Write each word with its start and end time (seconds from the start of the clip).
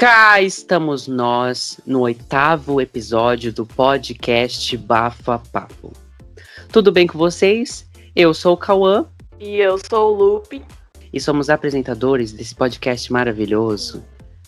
Cá 0.00 0.40
estamos 0.40 1.06
nós 1.06 1.78
no 1.84 2.00
oitavo 2.00 2.80
episódio 2.80 3.52
do 3.52 3.66
podcast 3.66 4.74
Bafa 4.78 5.38
Papo. 5.52 5.92
Tudo 6.72 6.90
bem 6.90 7.06
com 7.06 7.18
vocês? 7.18 7.86
Eu 8.16 8.32
sou 8.32 8.54
o 8.54 8.56
Cauã. 8.56 9.04
E 9.38 9.56
eu 9.56 9.76
sou 9.76 10.14
o 10.14 10.16
Lupe. 10.16 10.64
E 11.12 11.20
somos 11.20 11.50
apresentadores 11.50 12.32
desse 12.32 12.54
podcast 12.54 13.12
maravilhoso 13.12 14.02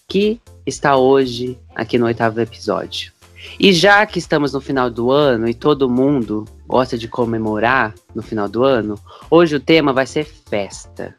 que 0.08 0.40
está 0.64 0.96
hoje 0.96 1.58
aqui 1.74 1.98
no 1.98 2.06
oitavo 2.06 2.40
episódio. 2.40 3.12
E 3.60 3.74
já 3.74 4.06
que 4.06 4.18
estamos 4.18 4.54
no 4.54 4.60
final 4.62 4.88
do 4.88 5.10
ano 5.10 5.46
e 5.46 5.52
todo 5.52 5.86
mundo 5.86 6.46
gosta 6.66 6.96
de 6.96 7.08
comemorar 7.08 7.94
no 8.14 8.22
final 8.22 8.48
do 8.48 8.64
ano, 8.64 8.98
hoje 9.30 9.56
o 9.56 9.60
tema 9.60 9.92
vai 9.92 10.06
ser 10.06 10.24
festa. 10.24 11.14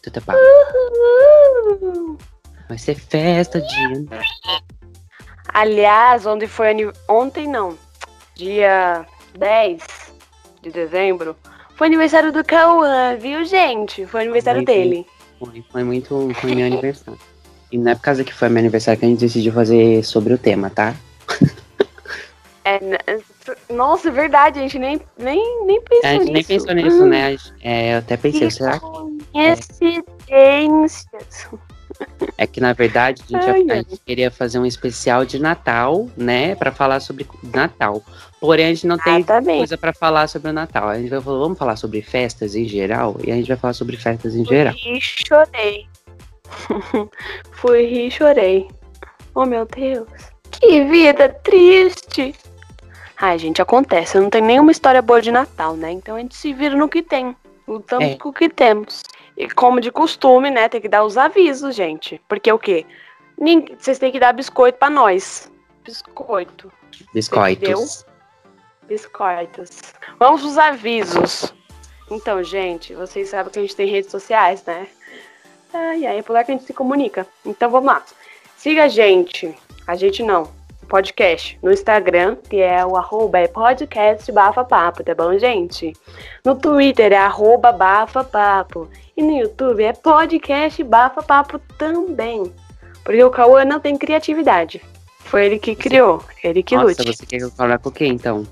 Tuta 0.00 0.20
Vai 2.70 2.78
ser 2.78 2.94
festa 2.94 3.60
de. 3.60 4.06
Aliás, 5.48 6.24
onde 6.24 6.46
foi 6.46 6.68
ontem 7.08 7.48
não. 7.48 7.76
Dia 8.36 9.04
10 9.36 9.82
de 10.62 10.70
dezembro. 10.70 11.36
Foi 11.74 11.88
aniversário 11.88 12.30
do 12.30 12.44
Cauã, 12.44 13.16
viu, 13.16 13.44
gente? 13.44 14.06
Foi 14.06 14.20
aniversário 14.20 14.60
foi, 14.64 14.66
dele. 14.66 15.04
Foi, 15.40 15.64
foi 15.68 15.82
muito. 15.82 16.30
Foi 16.34 16.54
meu 16.54 16.64
aniversário. 16.64 17.18
E 17.72 17.76
não 17.76 17.90
é 17.90 17.96
por 17.96 18.02
causa 18.02 18.22
que 18.22 18.32
foi 18.32 18.48
meu 18.48 18.60
aniversário 18.60 19.00
que 19.00 19.04
a 19.04 19.08
gente 19.08 19.18
decidiu 19.18 19.52
fazer 19.52 20.04
sobre 20.04 20.32
o 20.32 20.38
tema, 20.38 20.70
tá? 20.70 20.94
É, 22.62 22.78
nossa, 23.72 24.10
é 24.10 24.12
verdade, 24.12 24.58
a 24.58 24.62
gente 24.62 24.78
nem, 24.78 25.00
nem, 25.18 25.64
nem 25.64 25.80
pensou 25.80 26.02
nisso. 26.02 26.06
A 26.06 26.12
gente 26.12 26.32
nem 26.32 26.44
pensou 26.44 26.74
nisso, 26.74 27.06
né? 27.06 27.36
É, 27.62 27.94
eu 27.94 27.98
até 27.98 28.18
pensei, 28.18 28.46
que 28.46 28.50
será 28.50 28.78
que. 28.78 28.86
Coincidências. 29.32 31.06
É 31.50 31.69
que, 32.46 32.60
na 32.60 32.72
verdade, 32.72 33.22
a 33.22 33.26
gente, 33.26 33.50
Ai, 33.50 33.78
a 33.78 33.82
gente 33.82 34.00
queria 34.04 34.30
fazer 34.30 34.58
um 34.58 34.66
especial 34.66 35.24
de 35.24 35.38
Natal, 35.38 36.08
né? 36.16 36.54
Para 36.54 36.72
falar 36.72 37.00
sobre 37.00 37.26
Natal. 37.42 38.02
Porém, 38.40 38.66
a 38.66 38.68
gente 38.68 38.86
não 38.86 38.98
tem 38.98 39.24
ah, 39.28 39.42
coisa 39.42 39.76
para 39.76 39.92
falar 39.92 40.26
sobre 40.26 40.50
o 40.50 40.52
Natal. 40.52 40.88
A 40.88 40.98
gente 40.98 41.10
vai 41.10 41.20
falar, 41.20 41.38
vamos 41.38 41.58
falar 41.58 41.76
sobre 41.76 42.02
festas 42.02 42.54
em 42.54 42.64
geral? 42.64 43.16
E 43.22 43.30
a 43.30 43.34
gente 43.34 43.48
vai 43.48 43.56
falar 43.56 43.74
sobre 43.74 43.96
festas 43.96 44.34
em 44.34 44.44
geral. 44.44 44.74
Fui 44.74 44.96
e 44.96 45.00
chorei. 45.00 45.86
Fui 47.52 47.82
e 47.82 48.10
chorei. 48.10 48.68
Oh, 49.34 49.44
meu 49.44 49.66
Deus. 49.66 50.08
Que 50.50 50.84
vida 50.84 51.28
triste. 51.28 52.34
Ai, 53.16 53.38
gente, 53.38 53.60
acontece. 53.60 54.16
Eu 54.16 54.22
não 54.22 54.30
tenho 54.30 54.46
nenhuma 54.46 54.72
história 54.72 55.02
boa 55.02 55.20
de 55.20 55.30
Natal, 55.30 55.76
né? 55.76 55.92
Então 55.92 56.16
a 56.16 56.20
gente 56.20 56.34
se 56.34 56.52
vira 56.54 56.74
no 56.74 56.88
que 56.88 57.02
tem. 57.02 57.36
Lutamos 57.68 58.08
é. 58.08 58.16
com 58.16 58.30
o 58.30 58.32
que 58.32 58.48
temos. 58.48 59.02
E 59.36 59.48
como 59.48 59.80
de 59.80 59.90
costume, 59.90 60.50
né, 60.50 60.68
tem 60.68 60.80
que 60.80 60.88
dar 60.88 61.04
os 61.04 61.16
avisos, 61.16 61.74
gente. 61.74 62.20
Porque 62.28 62.52
o 62.52 62.58
quê? 62.58 62.86
Vocês 63.78 63.98
têm 63.98 64.12
que 64.12 64.20
dar 64.20 64.32
biscoito 64.32 64.78
para 64.78 64.90
nós. 64.90 65.50
Biscoito. 65.84 66.70
Biscoitos. 67.14 68.04
Biscoitos. 68.86 69.80
Vamos 70.18 70.44
os 70.44 70.58
avisos. 70.58 71.54
Então, 72.10 72.42
gente, 72.42 72.94
vocês 72.94 73.28
sabem 73.30 73.52
que 73.52 73.58
a 73.58 73.62
gente 73.62 73.76
tem 73.76 73.88
redes 73.88 74.10
sociais, 74.10 74.64
né? 74.64 74.88
Ai, 75.72 76.04
ai, 76.04 76.18
é 76.18 76.22
por 76.22 76.32
lá 76.32 76.44
que 76.44 76.50
a 76.50 76.54
gente 76.54 76.66
se 76.66 76.74
comunica. 76.74 77.26
Então, 77.46 77.70
vamos 77.70 77.86
lá. 77.86 78.04
Siga 78.56 78.84
a 78.84 78.88
gente. 78.88 79.56
A 79.86 79.94
gente 79.94 80.22
não 80.22 80.59
podcast 80.90 81.56
no 81.62 81.70
Instagram, 81.70 82.36
que 82.48 82.60
é 82.60 82.84
o 82.84 82.96
arroba 82.96 83.38
é 83.38 83.46
podcast 83.46 84.30
bafapapo, 84.32 85.04
tá 85.04 85.14
bom, 85.14 85.38
gente? 85.38 85.92
No 86.44 86.56
Twitter 86.56 87.12
é 87.12 87.16
arroba 87.16 87.70
bafapapo. 87.70 88.90
E 89.16 89.22
no 89.22 89.38
YouTube 89.38 89.84
é 89.84 89.92
podcast 89.92 90.82
bafapapo 90.82 91.60
também. 91.78 92.52
Porque 93.04 93.22
o 93.22 93.30
Cauã 93.30 93.64
não 93.64 93.78
tem 93.78 93.96
criatividade. 93.96 94.82
Foi 95.20 95.46
ele 95.46 95.60
que 95.60 95.76
criou, 95.76 96.24
ele 96.42 96.60
que 96.60 96.74
Nossa, 96.74 97.04
lute. 97.04 97.16
você 97.16 97.24
quer 97.24 97.48
coloque 97.52 97.88
o 97.88 97.92
quê, 97.92 98.06
então? 98.06 98.44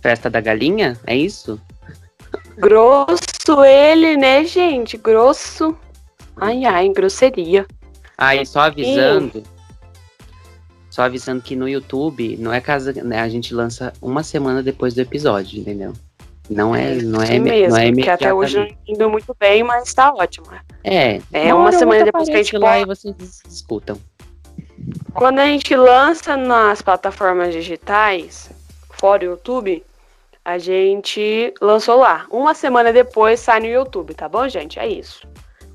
Festa 0.00 0.30
da 0.30 0.40
galinha? 0.40 0.96
É 1.04 1.16
isso? 1.16 1.60
Grosso 2.56 3.64
ele, 3.64 4.16
né, 4.16 4.44
gente? 4.44 4.96
Grosso. 4.96 5.76
Ai, 6.36 6.64
ai, 6.64 6.88
grosseria. 6.90 7.66
Aí, 8.16 8.46
só 8.46 8.60
avisando... 8.60 9.38
E 9.38 9.59
só 10.90 11.02
avisando 11.02 11.40
que 11.40 11.56
no 11.56 11.68
YouTube 11.68 12.36
não 12.38 12.52
é 12.52 12.60
casa, 12.60 12.92
né, 12.92 13.20
a 13.20 13.28
gente 13.28 13.54
lança 13.54 13.92
uma 14.02 14.22
semana 14.22 14.62
depois 14.62 14.92
do 14.92 15.00
episódio, 15.00 15.60
entendeu? 15.60 15.92
Não 16.50 16.74
é, 16.74 16.96
não 16.96 17.22
é, 17.22 17.38
mesmo, 17.38 17.76
não 17.76 17.78
é 17.78 17.92
que 17.92 18.10
até 18.10 18.34
hoje 18.34 18.58
não 18.58 18.68
indo 18.88 19.08
muito 19.08 19.34
bem, 19.38 19.62
mas 19.62 19.94
tá 19.94 20.12
ótimo. 20.12 20.46
É. 20.82 21.20
É 21.32 21.54
uma 21.54 21.70
semana 21.70 22.04
depois 22.04 22.28
que 22.28 22.34
a 22.34 22.42
gente 22.42 22.58
lá 22.58 22.80
e 22.80 22.84
vocês 22.84 23.14
escutam. 23.48 23.96
Quando 25.14 25.38
a 25.38 25.46
gente 25.46 25.76
lança 25.76 26.36
nas 26.36 26.82
plataformas 26.82 27.52
digitais, 27.52 28.50
fora 28.90 29.22
o 29.22 29.30
YouTube, 29.30 29.84
a 30.44 30.58
gente 30.58 31.54
lançou 31.60 32.00
lá. 32.00 32.26
Uma 32.30 32.52
semana 32.52 32.92
depois 32.92 33.38
sai 33.38 33.60
no 33.60 33.66
YouTube, 33.66 34.12
tá 34.14 34.28
bom, 34.28 34.48
gente? 34.48 34.78
É 34.80 34.88
isso. 34.88 35.28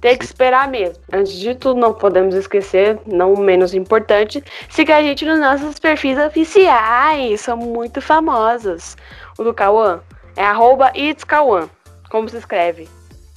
Tem 0.05 0.15
que 0.15 0.25
esperar 0.25 0.67
mesmo. 0.67 1.03
Antes 1.11 1.33
de 1.33 1.55
tudo, 1.55 1.79
não 1.79 1.91
podemos 1.91 2.35
esquecer, 2.35 2.99
não 3.07 3.33
menos 3.35 3.73
importante, 3.73 4.43
siga 4.69 4.97
a 4.97 5.01
gente 5.01 5.25
nos 5.25 5.39
nossos 5.39 5.79
perfis 5.79 6.15
oficiais. 6.19 7.41
São 7.41 7.57
muito 7.57 7.99
famosos. 7.99 8.95
O 9.35 9.43
do 9.43 9.51
Cauã 9.51 10.01
é 10.35 10.43
arroba 10.43 10.91
itscauã. 10.93 11.67
Como 12.11 12.29
se 12.29 12.37
escreve? 12.37 12.87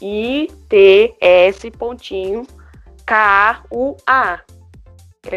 I-T-S 0.03 1.71
pontinho 1.71 2.47
K-A-U-A. 3.07 4.41
Tá 5.23 5.31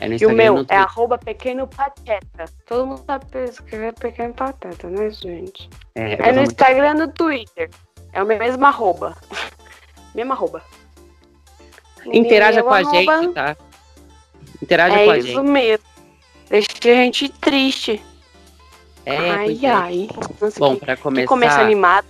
É 0.00 0.08
e 0.18 0.24
o 0.24 0.32
meu 0.32 0.64
é 0.70 0.76
arroba 0.78 1.18
pequeno 1.18 1.68
pateta. 1.68 2.46
Todo 2.64 2.86
mundo 2.86 3.02
sabe 3.04 3.44
escrever 3.44 3.92
pequeno 3.92 4.32
pateta, 4.32 4.88
né, 4.88 5.10
gente? 5.10 5.68
É, 5.94 6.14
é 6.14 6.32
no 6.32 6.40
Instagram 6.40 6.92
e 6.92 6.94
no 7.00 7.08
Twitter. 7.12 7.68
É 8.14 8.22
o 8.22 8.26
mesmo 8.26 8.64
arroba. 8.64 9.14
Mesma 10.16 10.34
arroba. 10.34 10.62
Interaja 12.06 12.62
com 12.62 12.72
a 12.72 12.82
gente, 12.82 13.34
tá? 13.34 13.54
Interaja 14.62 14.96
é 14.96 15.04
com 15.04 15.10
a 15.10 15.20
gente. 15.20 15.28
É 15.28 15.30
isso 15.32 15.44
mesmo. 15.44 15.84
Deixa 16.48 16.68
a 16.84 16.86
gente 16.86 17.28
triste. 17.28 18.02
É, 19.04 19.30
ai, 19.30 19.58
é. 19.62 19.68
ai. 19.68 20.08
Nossa, 20.40 20.58
Bom, 20.58 20.76
para 20.76 20.96
começar. 20.96 21.24
Que 21.24 21.28
começa 21.28 21.60
animado. 21.60 22.06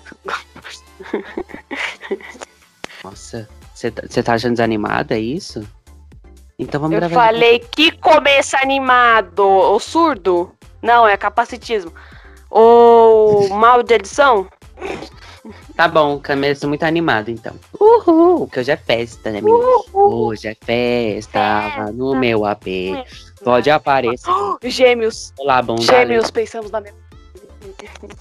Nossa, 3.02 3.48
você 3.74 3.90
tá, 3.90 4.02
tá 4.22 4.34
achando 4.34 4.52
desanimada, 4.52 5.16
é 5.16 5.20
isso? 5.20 5.66
Então 6.56 6.80
vamos 6.80 7.02
Eu 7.02 7.10
falei 7.10 7.58
que 7.58 7.90
começa 7.90 8.56
animado. 8.58 9.44
O 9.44 9.80
surdo? 9.80 10.52
Não, 10.80 11.08
é 11.08 11.16
capacitismo. 11.16 11.92
O 12.50 13.48
mal 13.50 13.82
de 13.82 13.94
edição? 13.94 14.48
Tá 15.76 15.86
bom, 15.86 16.18
começo 16.22 16.66
muito 16.66 16.84
animado, 16.84 17.30
então. 17.30 17.54
Uhul, 17.78 18.48
que 18.48 18.60
hoje 18.60 18.70
é 18.70 18.78
festa, 18.78 19.30
né, 19.30 19.42
menina? 19.42 19.62
Hoje 19.92 20.48
é 20.48 20.54
festa, 20.54 21.62
festa. 21.70 21.92
no 21.92 22.16
meu 22.16 22.46
AP. 22.46 22.64
Pode 23.44 23.70
aparecer. 23.70 24.30
Oh, 24.30 24.58
gêmeos. 24.64 25.34
Olá, 25.38 25.60
bunda. 25.60 25.82
Gêmeos, 25.82 26.30
pensamos 26.30 26.70
na 26.70 26.80
mesma. 26.80 26.98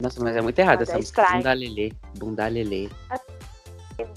Nossa, 0.01 0.21
mas 0.21 0.35
é 0.35 0.41
muito 0.41 0.59
errado 0.59 0.81
essa 0.81 0.97
música. 0.97 1.25
Bunda 1.31 1.53
lelê. 1.53 1.93
Bunda 2.17 2.47
lelê. 2.47 2.89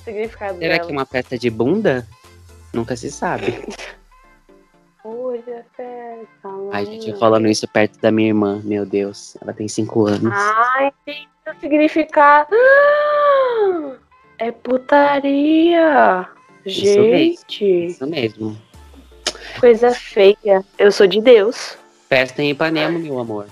Significado 0.04 0.58
Será 0.58 0.74
dela. 0.74 0.86
que 0.86 0.92
é 0.92 0.96
uma 0.96 1.06
festa 1.06 1.38
de 1.38 1.48
bunda? 1.48 2.04
Nunca 2.72 2.96
se 2.96 3.08
sabe. 3.08 3.64
Hoje 5.04 5.48
é 5.48 5.64
festa. 5.76 6.48
Ai, 6.72 6.84
gente, 6.86 7.10
eu 7.10 7.16
falando 7.16 7.46
isso 7.46 7.68
perto 7.68 8.00
da 8.00 8.10
minha 8.10 8.28
irmã, 8.28 8.60
meu 8.64 8.84
Deus. 8.84 9.36
Ela 9.40 9.52
tem 9.52 9.68
cinco 9.68 10.06
anos. 10.06 10.32
Ai, 10.34 10.92
tem 11.48 11.60
significado. 11.60 12.54
É 14.38 14.50
putaria. 14.52 16.26
Isso 16.64 16.80
Gente. 16.80 17.64
Mesmo. 17.64 17.88
Isso 17.88 18.06
mesmo. 18.06 18.62
Coisa 19.60 19.90
feia. 19.92 20.64
Eu 20.78 20.92
sou 20.92 21.06
de 21.06 21.20
Deus. 21.20 21.76
Festa 22.08 22.42
em 22.42 22.50
Ipanema, 22.50 22.98
meu 22.98 23.18
amor. 23.18 23.46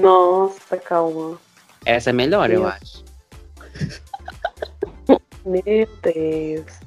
Nossa, 0.00 0.76
calma. 0.76 1.38
Essa 1.84 2.10
é 2.10 2.12
melhor, 2.12 2.48
meu. 2.48 2.62
eu 2.62 2.66
acho. 2.68 3.04
Meu 5.46 5.88
Deus. 6.02 6.80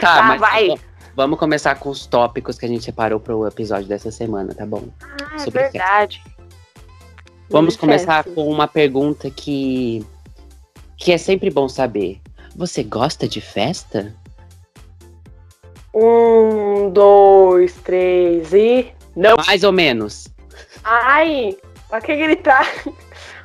Tá, 0.00 0.16
tá 0.16 0.22
mas 0.24 0.40
vai. 0.40 0.74
Vamos 1.14 1.38
começar 1.38 1.76
com 1.76 1.88
os 1.88 2.04
tópicos 2.04 2.58
que 2.58 2.66
a 2.66 2.68
gente 2.68 2.84
separou 2.84 3.20
para 3.20 3.36
o 3.36 3.46
episódio 3.46 3.86
dessa 3.86 4.10
semana, 4.10 4.52
tá 4.52 4.66
bom? 4.66 4.88
Ah, 5.00 5.36
é 5.36 5.38
Sobre 5.38 5.60
é 5.60 5.68
verdade. 5.68 6.16
Festa. 6.16 6.29
Vamos 7.50 7.76
começar 7.76 8.22
com 8.24 8.48
uma 8.48 8.68
pergunta 8.68 9.28
que, 9.28 10.06
que 10.96 11.10
é 11.10 11.18
sempre 11.18 11.50
bom 11.50 11.68
saber. 11.68 12.20
Você 12.54 12.84
gosta 12.84 13.26
de 13.26 13.40
festa? 13.40 14.14
Um, 15.92 16.90
dois, 16.90 17.74
três 17.82 18.52
e. 18.52 18.92
Não! 19.16 19.34
Mais 19.44 19.64
ou 19.64 19.72
menos. 19.72 20.28
Ai! 20.84 21.56
Pra 21.88 22.00
que 22.00 22.14
gritar? 22.14 22.66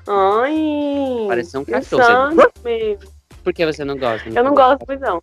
Ai! 0.07 1.25
Pareceu 1.27 1.61
um 1.61 1.65
cachorro. 1.65 2.35
Mesmo. 2.63 3.09
Por 3.43 3.53
que 3.53 3.65
você 3.65 3.83
não 3.83 3.97
gosta? 3.97 4.29
Não 4.29 4.37
eu 4.37 4.43
não 4.43 4.53
gosto, 4.53 4.85
pois 4.85 4.99
não. 4.99 5.21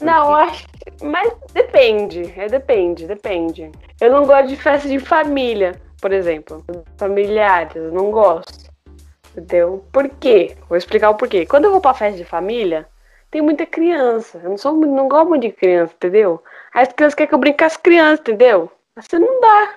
Não, 0.00 0.34
acho. 0.34 0.66
Mas 1.02 1.32
depende, 1.52 2.32
é 2.36 2.46
depende, 2.46 3.06
depende. 3.06 3.70
Eu 4.00 4.12
não 4.12 4.24
gosto 4.24 4.48
de 4.48 4.56
festa 4.56 4.88
de 4.88 5.00
família, 5.00 5.80
por 6.00 6.12
exemplo. 6.12 6.64
Familiares, 6.96 7.92
não 7.92 8.10
gosto. 8.10 8.68
Entendeu? 9.32 9.84
Por 9.92 10.08
quê? 10.08 10.56
Vou 10.68 10.76
explicar 10.76 11.10
o 11.10 11.14
porquê. 11.14 11.46
Quando 11.46 11.66
eu 11.66 11.72
vou 11.72 11.80
pra 11.80 11.94
festa 11.94 12.16
de 12.16 12.24
família, 12.24 12.88
tem 13.30 13.42
muita 13.42 13.66
criança. 13.66 14.40
Eu 14.42 14.50
não 14.50 14.58
sou 14.58 14.74
não 14.74 15.08
gosto 15.08 15.28
muito 15.28 15.42
de 15.42 15.52
criança, 15.52 15.92
entendeu? 15.94 16.42
Aí 16.74 16.82
as 16.82 16.92
crianças 16.92 17.14
querem 17.14 17.28
que 17.28 17.34
eu 17.34 17.38
brinque 17.38 17.58
com 17.58 17.64
as 17.64 17.76
crianças, 17.76 18.20
entendeu? 18.20 18.70
Você 18.96 19.18
não 19.18 19.40
dá. 19.40 19.76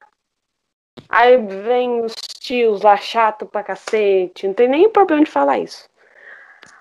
Aí 1.09 1.37
vem 1.37 2.01
os 2.01 2.13
tios 2.39 2.81
lá 2.81 2.97
chato 2.97 3.45
pra 3.45 3.63
cacete. 3.63 4.47
Não 4.47 4.53
tem 4.53 4.67
nem 4.67 4.89
problema 4.89 5.23
de 5.23 5.29
falar 5.29 5.59
isso. 5.59 5.89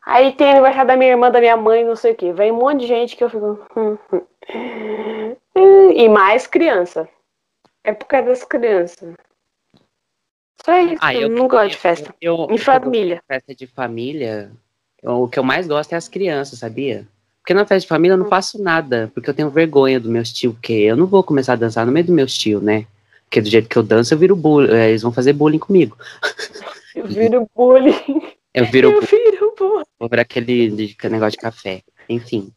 Aí 0.06 0.32
tem 0.32 0.50
aniversário 0.50 0.88
da 0.88 0.96
minha 0.96 1.10
irmã, 1.10 1.30
da 1.30 1.40
minha 1.40 1.56
mãe, 1.56 1.84
não 1.84 1.96
sei 1.96 2.12
o 2.12 2.16
que. 2.16 2.32
Vem 2.32 2.50
um 2.52 2.56
monte 2.56 2.80
de 2.80 2.86
gente 2.86 3.16
que 3.16 3.24
eu 3.24 3.30
fico. 3.30 3.60
Hum, 3.76 3.98
hum. 4.12 5.90
E 5.92 6.08
mais 6.08 6.46
criança. 6.46 7.08
É 7.84 7.92
por 7.92 8.06
causa 8.06 8.28
das 8.28 8.44
crianças. 8.44 9.14
Só 10.64 10.78
isso. 10.80 10.98
Ah, 11.00 11.14
eu, 11.14 11.22
eu- 11.22 11.28
não 11.28 11.48
gosto 11.48 11.70
de 11.70 11.76
festa. 11.76 12.14
Eu, 12.20 12.46
Em 12.50 12.58
família. 12.58 13.22
festa 13.26 13.54
de 13.54 13.66
família, 13.66 14.50
eu- 15.02 15.22
o 15.22 15.28
que 15.28 15.38
eu 15.38 15.42
mais 15.44 15.66
gosto 15.66 15.92
é 15.92 15.96
as 15.96 16.08
crianças, 16.08 16.58
sabia? 16.58 17.06
Porque 17.40 17.54
na 17.54 17.64
festa 17.66 17.80
de 17.80 17.86
família 17.88 18.12
eu 18.14 18.18
Hum. 18.18 18.22
não 18.24 18.28
faço 18.28 18.62
nada, 18.62 19.10
porque 19.14 19.30
eu 19.30 19.34
tenho 19.34 19.48
vergonha 19.50 19.98
do 19.98 20.10
meus 20.10 20.32
tios, 20.32 20.52
porque 20.54 20.72
eu 20.74 20.96
não 20.96 21.06
vou 21.06 21.22
começar 21.24 21.54
a 21.54 21.56
dançar 21.56 21.86
no 21.86 21.92
meio 21.92 22.04
dos 22.06 22.14
meus 22.14 22.36
tios, 22.36 22.62
né? 22.62 22.86
Porque 23.24 23.40
do 23.40 23.48
jeito 23.48 23.68
que 23.68 23.76
eu 23.76 23.82
danço, 23.82 24.12
eu 24.12 24.18
viro 24.18 24.34
bullying, 24.36 24.72
eles 24.74 25.02
vão 25.02 25.12
fazer 25.12 25.32
bullying 25.32 25.58
comigo. 25.58 25.96
Eu 26.92 27.06
viro 27.06 27.48
bullying. 27.54 28.34
Eu 28.52 28.66
viro 28.66 28.90
Eu 28.90 29.00
viro 29.00 29.54
bullying. 29.56 29.84
vou 29.98 30.08
virar 30.08 30.22
aquele 30.22 30.68
de- 30.68 30.96
negócio 31.08 31.30
de 31.32 31.36
café. 31.38 31.82
Enfim, 32.08 32.52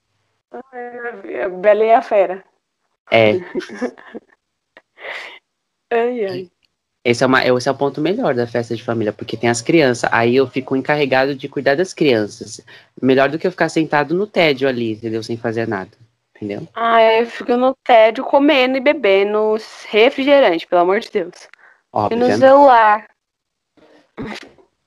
A 0.51 1.49
Bela 1.49 1.83
e 1.85 1.91
a 1.93 2.01
Fera. 2.01 2.43
é, 3.11 3.33
Ai, 5.91 6.25
ai. 6.25 6.51
Esse 7.05 7.21
é, 7.21 7.27
uma, 7.27 7.45
esse 7.45 7.67
é 7.67 7.71
o 7.71 7.75
ponto 7.75 7.99
melhor 7.99 8.33
da 8.33 8.47
festa 8.47 8.73
de 8.75 8.83
família, 8.83 9.11
porque 9.11 9.35
tem 9.35 9.49
as 9.49 9.61
crianças, 9.61 10.09
aí 10.13 10.37
eu 10.37 10.47
fico 10.47 10.73
encarregado 10.75 11.35
de 11.35 11.49
cuidar 11.49 11.75
das 11.75 11.93
crianças. 11.93 12.61
Melhor 13.01 13.29
do 13.29 13.37
que 13.37 13.45
eu 13.45 13.51
ficar 13.51 13.67
sentado 13.67 14.15
no 14.15 14.25
tédio 14.25 14.69
ali, 14.69 14.93
entendeu? 14.93 15.21
Sem 15.21 15.35
fazer 15.35 15.67
nada, 15.67 15.91
entendeu? 16.33 16.65
Ai, 16.73 17.21
eu 17.21 17.25
fico 17.25 17.57
no 17.57 17.75
tédio 17.83 18.23
comendo 18.23 18.77
e 18.77 18.79
bebendo 18.79 19.57
refrigerante, 19.89 20.65
pelo 20.65 20.81
amor 20.81 21.01
de 21.01 21.11
Deus. 21.11 21.35
E 21.35 22.15
no 22.15 22.25
Óbvio, 22.25 22.27
né? 22.27 22.37
celular. 22.37 23.09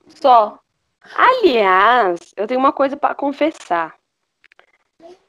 Só. 0.07 0.59
Aliás, 1.15 2.33
eu 2.35 2.47
tenho 2.47 2.59
uma 2.59 2.73
coisa 2.73 2.97
pra 2.97 3.13
confessar. 3.13 3.95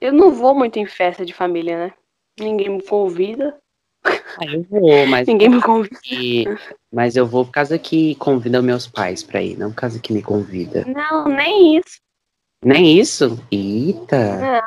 Eu 0.00 0.12
não 0.12 0.32
vou 0.32 0.54
muito 0.54 0.78
em 0.78 0.86
festa 0.86 1.24
de 1.24 1.34
família, 1.34 1.86
né? 1.86 1.92
Ninguém 2.40 2.70
me 2.70 2.82
convida. 2.82 3.58
Ah, 4.04 4.46
eu 4.46 4.62
vou, 4.64 5.06
mas 5.06 5.26
Ninguém 5.26 5.48
me 5.50 5.60
convida. 5.60 6.58
Mas 6.92 7.16
eu 7.16 7.26
vou 7.26 7.44
por 7.44 7.52
causa 7.52 7.78
que 7.78 8.14
convida 8.14 8.62
meus 8.62 8.86
pais 8.86 9.22
pra 9.22 9.42
ir, 9.42 9.58
não 9.58 9.70
por 9.70 9.76
causa 9.76 10.00
que 10.00 10.12
me 10.12 10.22
convida. 10.22 10.84
Não, 10.86 11.26
nem 11.26 11.76
isso. 11.76 11.98
Nem 12.64 12.98
isso? 12.98 13.38
Eita! 13.52 14.62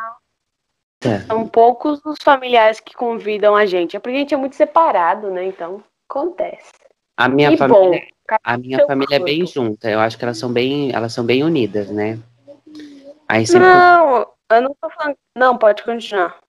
São 1.27 1.47
poucos 1.47 1.99
os 2.05 2.17
familiares 2.21 2.79
que 2.79 2.93
convidam 2.93 3.55
a 3.55 3.65
gente. 3.65 3.95
É 3.95 3.99
porque 3.99 4.15
a 4.17 4.19
gente 4.19 4.33
é 4.33 4.37
muito 4.37 4.55
separado, 4.55 5.31
né? 5.31 5.45
Então, 5.45 5.83
acontece. 6.07 6.71
A 7.17 7.27
minha 7.27 7.51
e 7.51 7.57
família, 7.57 8.01
bom, 8.29 8.37
a 8.43 8.57
minha 8.57 8.85
família 8.85 9.15
é 9.15 9.19
bem 9.19 9.45
junta. 9.45 9.89
Eu 9.89 9.99
acho 9.99 10.17
que 10.17 10.23
elas 10.23 10.37
são 10.37 10.51
bem, 10.51 10.93
elas 10.93 11.11
são 11.13 11.25
bem 11.25 11.43
unidas, 11.43 11.89
né? 11.89 12.19
Aí 13.27 13.47
sempre, 13.47 13.67
Não, 13.67 14.27
eu 14.51 14.61
não 14.61 14.75
tô 14.79 14.89
falando. 14.89 15.15
Não, 15.35 15.57
pode 15.57 15.83
continuar. 15.83 16.39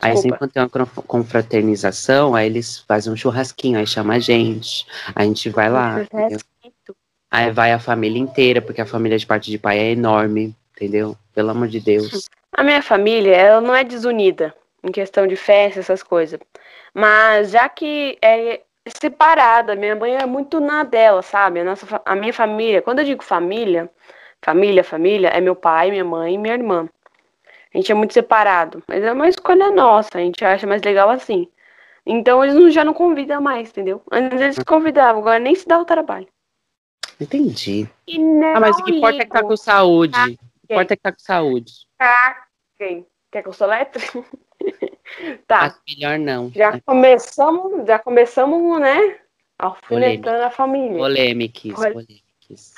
Aí 0.00 0.12
desculpa. 0.12 0.20
sempre 0.22 0.38
quando 0.38 0.52
tem 0.52 0.62
uma 0.62 0.68
conf- 0.68 1.06
confraternização, 1.06 2.34
aí 2.34 2.46
eles 2.46 2.78
fazem 2.80 3.12
um 3.12 3.16
churrasquinho, 3.16 3.78
aí 3.78 3.86
chama 3.86 4.14
a 4.14 4.18
gente, 4.18 4.86
a 5.14 5.24
gente 5.24 5.48
vai 5.50 5.70
lá? 5.70 5.96
Aí 7.30 7.50
vai 7.52 7.72
a 7.72 7.78
família 7.78 8.18
inteira, 8.18 8.60
porque 8.60 8.80
a 8.80 8.86
família 8.86 9.16
de 9.16 9.26
parte 9.26 9.50
de 9.50 9.58
pai 9.58 9.78
é 9.78 9.92
enorme, 9.92 10.54
entendeu? 10.74 11.16
Pelo 11.34 11.50
amor 11.50 11.68
de 11.68 11.80
Deus. 11.80 12.28
A 12.52 12.64
minha 12.64 12.82
família, 12.82 13.32
ela 13.32 13.60
não 13.60 13.72
é 13.72 13.84
desunida 13.84 14.52
em 14.82 14.90
questão 14.90 15.24
de 15.24 15.36
festa, 15.36 15.78
essas 15.78 16.02
coisas. 16.02 16.40
Mas 16.92 17.52
já 17.52 17.68
que 17.68 18.18
é 18.20 18.60
separada, 18.98 19.76
minha 19.76 19.94
mãe 19.94 20.16
é 20.16 20.26
muito 20.26 20.58
na 20.58 20.82
dela, 20.82 21.22
sabe? 21.22 21.60
A, 21.60 21.64
nossa, 21.64 22.02
a 22.04 22.16
minha 22.16 22.32
família, 22.32 22.82
quando 22.82 22.98
eu 22.98 23.04
digo 23.04 23.22
família, 23.22 23.88
família, 24.42 24.82
família, 24.82 25.28
é 25.28 25.40
meu 25.40 25.54
pai, 25.54 25.90
minha 25.90 26.04
mãe 26.04 26.34
e 26.34 26.38
minha 26.38 26.54
irmã. 26.54 26.88
A 27.72 27.78
gente 27.78 27.92
é 27.92 27.94
muito 27.94 28.12
separado, 28.14 28.82
mas 28.88 29.02
é 29.02 29.12
uma 29.12 29.28
escolha 29.28 29.70
nossa, 29.70 30.10
a 30.14 30.20
gente 30.20 30.44
acha 30.44 30.66
mais 30.66 30.82
legal 30.82 31.08
assim. 31.08 31.48
Então 32.04 32.42
eles 32.42 32.54
não- 32.56 32.70
já 32.70 32.84
não 32.84 32.92
convidam 32.94 33.40
mais, 33.40 33.70
entendeu? 33.70 34.02
Antes 34.10 34.40
eles 34.40 34.58
convidavam, 34.66 35.20
agora 35.20 35.38
nem 35.38 35.54
se 35.54 35.68
dá 35.68 35.78
o 35.78 35.84
trabalho. 35.84 36.26
Entendi. 37.20 37.88
E 38.06 38.18
não 38.18 38.48
Ah, 38.56 38.60
mas 38.60 38.78
o 38.78 38.84
que 38.84 38.90
importa 38.96 39.22
é 39.22 39.24
que 39.24 39.30
tá 39.30 39.42
com 39.42 39.56
saúde. 39.56 40.18
O 40.18 40.66
que 40.66 40.72
importa 40.74 40.94
é 40.94 40.96
que 40.96 41.02
tá 41.02 41.12
com 41.12 41.20
saúde. 41.20 41.72
Quem? 42.78 43.06
Quer 43.30 43.42
que 43.42 43.48
eu 43.48 43.52
soletre? 43.52 44.02
tá. 45.46 45.60
Mas 45.60 45.80
melhor 45.88 46.18
não. 46.18 46.50
Já 46.50 46.80
começamos, 46.80 47.86
já 47.86 47.98
começamos, 47.98 48.80
né? 48.80 49.18
Alfinetando 49.58 50.42
a 50.42 50.50
família. 50.50 50.96
Polêmicas, 50.96 51.74
polêmicas. 51.74 52.74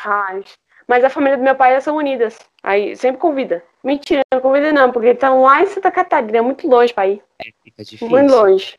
Mas 0.89 1.05
a 1.05 1.09
família 1.09 1.39
do 1.39 1.45
meu 1.45 1.55
pai 1.55 1.73
elas 1.73 1.85
são 1.85 1.97
unidas. 1.97 2.39
Aí 2.63 2.97
sempre 2.97 3.21
convida. 3.21 3.65
Mentira, 3.85 4.23
não 4.33 4.41
convida 4.41 4.73
não, 4.73 4.93
porque 4.93 5.09
estão 5.09 5.43
lá 5.43 5.63
em 5.63 5.67
Santa 5.67 5.91
Catarina, 5.91 6.39
é 6.39 6.43
muito 6.43 6.69
longe 6.69 6.95
pra 6.95 7.09
ir. 7.09 7.23
Fica 7.65 7.83
difícil. 7.85 8.09
Muito 8.09 8.31
longe. 8.33 8.77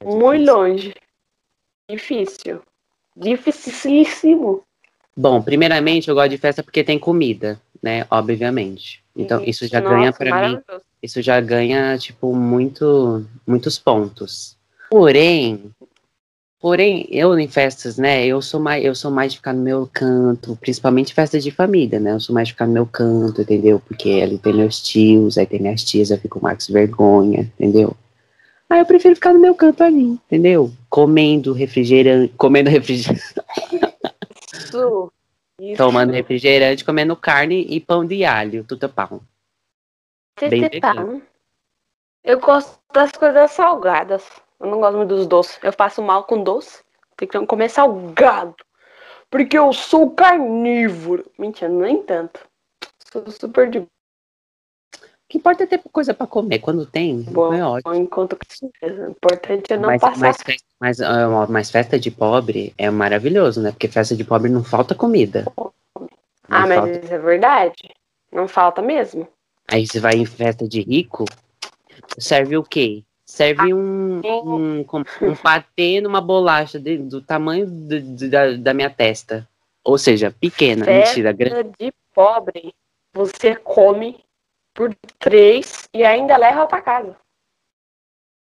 é 0.00 0.04
Muito 0.04 0.38
difícil. 0.40 0.54
longe. 0.56 0.94
Difícil. 1.88 2.62
Dificilíssimo. 3.16 4.64
Bom, 5.16 5.42
primeiramente 5.42 6.08
eu 6.08 6.14
gosto 6.14 6.30
de 6.30 6.38
festa 6.38 6.62
porque 6.62 6.82
tem 6.82 6.98
comida, 6.98 7.60
né? 7.82 8.06
Obviamente. 8.10 9.02
Então 9.14 9.42
isso 9.44 9.66
já 9.66 9.80
Nossa, 9.80 9.94
ganha 9.94 10.12
pra 10.12 10.48
mim, 10.48 10.60
isso 11.02 11.20
já 11.20 11.40
ganha 11.40 11.98
tipo 11.98 12.34
muito, 12.34 13.26
muitos 13.46 13.78
pontos. 13.78 14.56
Porém, 14.88 15.70
porém 16.60 17.06
eu 17.10 17.38
em 17.38 17.48
festas, 17.48 17.96
né? 17.96 18.24
Eu 18.26 18.42
sou 18.42 18.60
mais, 18.60 18.84
eu 18.84 18.94
sou 18.94 19.10
mais 19.10 19.32
de 19.32 19.38
ficar 19.38 19.52
no 19.52 19.62
meu 19.62 19.88
canto, 19.92 20.56
principalmente 20.56 21.14
festas 21.14 21.42
de 21.42 21.50
família, 21.50 21.98
né? 21.98 22.12
Eu 22.12 22.20
sou 22.20 22.34
mais 22.34 22.48
de 22.48 22.54
ficar 22.54 22.66
no 22.66 22.72
meu 22.72 22.86
canto, 22.86 23.40
entendeu? 23.40 23.80
Porque 23.80 24.20
ali 24.22 24.38
tem 24.38 24.52
meus 24.52 24.80
tios, 24.82 25.38
aí 25.38 25.46
tem 25.46 25.60
minhas 25.60 25.82
tias, 25.82 26.10
eu 26.10 26.18
fico 26.18 26.38
com 26.38 26.46
Marcos 26.46 26.68
vergonha, 26.68 27.40
entendeu? 27.40 27.96
Aí 28.68 28.78
eu 28.78 28.86
prefiro 28.86 29.16
ficar 29.16 29.32
no 29.32 29.40
meu 29.40 29.54
canto 29.54 29.82
ali, 29.82 30.02
entendeu? 30.02 30.70
Comendo 30.88 31.52
refrigerante, 31.52 32.32
comendo 32.36 32.70
refrigerante. 32.70 33.34
Isso. 34.54 35.12
Isso. 35.60 35.76
Tomando 35.76 36.12
refrigerante, 36.12 36.84
comendo 36.84 37.14
carne 37.14 37.66
e 37.68 37.80
pão 37.80 38.04
de 38.04 38.24
alho, 38.24 38.64
tudo 38.64 38.88
pão. 38.88 39.20
bem 40.40 40.62
Tetepá. 40.62 40.94
vegano. 40.94 41.22
Eu 42.24 42.40
gosto 42.40 42.78
das 42.94 43.12
coisas 43.12 43.50
salgadas. 43.50 44.24
Eu 44.60 44.66
não 44.66 44.80
gosto 44.80 44.96
muito 44.96 45.14
dos 45.14 45.26
doces. 45.26 45.58
Eu 45.62 45.72
passo 45.72 46.02
mal 46.02 46.24
com 46.24 46.42
doce. 46.42 46.82
Tem 47.16 47.26
que 47.26 47.46
comer 47.46 47.68
salgado. 47.70 48.54
Porque 49.30 49.56
eu 49.56 49.72
sou 49.72 50.10
carnívoro. 50.10 51.24
Mentira, 51.38 51.68
nem 51.70 52.02
tanto. 52.02 52.40
Sou 53.10 53.24
super 53.30 53.70
de 53.70 53.78
O 53.78 53.86
que 55.28 55.38
importa 55.38 55.62
é 55.62 55.66
ter 55.66 55.80
coisa 55.90 56.12
pra 56.12 56.26
comer. 56.26 56.58
Quando 56.58 56.84
tem, 56.84 57.22
boa. 57.22 57.56
é 57.56 57.64
ótimo. 57.64 57.94
Enquanto 57.94 58.36
que 58.36 58.46
o 58.64 59.10
importante 59.10 59.72
é 59.72 59.76
não 59.76 59.88
mas, 59.88 60.00
passar. 60.00 60.18
mas, 60.20 60.36
festa, 60.42 60.64
mas, 60.78 60.98
mas 61.48 61.70
festa 61.70 61.98
de 61.98 62.10
pobre 62.10 62.74
é 62.76 62.90
maravilhoso, 62.90 63.62
né? 63.62 63.70
Porque 63.70 63.88
festa 63.88 64.14
de 64.14 64.24
pobre 64.24 64.50
não 64.50 64.64
falta 64.64 64.94
comida. 64.94 65.44
Não 65.56 65.72
ah, 66.48 66.66
mas 66.66 66.74
falta- 66.74 66.98
isso 66.98 67.14
é 67.14 67.18
verdade. 67.18 67.94
Não 68.32 68.48
falta 68.48 68.82
mesmo. 68.82 69.26
Aí 69.68 69.86
você 69.86 70.00
vai 70.00 70.14
em 70.14 70.26
festa 70.26 70.66
de 70.68 70.80
rico, 70.82 71.24
serve 72.18 72.56
o 72.56 72.62
quê? 72.64 73.04
Serve 73.30 73.72
um, 73.72 74.20
um, 74.24 74.82
com- 74.84 75.04
um 75.22 75.36
patê 75.36 76.00
numa 76.00 76.20
bolacha 76.20 76.80
de- 76.80 76.98
do 76.98 77.22
tamanho 77.22 77.64
do- 77.64 78.00
do- 78.00 78.28
da, 78.28 78.52
da 78.56 78.74
minha 78.74 78.90
testa. 78.90 79.48
Ou 79.84 79.96
seja, 79.96 80.32
pequena. 80.40 80.84
Festa 80.84 81.08
Mentira, 81.10 81.32
grande. 81.32 81.70
de 81.78 81.92
pobre, 82.12 82.74
você 83.14 83.54
come 83.54 84.18
por 84.74 84.92
três 85.20 85.88
e 85.94 86.02
ainda 86.04 86.36
leva 86.36 86.66
pra 86.66 86.82
casa. 86.82 87.16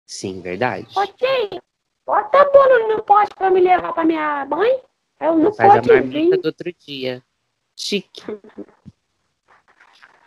Sim, 0.06 0.40
verdade. 0.42 0.88
Ok, 0.96 1.50
bota 2.06 2.46
bolo 2.52 2.80
no 2.80 2.88
meu 2.88 3.04
pote 3.04 3.36
pra 3.36 3.50
me 3.50 3.60
levar 3.60 3.92
pra 3.92 4.06
minha 4.06 4.46
mãe. 4.46 4.80
Ela 5.20 5.36
não 5.36 5.54
Faz 5.54 5.70
a 5.70 5.74
pode 5.76 5.90
marmita 5.90 6.36
vir. 6.38 6.42
do 6.42 6.46
outro 6.46 6.74
dia. 6.88 7.22
Chique. 7.78 8.24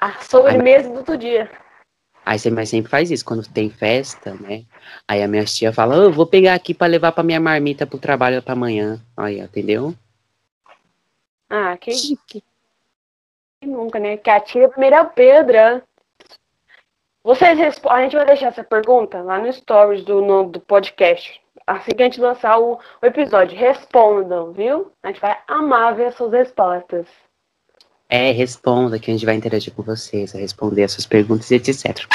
A 0.00 0.20
sobremesa 0.22 0.90
do 0.90 0.98
outro 0.98 1.16
dia. 1.16 1.50
Aí 2.24 2.38
você 2.38 2.50
mas 2.50 2.70
sempre 2.70 2.90
faz 2.90 3.10
isso, 3.10 3.24
quando 3.24 3.46
tem 3.46 3.68
festa, 3.70 4.34
né? 4.34 4.64
Aí 5.06 5.22
a 5.22 5.28
minha 5.28 5.44
tia 5.44 5.72
fala, 5.72 5.96
"Ô, 5.96 6.02
eu 6.04 6.12
vou 6.12 6.26
pegar 6.26 6.54
aqui 6.54 6.72
pra 6.72 6.86
levar 6.86 7.12
pra 7.12 7.22
minha 7.22 7.40
marmita 7.40 7.86
pro 7.86 7.98
trabalho 7.98 8.42
pra 8.42 8.54
amanhã. 8.54 9.00
Aí, 9.16 9.40
entendeu? 9.40 9.94
Ah, 11.50 11.76
quem 11.76 11.94
Chique. 11.94 12.42
nunca, 13.62 13.98
né? 13.98 14.16
Que 14.16 14.30
atira 14.30 14.70
é 14.78 15.00
o 15.00 15.10
Pedro. 15.10 15.82
Vocês 17.22 17.58
respo- 17.58 17.88
A 17.90 18.02
gente 18.02 18.16
vai 18.16 18.26
deixar 18.26 18.48
essa 18.48 18.62
pergunta 18.64 19.22
lá 19.22 19.38
no 19.38 19.50
stories 19.52 20.04
do, 20.04 20.20
no- 20.20 20.48
do 20.50 20.60
podcast. 20.60 21.40
Assim 21.66 21.92
que 21.92 22.02
a 22.02 22.06
gente 22.06 22.20
lançar 22.20 22.58
o, 22.58 22.74
o 22.74 23.06
episódio. 23.06 23.56
Respondam, 23.58 24.52
viu? 24.52 24.92
A 25.02 25.08
gente 25.08 25.20
vai 25.20 25.38
amar 25.48 25.94
ver 25.94 26.06
as 26.06 26.14
suas 26.16 26.32
respostas. 26.32 27.06
É, 28.16 28.30
responda 28.30 28.96
que 28.96 29.10
a 29.10 29.12
gente 29.14 29.26
vai 29.26 29.34
interagir 29.34 29.74
com 29.74 29.82
vocês, 29.82 30.30
vai 30.30 30.42
responder 30.42 30.84
as 30.84 30.92
suas 30.92 31.04
perguntas 31.04 31.50
e 31.50 31.56
etc. 31.56 32.06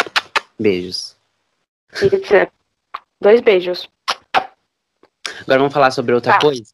Beijos. 0.58 1.18
Etc. 2.02 2.50
Dois 3.20 3.42
beijos. 3.42 3.92
Agora 5.42 5.60
vamos 5.60 5.74
falar 5.74 5.92
sobre 5.92 6.14
outra 6.16 6.32
Tá. 6.32 6.40
coisa? 6.40 6.74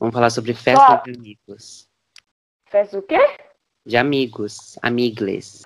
Vamos 0.00 0.12
falar 0.12 0.30
sobre 0.30 0.52
festa 0.52 0.94
Ó. 0.94 0.96
de 1.04 1.16
amigos. 1.16 1.88
Fez 2.66 2.92
o 2.92 3.02
quê? 3.02 3.20
De 3.86 3.96
amigos, 3.96 4.76
amigles. 4.82 5.64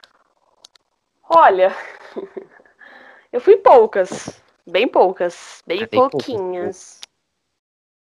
Olha, 1.31 1.75
eu 3.33 3.41
fui 3.41 3.57
poucas, 3.57 4.43
bem 4.67 4.87
poucas, 4.87 5.63
bem 5.67 5.79
Ah, 5.85 5.87
bem 5.87 6.01
poucas, 6.01 6.27
pouquinhas. 6.27 7.01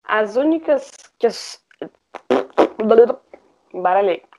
As 0.03 0.35
únicas 0.35 0.91
que 1.17 1.27
as... 1.27 1.63
Embaralhei. 3.73 4.29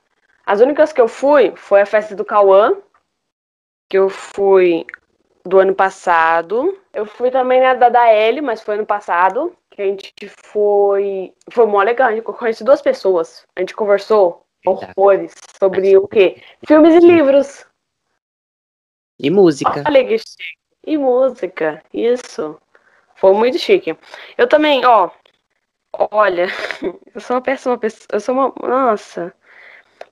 As 0.45 0.59
únicas 0.59 0.91
que 0.91 0.99
eu 0.99 1.07
fui 1.07 1.53
foi 1.55 1.81
a 1.81 1.85
festa 1.85 2.15
do 2.15 2.25
Cauã, 2.25 2.75
que 3.89 3.97
eu 3.97 4.09
fui 4.09 4.85
do 5.45 5.59
ano 5.59 5.75
passado. 5.75 6.77
Eu 6.93 7.05
fui 7.05 7.31
também 7.31 7.61
na 7.61 7.73
da 7.73 8.13
Ellie, 8.13 8.41
mas 8.41 8.61
foi 8.61 8.75
ano 8.75 8.85
passado. 8.85 9.55
Que 9.69 9.81
a 9.81 9.85
gente 9.85 10.13
foi. 10.43 11.33
Foi 11.49 11.65
mó 11.65 11.81
legal. 11.81 12.09
A 12.09 12.11
gente 12.15 12.23
conheci 12.23 12.63
duas 12.63 12.81
pessoas. 12.81 13.45
A 13.55 13.59
gente 13.59 13.75
conversou 13.75 14.45
horrores 14.65 15.33
sobre 15.59 15.97
o 15.97 16.07
quê? 16.07 16.41
Filmes 16.65 16.95
e 16.95 16.99
livros. 17.05 17.65
E 19.19 19.29
música. 19.29 19.83
Olha 19.87 20.05
que 20.05 20.17
chique. 20.17 20.57
E 20.85 20.97
música, 20.97 21.81
isso. 21.93 22.59
Foi 23.15 23.33
muito 23.33 23.57
chique. 23.57 23.97
Eu 24.37 24.47
também, 24.47 24.85
ó. 24.85 25.09
Olha, 26.11 26.47
eu 27.13 27.21
sou 27.21 27.37
uma 27.37 27.41
pessoa. 27.41 27.79
Eu 28.11 28.19
sou 28.19 28.35
uma. 28.35 28.53
Nossa. 28.61 29.33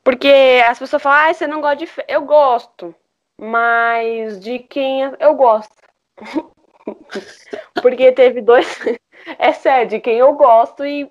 Porque 0.04 0.64
as 0.68 0.80
pessoas 0.80 1.02
falam, 1.02 1.30
ah, 1.30 1.34
você 1.34 1.48
não 1.48 1.62
gosta 1.62 1.78
de. 1.78 1.88
fe-" 1.88 2.06
Eu 2.08 2.22
gosto. 2.24 2.96
Mas 3.38 4.40
de 4.40 4.60
quem 4.60 5.02
eu 5.20 5.36
gosto. 5.36 5.76
Porque 7.82 8.12
teve 8.12 8.42
dois. 8.42 8.68
É 9.38 9.54
sério, 9.54 9.88
de 9.88 10.00
quem 10.00 10.18
eu 10.18 10.34
gosto 10.34 10.84
e. 10.84 11.08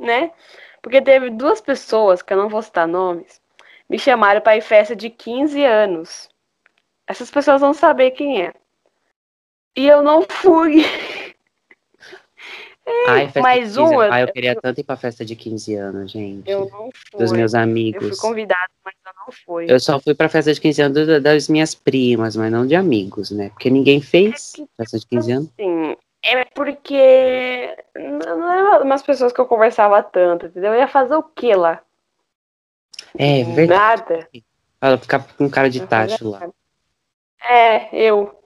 né? 0.00 0.32
Porque 0.82 1.00
teve 1.00 1.30
duas 1.30 1.60
pessoas, 1.60 2.20
que 2.20 2.32
eu 2.32 2.36
não 2.36 2.48
vou 2.48 2.60
citar 2.60 2.88
nomes, 2.88 3.40
me 3.88 4.00
chamaram 4.00 4.40
para 4.40 4.56
ir 4.56 4.62
festa 4.62 4.96
de 4.96 5.08
15 5.08 5.64
anos. 5.64 6.28
Essas 7.06 7.30
pessoas 7.30 7.60
vão 7.60 7.72
saber 7.72 8.10
quem 8.10 8.42
é. 8.42 8.52
E 9.76 9.86
eu 9.86 10.02
não 10.02 10.22
fui. 10.22 10.82
Ai, 13.08 13.24
festa 13.26 13.40
mais 13.40 13.72
de 13.72 13.78
15 13.78 13.80
um, 13.94 14.00
anos. 14.00 14.12
Ai, 14.14 14.22
eu- 14.22 14.26
eu 14.26 14.32
queria 14.32 14.60
tanto 14.60 14.80
ir 14.80 14.84
pra 14.84 14.96
festa 14.96 15.24
de 15.24 15.36
15 15.36 15.74
anos, 15.76 16.10
gente. 16.10 16.50
Eu 16.50 16.68
não 16.70 16.90
fui. 16.92 17.20
Dos 17.20 17.32
meus 17.32 17.54
Eu 17.54 17.60
amigos. 17.60 18.08
fui 18.08 18.28
convidada, 18.28 18.68
mas 18.84 18.94
eu 19.06 19.12
não 19.24 19.32
fui. 19.44 19.66
Eu 19.68 19.78
só 19.80 20.00
fui 20.00 20.14
pra 20.14 20.28
festa 20.28 20.52
de 20.52 20.60
15 20.60 20.82
anos 20.82 21.06
da- 21.06 21.18
das 21.18 21.48
minhas 21.48 21.74
primas, 21.74 22.34
mas 22.36 22.50
não 22.50 22.66
de 22.66 22.74
amigos, 22.74 23.30
né? 23.30 23.50
Porque 23.50 23.70
ninguém 23.70 24.00
fez 24.00 24.52
É 24.54 24.56
que- 24.56 24.68
festa 24.76 24.98
de 24.98 25.06
15 25.06 25.30
anos. 25.32 25.48
Sim, 25.56 25.96
é 26.24 26.44
porque 26.46 27.76
não 27.96 28.52
eram 28.52 28.84
umas 28.84 29.02
pessoas 29.02 29.32
que 29.32 29.40
eu 29.40 29.46
conversava 29.46 30.02
tanto, 30.02 30.46
entendeu? 30.46 30.72
Eu 30.72 30.80
ia 30.80 30.88
fazer 30.88 31.14
o 31.14 31.22
quê 31.22 31.54
lá? 31.54 31.80
É 33.16 33.44
verdade. 33.44 34.02
Nada. 34.10 34.28
Ela 34.80 34.98
ficar 34.98 35.20
com 35.36 35.48
cara 35.48 35.70
de 35.70 35.78
fazia 35.80 36.08
tacho 36.08 36.28
lá. 36.28 36.48
É, 37.44 37.94
eu. 37.96 38.41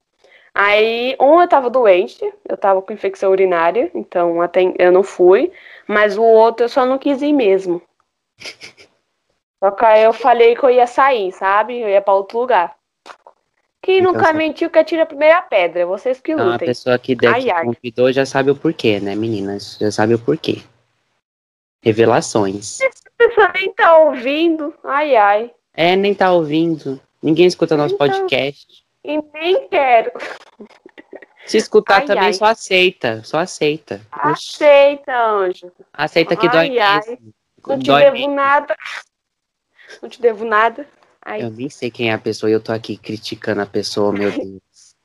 Aí, 0.59 1.15
um 1.21 1.39
eu 1.39 1.47
tava 1.47 1.69
doente, 1.69 2.19
eu 2.49 2.57
tava 2.57 2.81
com 2.81 2.91
infecção 2.91 3.31
urinária, 3.31 3.91
então 3.95 4.41
até 4.41 4.63
eu 4.79 4.91
não 4.91 5.03
fui, 5.03 5.53
mas 5.87 6.17
o 6.17 6.23
outro 6.23 6.65
eu 6.65 6.69
só 6.71 6.87
não 6.87 6.97
quis 6.97 7.21
ir 7.21 7.35
mesmo. 7.35 7.83
Só 9.63 9.71
que 9.71 9.85
aí 9.87 10.03
eu 10.05 10.13
falei 10.13 10.55
que 10.55 10.63
eu 10.65 10.71
ia 10.71 10.87
sair, 10.87 11.33
sabe? 11.33 11.79
Eu 11.81 11.89
ia 11.89 12.01
pra 12.03 12.13
outro 12.15 12.39
lugar. 12.39 12.77
Quem 13.83 14.01
Então, 14.01 14.13
nunca 14.13 14.33
mentiu 14.35 14.69
que 14.69 14.79
atira 14.79 15.03
a 15.05 15.07
primeira 15.07 15.41
pedra, 15.43 15.87
vocês 15.87 16.21
que 16.21 16.33
Então, 16.33 16.49
a 16.49 16.53
lutem. 16.53 16.69
pessoa 16.69 16.99
que 16.99 17.15
der 17.15 17.33
Ai, 17.35 17.43
que 17.43 17.51
ai. 17.51 17.65
convidou 17.65 18.13
já 18.13 18.27
sabe 18.27 18.51
o 18.51 18.55
porquê, 18.57 19.01
né, 19.01 19.15
meninas? 19.15 19.79
Já 19.81 19.91
sabe 19.91 20.15
o 20.15 20.19
porquê. 20.19 20.63
Revelações. 21.83 22.81
A 22.83 22.91
pessoa 23.17 23.51
nem 23.55 23.73
tá 23.73 23.97
ouvindo, 23.99 24.75
ai 24.85 25.17
ai. 25.17 25.51
É, 25.73 25.97
nem 25.97 26.15
tá 26.15 26.31
ouvindo. 26.33 27.01
Ninguém 27.23 27.47
escuta 27.47 27.77
nosso 27.79 27.95
Então. 27.95 28.07
podcast. 28.09 28.86
E 29.07 29.23
nem 29.33 29.69
quero. 29.69 30.11
Se 31.47 31.59
escutar 31.59 32.01
Ai, 32.01 32.07
também, 32.07 32.25
ai. 32.25 32.33
só 32.33 32.47
aceita. 32.47 33.23
Só 33.23 33.39
aceita. 33.39 34.01
Aceita, 34.11 35.17
anjo. 35.17 35.71
aceita 35.93 36.35
que 36.37 36.47
Ai, 36.49 36.53
dói 36.71 36.81
ai. 36.81 37.01
mesmo. 37.07 37.35
Não 37.69 37.79
te 37.79 37.87
Dói 37.87 38.03
devo 38.03 38.17
mesmo. 38.17 38.35
nada. 38.35 38.77
Não 40.03 40.09
te 40.09 40.21
devo 40.21 40.45
nada. 40.45 40.87
Ai, 41.25 41.43
Eu 41.43 41.51
nem 41.51 41.69
sei 41.71 41.91
quem 41.91 42.11
é 42.11 42.15
a 42.15 42.19
pessoa 42.19 42.51
e 42.51 42.53
eu 42.53 42.63
tô 42.63 42.73
aqui 42.73 42.97
criticando 42.97 43.61
a 43.63 43.67
pessoa, 43.67 44.13
meu 44.13 44.31
Deus. 44.37 44.97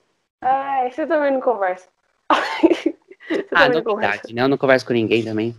ai, 0.41 0.89
você 0.91 1.05
também 1.05 1.31
não 1.31 1.41
conversa. 1.41 1.87
você 2.31 2.95
Ah, 3.51 3.65
também 3.65 3.69
não 3.69 3.83
conversa. 3.83 4.15
novidade, 4.15 4.33
né? 4.33 4.41
Eu 4.41 4.47
não 4.47 4.57
converso 4.57 4.85
com 4.85 4.93
ninguém 4.93 5.23
também. 5.23 5.55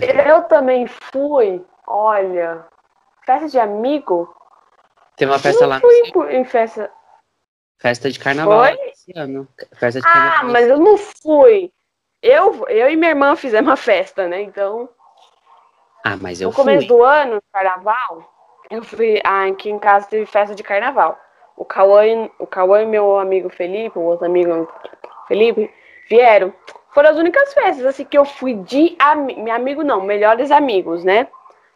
Eu 0.00 0.42
também 0.44 0.86
fui, 0.86 1.64
olha, 1.86 2.64
festa 3.24 3.48
de 3.48 3.58
amigo. 3.58 4.34
Tem 5.16 5.26
uma 5.28 5.38
festa 5.38 5.62
não 5.62 5.68
lá, 5.70 5.80
fui 5.80 6.36
em 6.36 6.44
festa. 6.44 6.90
Festa 7.84 8.10
de 8.10 8.18
carnaval 8.18 8.60
Foi? 8.60 8.80
esse 8.88 9.12
ano. 9.14 9.46
Festa 9.74 10.00
de 10.00 10.06
Ah, 10.06 10.10
carnaval. 10.12 10.50
mas 10.52 10.66
eu 10.68 10.78
não 10.78 10.96
fui. 10.96 11.70
Eu, 12.22 12.66
eu 12.68 12.88
e 12.90 12.96
minha 12.96 13.10
irmã 13.10 13.36
fizemos 13.36 13.68
uma 13.68 13.76
festa, 13.76 14.26
né? 14.26 14.40
Então, 14.40 14.88
Ah, 16.02 16.16
mas 16.16 16.40
eu 16.40 16.48
no 16.48 16.54
começo 16.54 16.86
fui. 16.86 16.96
do 16.96 17.02
ano, 17.04 17.42
carnaval, 17.52 18.26
eu 18.70 18.82
fui. 18.82 19.20
Ah, 19.22 19.44
aqui 19.44 19.68
em 19.68 19.78
casa 19.78 20.06
teve 20.06 20.24
festa 20.24 20.54
de 20.54 20.62
carnaval. 20.62 21.20
O 21.58 21.64
Cauã, 21.64 22.06
e- 22.06 22.30
o 22.38 22.46
Cauã 22.46 22.82
e 22.82 22.86
meu 22.86 23.18
amigo 23.18 23.50
Felipe, 23.50 23.98
o 23.98 24.02
outro 24.02 24.24
amigo 24.24 24.66
Felipe, 25.28 25.70
vieram. 26.08 26.54
Foram 26.90 27.10
as 27.10 27.18
únicas 27.18 27.52
festas 27.52 27.84
assim 27.84 28.04
que 28.06 28.16
eu 28.16 28.24
fui 28.24 28.54
de 28.54 28.96
ami 28.98 29.34
meu 29.36 29.54
amigo 29.54 29.82
não, 29.82 30.00
melhores 30.00 30.50
amigos, 30.50 31.04
né? 31.04 31.28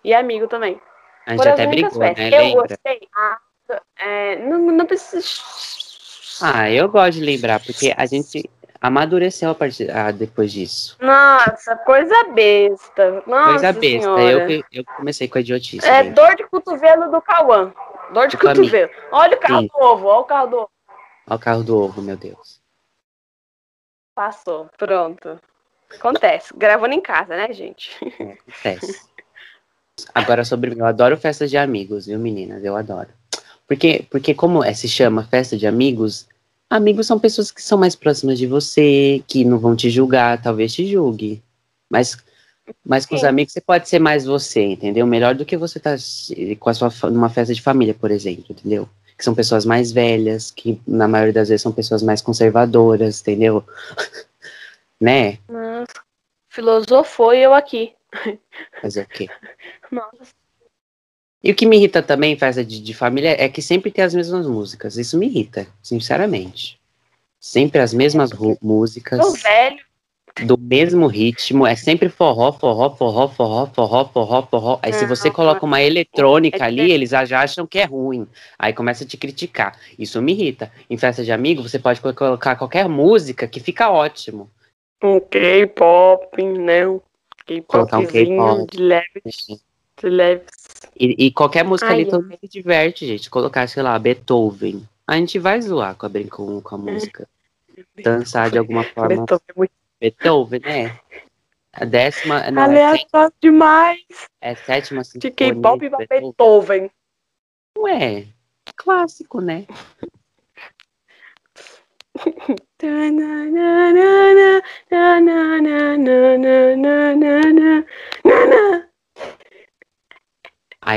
E 0.03 0.15
amigo 0.15 0.49
também. 0.49 0.81
A 1.27 1.33
gente 1.33 1.39
Foram 1.41 1.53
até 1.53 1.63
as 1.65 1.69
únicas 1.69 1.93
brigou, 1.99 2.03
né? 2.09 2.15
festas. 2.15 2.33
Eu 2.33 2.45
Lembra? 2.45 2.69
gostei. 2.69 3.09
Ah, 3.15 3.39
é, 3.99 4.37
não, 4.37 4.59
não 4.59 4.87
precisa. 4.87 5.88
Ah, 6.43 6.71
eu 6.71 6.89
gosto 6.89 7.19
de 7.19 7.25
lembrar, 7.25 7.61
porque 7.61 7.95
a 7.97 8.07
gente 8.07 8.49
amadureceu 8.81 9.51
a 9.51 9.55
partir, 9.55 9.91
ah, 9.91 10.11
depois 10.11 10.53
disso. 10.53 10.97
Nossa, 11.01 11.77
coisa 11.79 12.15
besta. 12.33 13.23
Nossa 13.27 13.51
Coisa 13.51 13.73
besta. 13.73 14.01
senhora. 14.03 14.53
Eu, 14.53 14.65
eu 14.73 14.85
comecei 14.97 15.29
com 15.29 15.39
a 15.39 15.41
idiotice. 15.41 15.87
É 15.87 16.05
gente. 16.05 16.15
dor 16.15 16.35
de 16.37 16.47
cotovelo 16.49 17.11
do 17.11 17.21
Cauã. 17.21 17.73
Dor 18.13 18.29
de 18.29 18.37
Do 18.37 18.47
cotovelo. 18.47 18.91
Olha 19.13 19.37
o 19.37 19.41
carro 19.41 19.61
Sim. 19.63 19.69
do 19.69 19.85
ovo, 19.85 20.07
olha 20.07 20.21
o 20.21 20.25
carro 20.25 20.47
do 20.49 20.57
ovo. 20.57 20.71
Olha 21.27 21.37
o 21.37 21.39
carro 21.39 21.63
do 21.63 21.77
ovo, 21.79 22.03
meu 22.03 22.17
Deus. 22.17 22.61
Passou, 24.15 24.69
pronto. 24.79 25.39
Acontece. 25.95 26.55
Gravando 26.57 26.95
em 26.95 27.01
casa, 27.01 27.37
né, 27.37 27.53
gente? 27.53 27.97
Acontece. 28.49 29.09
Agora 30.15 30.45
sobre 30.45 30.71
mim, 30.71 30.79
eu 30.79 30.87
adoro 30.87 31.17
festas 31.17 31.51
de 31.51 31.59
amigos, 31.59 32.07
viu, 32.07 32.19
meninas? 32.19 32.65
Eu 32.65 32.77
adoro. 32.77 33.09
Porque, 33.69 34.07
porque 34.11 34.35
como 34.35 34.65
é, 34.65 34.73
se 34.73 34.89
chama 34.89 35.25
festa 35.25 35.55
de 35.57 35.67
amigos, 35.67 36.27
amigos 36.71 37.07
são 37.07 37.19
pessoas 37.19 37.51
que 37.51 37.63
são 37.63 37.77
mais 37.77 37.95
próximas 37.95 38.39
de 38.39 38.47
você, 38.47 39.23
que 39.27 39.45
não 39.45 39.59
vão 39.59 39.77
te 39.77 39.91
julgar, 39.91 40.41
talvez 40.43 40.73
te 40.73 40.91
julgue. 40.91 41.43
Mas, 41.91 42.17
mas 42.83 43.05
com 43.05 43.15
os 43.15 43.21
Sim. 43.21 43.27
amigos 43.27 43.53
você 43.53 43.61
pode 43.61 43.87
ser 43.87 43.99
mais 43.99 44.25
você, 44.25 44.63
entendeu? 44.63 45.07
Melhor 45.07 45.35
do 45.35 45.45
que 45.45 45.57
você 45.57 45.79
tá 45.79 45.95
com 46.59 46.71
a 46.71 46.75
sua 46.75 46.91
numa 47.11 47.29
festa 47.29 47.53
de 47.53 47.61
família, 47.61 47.93
por 47.93 48.11
exemplo, 48.11 48.47
entendeu? 48.49 48.89
Que 49.19 49.25
são 49.25 49.35
pessoas 49.35 49.67
mais 49.67 49.93
velhas, 49.93 50.51
que 50.51 50.81
na 50.87 51.07
maioria 51.07 51.35
das 51.35 51.51
vezes 51.51 51.63
são 51.63 51.73
pessoas 51.73 52.03
mais 52.03 52.23
conservadoras, 52.23 53.21
entendeu? 53.21 53.63
né? 54.99 55.39
Nossa. 55.47 56.09
Filosofou 56.49 57.35
eu 57.35 57.53
aqui. 57.53 57.95
Fazer 58.81 59.03
o 59.03 59.09
quê? 59.09 59.29
Nossa. 59.93 60.38
E 61.43 61.51
o 61.53 61.55
que 61.55 61.67
me 61.67 61.77
irrita 61.77 62.03
também 62.03 62.33
em 62.33 62.37
festa 62.39 62.65
de, 62.65 62.81
de 62.81 62.95
família 62.95 63.37
é 63.39 63.49
que 63.49 63.63
sempre 63.63 63.91
tem 63.91 64.05
as 64.05 64.15
mesmas 64.15 64.47
músicas. 64.47 64.97
Isso 64.97 65.17
me 65.19 65.27
irrita, 65.27 65.67
sinceramente. 65.83 66.79
Sempre 67.41 67.81
as 67.81 67.95
mesmas 67.95 68.31
músicas, 68.61 69.21
Tô 69.21 69.33
velho. 69.35 69.79
do 70.45 70.59
mesmo 70.59 71.07
ritmo. 71.07 71.65
É 71.65 71.77
sempre 71.77 72.09
forró, 72.09 72.53
forró, 72.53 72.91
forró, 72.97 73.29
forró, 73.29 73.67
forró, 73.67 74.05
forró, 74.07 74.43
forró. 74.43 74.81
Aí 74.83 74.93
se 74.93 75.07
você 75.07 75.31
coloca 75.31 75.65
uma 75.65 75.81
eletrônica 75.81 76.57
é 76.59 76.63
ali, 76.63 76.77
diferente. 76.77 76.93
eles 76.95 77.11
já 77.11 77.41
acham 77.41 77.67
que 77.67 77.79
é 77.79 77.85
ruim. 77.85 78.27
Aí 78.59 78.73
começa 78.73 79.05
a 79.05 79.07
te 79.07 79.17
criticar. 79.17 79.79
Isso 79.97 80.21
me 80.21 80.33
irrita. 80.33 80.73
Em 80.91 80.97
festa 80.99 81.23
de 81.23 81.31
amigo, 81.31 81.63
você 81.63 81.79
pode 81.79 82.01
co- 82.01 82.13
colocar 82.13 82.57
qualquer 82.57 82.89
música 82.89 83.47
que 83.47 83.61
fica 83.61 83.89
ótimo. 83.91 84.51
Um 85.03 85.21
K-pop, 85.21 86.43
né? 86.43 86.89
Um 86.89 86.97
um 86.97 87.01
K-popzinho 87.47 88.09
K-pop. 88.09 88.77
de 88.77 88.83
leve, 88.83 89.23
de 89.25 90.09
leves. 90.09 90.58
E, 90.99 91.27
e 91.27 91.31
qualquer 91.33 91.65
música 91.65 91.89
Ai, 91.89 91.95
ali 91.95 92.07
todo 92.11 92.23
mundo 92.23 92.39
se 92.41 92.49
diverte, 92.49 93.07
gente. 93.07 93.31
Colocar, 93.31 93.69
sei 93.69 93.83
lá, 93.83 93.99
Beethoven. 93.99 94.87
A 95.07 95.17
gente 95.17 95.39
vai 95.39 95.61
zoar 95.61 95.95
com 95.95 96.07
a, 96.07 96.11
com, 96.31 96.61
com 96.61 96.75
a 96.75 96.79
música. 96.79 97.29
Dançar 98.03 98.51
de 98.51 98.59
alguma 98.59 98.83
forma. 98.95 99.09
Beethoven 99.09 99.45
é 99.49 99.53
muito 99.57 99.73
Beethoven, 100.01 100.61
né? 100.61 100.99
A 101.73 101.85
décima. 101.85 102.51
Não, 102.51 102.63
é, 102.63 102.67
sé- 102.67 102.83
aleatório 102.83 103.33
demais. 103.41 104.01
é 104.41 104.55
sétima 104.55 105.03
De. 105.03 105.31
K-pop 105.31 105.89
pra 105.89 105.99
Beethoven. 105.99 106.21
Beethoven. 106.21 106.91
Não 107.77 107.89
é. 107.89 108.27
Clássico, 108.77 109.41
né? 109.41 109.67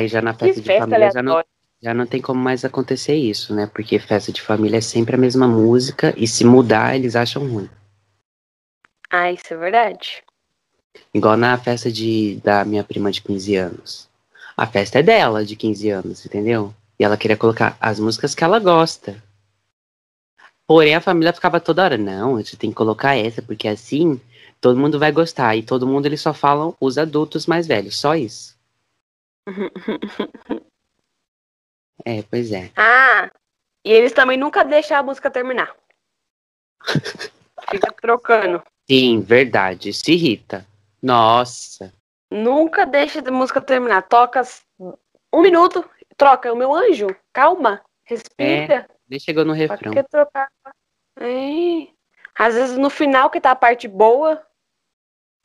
Aí 0.01 0.08
já 0.08 0.20
na 0.20 0.34
festa 0.34 0.60
de 0.60 0.77
família 0.79 1.12
já 1.12 1.22
não, 1.22 1.43
já 1.79 1.93
não 1.93 2.08
tem 2.08 2.20
como 2.20 2.41
mais 2.41 2.65
acontecer 2.65 3.13
isso, 3.13 3.53
né? 3.53 3.70
Porque 3.72 4.00
festa 4.00 4.31
de 4.31 4.41
família 4.41 4.77
é 4.77 4.81
sempre 4.81 5.13
a 5.15 5.17
mesma 5.17 5.48
música 5.48 6.12
e 6.17 6.27
se 6.27 6.43
mudar 6.43 6.96
eles 6.96 7.15
acham 7.15 7.48
ruim. 7.48 7.70
Ah, 9.12 9.31
isso 9.31 9.53
é 9.53 9.58
verdade. 9.58 10.24
Igual 11.13 11.38
na 11.38 11.55
festa 11.55 11.91
de, 11.91 12.41
da 12.43 12.65
minha 12.65 12.84
prima 12.84 13.12
de 13.12 13.22
15 13.22 13.55
anos. 13.55 14.10
A 14.58 14.65
festa 14.65 15.00
é 15.00 15.03
dela, 15.03 15.46
de 15.46 15.55
15 15.55 15.89
anos, 15.91 16.25
entendeu? 16.25 16.74
E 16.98 17.03
ela 17.03 17.15
queria 17.15 17.38
colocar 17.38 17.77
as 17.79 18.00
músicas 18.00 18.34
que 18.34 18.43
ela 18.43 18.58
gosta. 18.58 19.22
Porém, 20.65 20.96
a 20.96 21.01
família 21.01 21.31
ficava 21.31 21.60
toda 21.60 21.84
hora, 21.84 21.98
não, 21.98 22.38
você 22.38 22.58
tem 22.58 22.72
que 22.72 22.75
colocar 22.75 23.15
essa, 23.15 23.41
porque 23.41 23.67
assim 23.67 24.20
todo 24.60 24.79
mundo 24.79 24.98
vai 24.98 25.12
gostar. 25.12 25.55
E 25.55 25.62
todo 25.62 25.86
mundo, 25.86 26.08
eles 26.08 26.22
só 26.22 26.34
falam 26.34 26.75
os 26.79 26.98
adultos 26.98 27.46
mais 27.46 27.67
velhos, 27.67 28.00
só 28.00 28.15
isso. 28.15 28.60
É, 32.05 32.24
pois 32.24 32.51
é. 32.51 32.71
Ah, 32.75 33.29
e 33.86 33.91
eles 33.91 34.12
também 34.13 34.38
nunca 34.38 34.63
deixam 34.63 34.98
a 34.98 35.03
música 35.03 35.29
terminar. 35.29 35.75
Fica 37.69 37.91
trocando. 38.01 38.63
Sim, 38.89 39.21
verdade, 39.21 39.93
se 39.93 40.12
irrita. 40.13 40.65
Nossa. 41.01 41.93
Nunca 42.31 42.86
deixa 42.86 43.19
a 43.19 43.31
música 43.31 43.62
terminar. 43.62 44.01
Toca 44.07 44.41
um 45.33 45.41
minuto, 45.41 45.88
troca. 46.17 46.51
O 46.51 46.55
meu 46.55 46.74
anjo, 46.74 47.07
calma, 47.33 47.81
respira. 48.03 48.89
Nem 49.07 49.19
chegou 49.19 49.43
no 49.45 49.53
Pra 49.53 49.75
refrão. 49.75 49.93
que 49.93 50.03
trocar? 50.03 50.50
É. 51.19 51.88
Às 52.38 52.55
vezes 52.55 52.77
no 52.77 52.89
final 52.89 53.29
que 53.29 53.41
tá 53.41 53.51
a 53.51 53.55
parte 53.55 53.88
boa. 53.88 54.41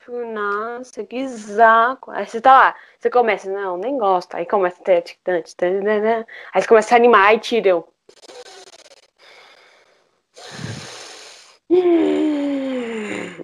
Fico, 0.06 0.24
Nossa, 0.26 1.04
que 1.04 1.28
saco. 1.28 2.10
Aí 2.12 2.26
você 2.26 2.40
tá 2.40 2.52
lá, 2.52 2.76
você 2.98 3.10
começa, 3.10 3.50
não, 3.50 3.76
nem 3.76 3.98
gosto. 3.98 4.34
Aí 4.36 4.46
começa 4.46 4.80
a 4.80 4.84
ter 4.84 5.04
Aí 6.54 6.62
você 6.62 6.68
começa 6.68 6.94
a 6.94 6.96
animar 6.96 7.34
e 7.34 7.40
tira 7.40 7.68
eu. 7.68 7.88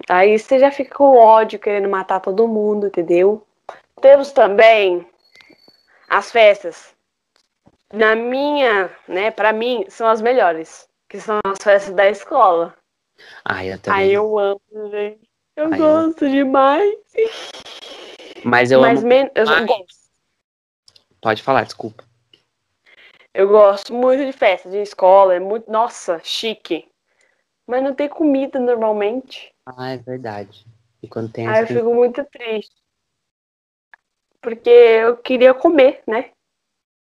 Aí 0.09 0.39
você 0.39 0.59
já 0.59 0.71
fica 0.71 0.95
com 0.95 1.17
ódio, 1.17 1.59
querendo 1.59 1.89
matar 1.89 2.19
todo 2.19 2.47
mundo, 2.47 2.87
entendeu? 2.87 3.45
Temos 4.01 4.31
também 4.31 5.07
as 6.09 6.31
festas. 6.31 6.93
Na 7.91 8.15
minha, 8.15 8.89
né, 9.07 9.29
pra 9.31 9.53
mim, 9.53 9.85
são 9.89 10.07
as 10.07 10.21
melhores. 10.21 10.87
Que 11.07 11.19
são 11.19 11.39
as 11.45 11.59
festas 11.61 11.93
da 11.93 12.09
escola. 12.09 12.75
Ah, 13.45 13.63
eu 13.63 13.79
também. 13.79 14.01
Aí 14.01 14.13
eu 14.13 14.39
amo, 14.39 14.61
gente. 14.91 15.22
Eu 15.55 15.65
Ai, 15.71 15.73
eu- 15.73 15.77
gosto 15.77 16.29
demais. 16.29 16.95
Mas 18.43 18.71
eu 18.71 18.81
Mas 18.81 18.99
amo. 18.99 19.07
men- 19.07 19.31
eu, 19.35 19.45
gosto. 19.65 19.85
Pode 21.21 21.41
falar, 21.43 21.63
desculpa. 21.63 22.03
eu 23.33 23.47
gosto 23.47 23.93
muito 23.93 24.25
de 24.25 24.31
festa 24.33 24.69
de 24.69 24.77
escola. 24.77 25.35
É 25.35 25.39
muito, 25.39 25.71
nossa, 25.71 26.19
chique. 26.23 26.89
Mas 27.67 27.81
não 27.83 27.93
tem 27.93 28.09
comida 28.09 28.59
normalmente. 28.59 29.53
Ah, 29.65 29.91
é 29.91 29.97
verdade. 29.97 30.65
E 31.01 31.07
quando 31.07 31.31
tem 31.31 31.47
Aí 31.47 31.61
eu 31.61 31.67
fico 31.67 31.93
muito 31.93 32.23
triste. 32.25 32.75
Porque 34.41 34.69
eu 34.69 35.15
queria 35.17 35.53
comer, 35.53 36.03
né? 36.05 36.31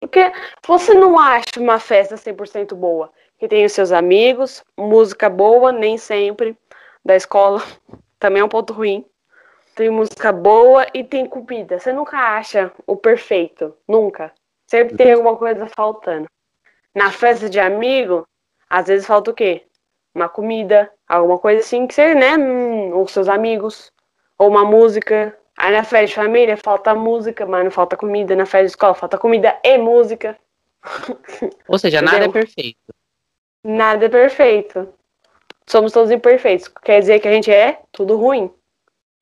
Porque 0.00 0.20
você 0.66 0.92
não 0.92 1.18
acha 1.18 1.58
uma 1.58 1.78
festa 1.80 2.16
100% 2.16 2.76
boa. 2.76 3.10
Que 3.38 3.48
tem 3.48 3.64
os 3.64 3.72
seus 3.72 3.90
amigos, 3.90 4.62
música 4.78 5.30
boa, 5.30 5.72
nem 5.72 5.96
sempre, 5.96 6.58
da 7.04 7.16
escola. 7.16 7.62
Também 8.24 8.40
é 8.40 8.44
um 8.44 8.48
ponto 8.48 8.72
ruim. 8.72 9.04
Tem 9.74 9.90
música 9.90 10.32
boa 10.32 10.86
e 10.94 11.04
tem 11.04 11.26
comida. 11.26 11.78
Você 11.78 11.92
nunca 11.92 12.16
acha 12.16 12.72
o 12.86 12.96
perfeito. 12.96 13.76
Nunca. 13.86 14.32
Sempre 14.66 14.96
tem 14.96 15.12
alguma 15.12 15.36
coisa 15.36 15.66
faltando. 15.66 16.26
Na 16.94 17.10
festa 17.10 17.50
de 17.50 17.60
amigo, 17.60 18.26
às 18.70 18.86
vezes 18.86 19.06
falta 19.06 19.30
o 19.30 19.34
quê? 19.34 19.66
Uma 20.14 20.26
comida, 20.26 20.90
alguma 21.06 21.38
coisa 21.38 21.60
assim 21.60 21.86
que 21.86 21.92
você, 21.92 22.14
né? 22.14 22.34
Hum, 22.38 22.98
os 22.98 23.12
seus 23.12 23.28
amigos. 23.28 23.92
Ou 24.38 24.48
uma 24.48 24.64
música. 24.64 25.38
Aí 25.58 25.70
na 25.70 25.84
festa 25.84 26.06
de 26.06 26.14
família 26.14 26.56
falta 26.56 26.94
música, 26.94 27.44
mas 27.44 27.62
não 27.62 27.70
falta 27.70 27.94
comida. 27.94 28.34
Na 28.34 28.46
festa 28.46 28.64
de 28.64 28.70
escola 28.70 28.94
falta 28.94 29.18
comida 29.18 29.60
e 29.62 29.76
música. 29.76 30.34
Ou 31.68 31.78
seja, 31.78 32.00
nada 32.00 32.24
é 32.24 32.28
perfeito. 32.28 32.94
Nada 33.62 34.06
é 34.06 34.08
perfeito. 34.08 34.94
Somos 35.68 35.92
todos 35.92 36.10
imperfeitos. 36.10 36.68
Quer 36.68 37.00
dizer 37.00 37.20
que 37.20 37.28
a 37.28 37.32
gente 37.32 37.50
é 37.50 37.82
tudo 37.92 38.16
ruim. 38.16 38.50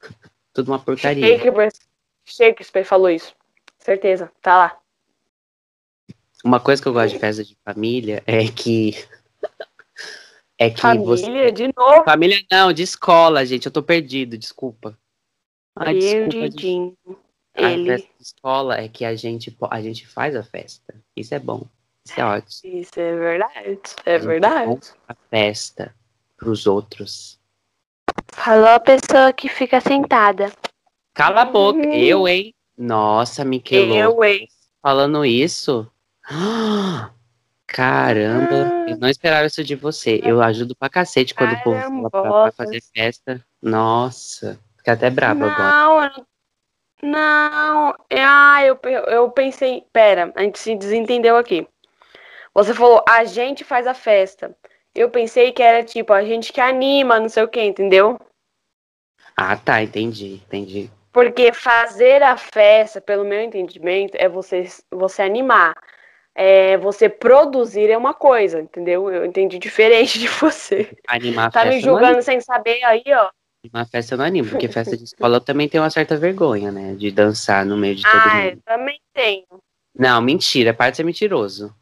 Tudo 0.54 0.70
uma 0.70 0.78
porcaria. 0.78 1.26
Shakespeare, 1.26 1.72
Shakespeare 2.26 2.84
falou 2.84 3.08
isso. 3.08 3.34
Certeza. 3.78 4.30
Tá 4.42 4.56
lá. 4.58 4.78
Uma 6.44 6.60
coisa 6.60 6.82
que 6.82 6.86
eu 6.88 6.92
gosto 6.92 7.14
de 7.14 7.18
festa 7.18 7.42
de 7.42 7.56
família 7.64 8.22
é 8.26 8.46
que. 8.48 8.94
É 10.58 10.68
que 10.68 10.80
Família, 10.80 11.06
você. 11.06 11.50
de 11.52 11.72
novo. 11.74 12.04
Família 12.04 12.44
não, 12.50 12.72
de 12.72 12.82
escola, 12.82 13.46
gente. 13.46 13.64
Eu 13.64 13.72
tô 13.72 13.82
perdido, 13.82 14.36
desculpa. 14.36 14.96
Ai, 15.74 15.94
desculpa. 15.94 16.30
Perdidinho. 16.30 16.96
A 17.54 17.72
Ele. 17.72 17.86
festa 17.86 18.08
de 18.18 18.22
escola 18.22 18.76
é 18.78 18.88
que 18.88 19.04
a 19.04 19.14
gente, 19.14 19.56
a 19.70 19.80
gente 19.80 20.06
faz 20.06 20.36
a 20.36 20.42
festa. 20.42 20.94
Isso 21.16 21.34
é 21.34 21.38
bom. 21.38 21.66
Isso 22.04 22.20
é 22.20 22.24
ótimo. 22.24 22.78
Isso 22.78 23.00
é 23.00 23.16
verdade. 23.16 23.80
É 24.04 24.14
A 24.16 24.18
verdade. 24.18 24.80
A 25.08 25.14
festa 25.30 25.94
pros 26.42 26.66
outros. 26.66 27.38
Falou 28.32 28.66
a 28.66 28.80
pessoa 28.80 29.32
que 29.32 29.48
fica 29.48 29.80
sentada. 29.80 30.50
Cala 31.14 31.42
a 31.42 31.44
boca. 31.44 31.78
Uhum. 31.78 31.92
Eu, 31.92 32.26
hein? 32.26 32.52
Nossa, 32.76 33.44
Miquelô. 33.44 33.94
Eu, 33.94 34.24
hein? 34.24 34.48
Falando 34.82 35.24
isso. 35.24 35.88
Caramba, 37.66 38.88
eu 38.88 38.98
não 38.98 39.08
esperava 39.08 39.46
isso 39.46 39.62
de 39.62 39.76
você. 39.76 40.20
Eu 40.24 40.42
ajudo 40.42 40.74
pra 40.74 40.88
cacete 40.88 41.32
quando 41.32 41.52
o 41.52 41.62
povo 41.62 41.80
fala 41.80 42.10
pra, 42.10 42.22
pra 42.22 42.52
fazer 42.52 42.82
festa. 42.94 43.40
Nossa, 43.62 44.58
fica 44.78 44.92
até 44.92 45.08
brava 45.10 45.46
agora. 45.46 45.70
Não, 45.70 46.02
eu 46.02 46.10
não. 46.10 46.26
Não. 47.04 47.94
Ah, 48.10 48.64
eu, 48.64 48.78
eu 49.06 49.30
pensei. 49.30 49.84
Pera, 49.92 50.32
a 50.34 50.42
gente 50.42 50.58
se 50.58 50.74
desentendeu 50.74 51.36
aqui. 51.36 51.66
Você 52.54 52.74
falou, 52.74 53.02
a 53.08 53.24
gente 53.24 53.64
faz 53.64 53.86
a 53.86 53.94
festa. 53.94 54.54
Eu 54.94 55.10
pensei 55.10 55.52
que 55.52 55.62
era 55.62 55.82
tipo, 55.82 56.12
a 56.12 56.22
gente 56.24 56.52
que 56.52 56.60
anima, 56.60 57.18
não 57.18 57.28
sei 57.28 57.42
o 57.42 57.48
que, 57.48 57.62
entendeu? 57.62 58.18
Ah, 59.36 59.56
tá, 59.56 59.82
entendi, 59.82 60.34
entendi. 60.34 60.90
Porque 61.12 61.52
fazer 61.52 62.22
a 62.22 62.36
festa, 62.36 63.00
pelo 63.00 63.24
meu 63.24 63.40
entendimento, 63.40 64.16
é 64.16 64.28
você, 64.28 64.66
você 64.90 65.22
animar. 65.22 65.74
É, 66.34 66.78
você 66.78 67.08
produzir 67.10 67.90
é 67.90 67.96
uma 67.96 68.14
coisa, 68.14 68.60
entendeu? 68.60 69.10
Eu 69.10 69.24
entendi 69.24 69.58
diferente 69.58 70.18
de 70.18 70.28
você. 70.28 70.90
Animar 71.06 71.46
a 71.46 71.50
Tá 71.50 71.64
me 71.64 71.72
festa. 71.72 71.86
eu 71.86 71.92
julgando 71.92 72.22
sem 72.22 72.40
saber 72.40 72.82
aí, 72.84 73.02
ó. 73.08 73.30
Uma 73.72 73.86
festa 73.86 74.14
eu 74.14 74.18
não 74.18 74.24
animo, 74.24 74.48
porque 74.48 74.66
festa 74.68 74.96
de 74.96 75.04
escola 75.04 75.36
eu 75.36 75.40
também 75.40 75.68
tenho 75.68 75.84
uma 75.84 75.90
certa 75.90 76.16
vergonha, 76.16 76.72
né? 76.72 76.94
De 76.94 77.10
dançar 77.12 77.64
no 77.64 77.76
meio 77.76 77.94
de 77.94 78.02
todo 78.02 78.14
Ah, 78.14 78.46
eu 78.46 78.50
mundo. 78.50 78.62
também 78.64 79.00
tenho. 79.14 79.44
Não, 79.94 80.20
mentira, 80.20 80.74
para 80.74 80.90
de 80.90 80.96
ser 80.96 81.04
mentiroso. 81.04 81.72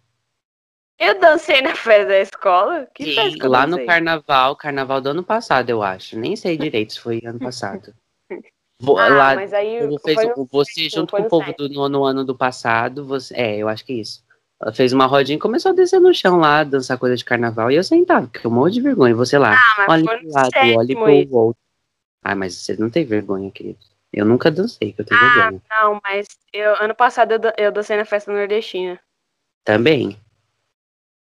Eu 1.00 1.18
dancei 1.18 1.62
na 1.62 1.74
festa 1.74 2.06
da 2.06 2.20
escola. 2.20 2.86
Que 2.94 3.04
Sim, 3.04 3.14
festa 3.14 3.38
que 3.38 3.48
lá 3.48 3.66
no 3.66 3.84
carnaval, 3.86 4.54
carnaval 4.54 5.00
do 5.00 5.08
ano 5.08 5.24
passado, 5.24 5.70
eu 5.70 5.82
acho. 5.82 6.18
Nem 6.18 6.36
sei 6.36 6.58
direito 6.58 6.92
se 6.92 7.00
foi 7.00 7.22
ano 7.24 7.40
passado. 7.40 7.94
Ah, 8.82 9.08
lá, 9.08 9.34
mas 9.34 9.52
aí 9.52 9.76
fez, 9.76 9.90
no 9.90 10.46
você 10.46 10.88
junto 10.88 11.14
com 11.14 11.20
o 11.20 11.28
povo 11.28 11.52
do 11.52 11.68
no, 11.68 11.86
no 11.86 12.02
ano 12.02 12.24
do 12.24 12.34
passado, 12.34 13.04
você, 13.04 13.34
é, 13.34 13.58
eu 13.58 13.68
acho 13.68 13.84
que 13.84 13.92
é 13.92 13.96
isso. 13.96 14.24
Ela 14.58 14.72
fez 14.72 14.94
uma 14.94 15.04
rodinha 15.04 15.36
e 15.36 15.38
começou 15.40 15.72
a 15.72 15.74
descer 15.74 16.00
no 16.00 16.14
chão 16.14 16.38
lá, 16.38 16.64
dançar 16.64 16.96
coisa 16.96 17.14
de 17.14 17.22
carnaval, 17.22 17.70
e 17.70 17.74
eu 17.74 17.84
sentado, 17.84 18.28
porque 18.28 18.46
eu 18.46 18.50
morro 18.50 18.70
de 18.70 18.80
vergonha. 18.80 19.14
Você 19.14 19.36
lá, 19.36 19.54
Ah, 19.54 19.74
mas 19.76 20.02
olha 20.02 20.18
pro 20.18 20.30
lado, 20.30 20.52
olha 20.78 20.96
pro 20.96 21.38
outro. 21.38 21.60
Ah, 22.24 22.34
mas 22.34 22.54
você 22.54 22.74
não 22.76 22.88
tem 22.88 23.04
vergonha, 23.04 23.50
querido. 23.50 23.78
Eu 24.12 24.24
nunca 24.24 24.50
dancei, 24.50 24.94
que 24.94 25.02
eu 25.02 25.04
tenho 25.04 25.20
Ah, 25.20 25.34
vergonha. 25.34 25.62
não, 25.70 26.00
mas 26.02 26.26
eu, 26.50 26.74
ano 26.82 26.94
passado 26.94 27.32
eu, 27.32 27.40
eu 27.58 27.70
dancei 27.70 27.98
na 27.98 28.06
festa 28.06 28.32
nordestina. 28.32 28.98
Também. 29.62 30.18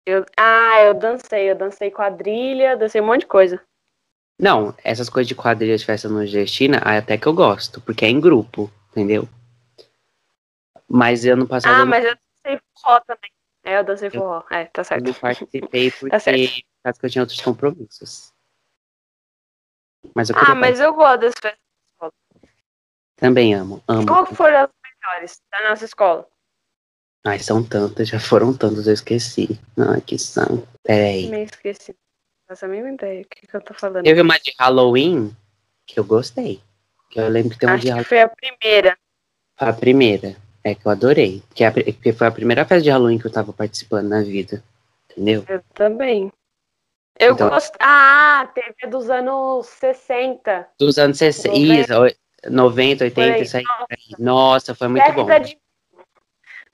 Eu, 0.07 0.25
ah, 0.37 0.81
eu 0.83 0.93
dancei, 0.93 1.51
eu 1.51 1.55
dancei 1.55 1.91
quadrilha, 1.91 2.77
dancei 2.77 3.01
um 3.01 3.05
monte 3.05 3.21
de 3.21 3.27
coisa. 3.27 3.61
Não, 4.39 4.73
essas 4.81 5.09
coisas 5.09 5.27
de 5.27 5.35
quadrilha 5.35 5.77
de 5.77 5.85
festa 5.85 6.07
nordestina, 6.07 6.81
aí 6.85 6.97
até 6.97 7.17
que 7.17 7.27
eu 7.27 7.33
gosto, 7.33 7.81
porque 7.81 8.05
é 8.05 8.09
em 8.09 8.17
grupo, 8.21 8.71
entendeu? 8.91 9.27
Mas. 10.87 11.25
Ah, 11.25 11.29
eu 11.29 11.35
não- 11.35 11.45
mas 11.87 12.05
eu 12.05 12.15
dancei 12.45 12.61
forró 12.81 13.01
também. 13.01 13.29
É, 13.65 13.77
eu 13.79 13.83
dancei 13.83 14.09
forró. 14.09 14.45
É, 14.49 14.63
tá 14.67 14.79
Eu 14.81 14.85
certo. 14.85 15.03
não 15.07 15.13
participei 15.13 15.91
porque 15.99 16.09
Tá 16.11 16.19
certo. 16.21 16.53
por 16.83 16.99
que 17.01 17.05
eu 17.05 17.09
tinha 17.09 17.21
outros 17.23 17.41
compromissos. 17.41 18.31
Mas 20.15 20.29
eu 20.29 20.37
Ah, 20.37 20.55
mas 20.55 20.79
eu 20.79 20.93
gosto 20.93 21.19
das 21.19 21.33
festas. 21.41 21.59
participar. 21.99 22.11
também 23.17 23.53
amo, 23.53 23.83
amo. 23.89 24.07
Qual 24.07 24.25
foram 24.25 24.59
as 24.59 24.69
melhores 25.03 25.41
da 25.51 25.69
nossa 25.69 25.83
escola? 25.83 26.25
Ai, 27.27 27.39
são 27.39 27.61
tantas, 27.63 28.07
já 28.07 28.19
foram 28.19 28.53
tantas, 28.55 28.87
eu 28.87 28.93
esqueci. 28.93 29.59
Ai, 29.77 29.99
que 30.01 30.17
são. 30.17 30.63
Peraí. 30.83 31.27
Me 31.29 31.43
esqueci. 31.43 31.93
Nossa, 32.49 32.65
a 32.65 32.69
mínima 32.69 32.91
ideia. 32.91 33.21
O 33.21 33.25
que, 33.25 33.45
que 33.45 33.53
eu 33.55 33.59
tô 33.61 33.73
falando? 33.73 34.03
Teve 34.05 34.21
uma 34.21 34.37
de 34.39 34.53
Halloween 34.57 35.35
que 35.85 35.99
eu 35.99 36.05
gostei. 36.05 36.61
Que 37.09 37.19
eu 37.19 37.27
lembro 37.27 37.49
que 37.51 37.59
tem 37.59 37.67
uma 37.67 37.75
Acho 37.75 37.81
de 37.81 37.87
que 37.87 37.91
Halloween. 37.91 38.07
foi 38.07 38.21
a 38.21 38.29
primeira. 38.29 38.97
A 39.57 39.73
primeira. 39.73 40.35
É 40.63 40.73
que 40.75 40.85
eu 40.85 40.91
adorei. 40.91 41.43
Que, 41.53 41.63
é 41.65 41.67
a 41.67 41.71
que 41.73 42.13
foi 42.13 42.27
a 42.27 42.31
primeira 42.31 42.63
festa 42.65 42.81
de 42.83 42.89
Halloween 42.89 43.17
que 43.19 43.27
eu 43.27 43.31
tava 43.31 43.51
participando 43.51 44.07
na 44.07 44.21
vida. 44.21 44.63
Entendeu? 45.11 45.43
Eu 45.49 45.61
também. 45.73 46.31
Eu 47.19 47.33
Então- 47.33 47.49
gosto. 47.49 47.75
Ah, 47.81 48.49
teve 48.55 48.75
a 48.83 48.87
dos 48.87 49.09
anos 49.09 49.65
60. 49.67 50.65
Dos 50.79 50.97
anos 50.97 51.17
60, 51.17 51.49
Noventa. 51.57 51.81
isso, 51.81 51.93
oi- 51.99 52.15
90, 52.49 53.03
80, 53.05 53.13
Por 53.31 53.35
aí. 53.35 53.41
isso 53.41 53.57
aí. 53.57 53.63
Nossa, 54.17 54.73
foi 54.75 54.87
muito 54.87 55.11
bom. 55.11 55.25
Década 55.25 55.45
de- 55.45 55.57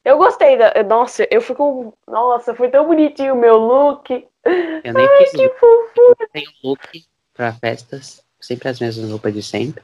Eu 0.03 0.17
gostei 0.17 0.57
da. 0.57 0.73
Nossa, 0.83 1.27
eu 1.31 1.41
fico. 1.41 1.93
Nossa, 2.07 2.53
foi 2.53 2.69
tão 2.69 2.85
bonitinho 2.85 3.33
o 3.33 3.37
meu 3.37 3.55
look. 3.57 4.09
Eu 4.83 4.93
nem 4.93 5.07
fiz 5.17 5.31
Que 5.31 5.49
fofo. 5.49 6.15
eu 6.19 6.27
tenho 6.31 6.51
look 6.63 7.05
pra 7.33 7.53
festas. 7.53 8.23
Sempre 8.39 8.67
as 8.69 8.79
mesmas 8.79 9.09
roupas 9.09 9.33
de 9.33 9.41
sempre. 9.41 9.81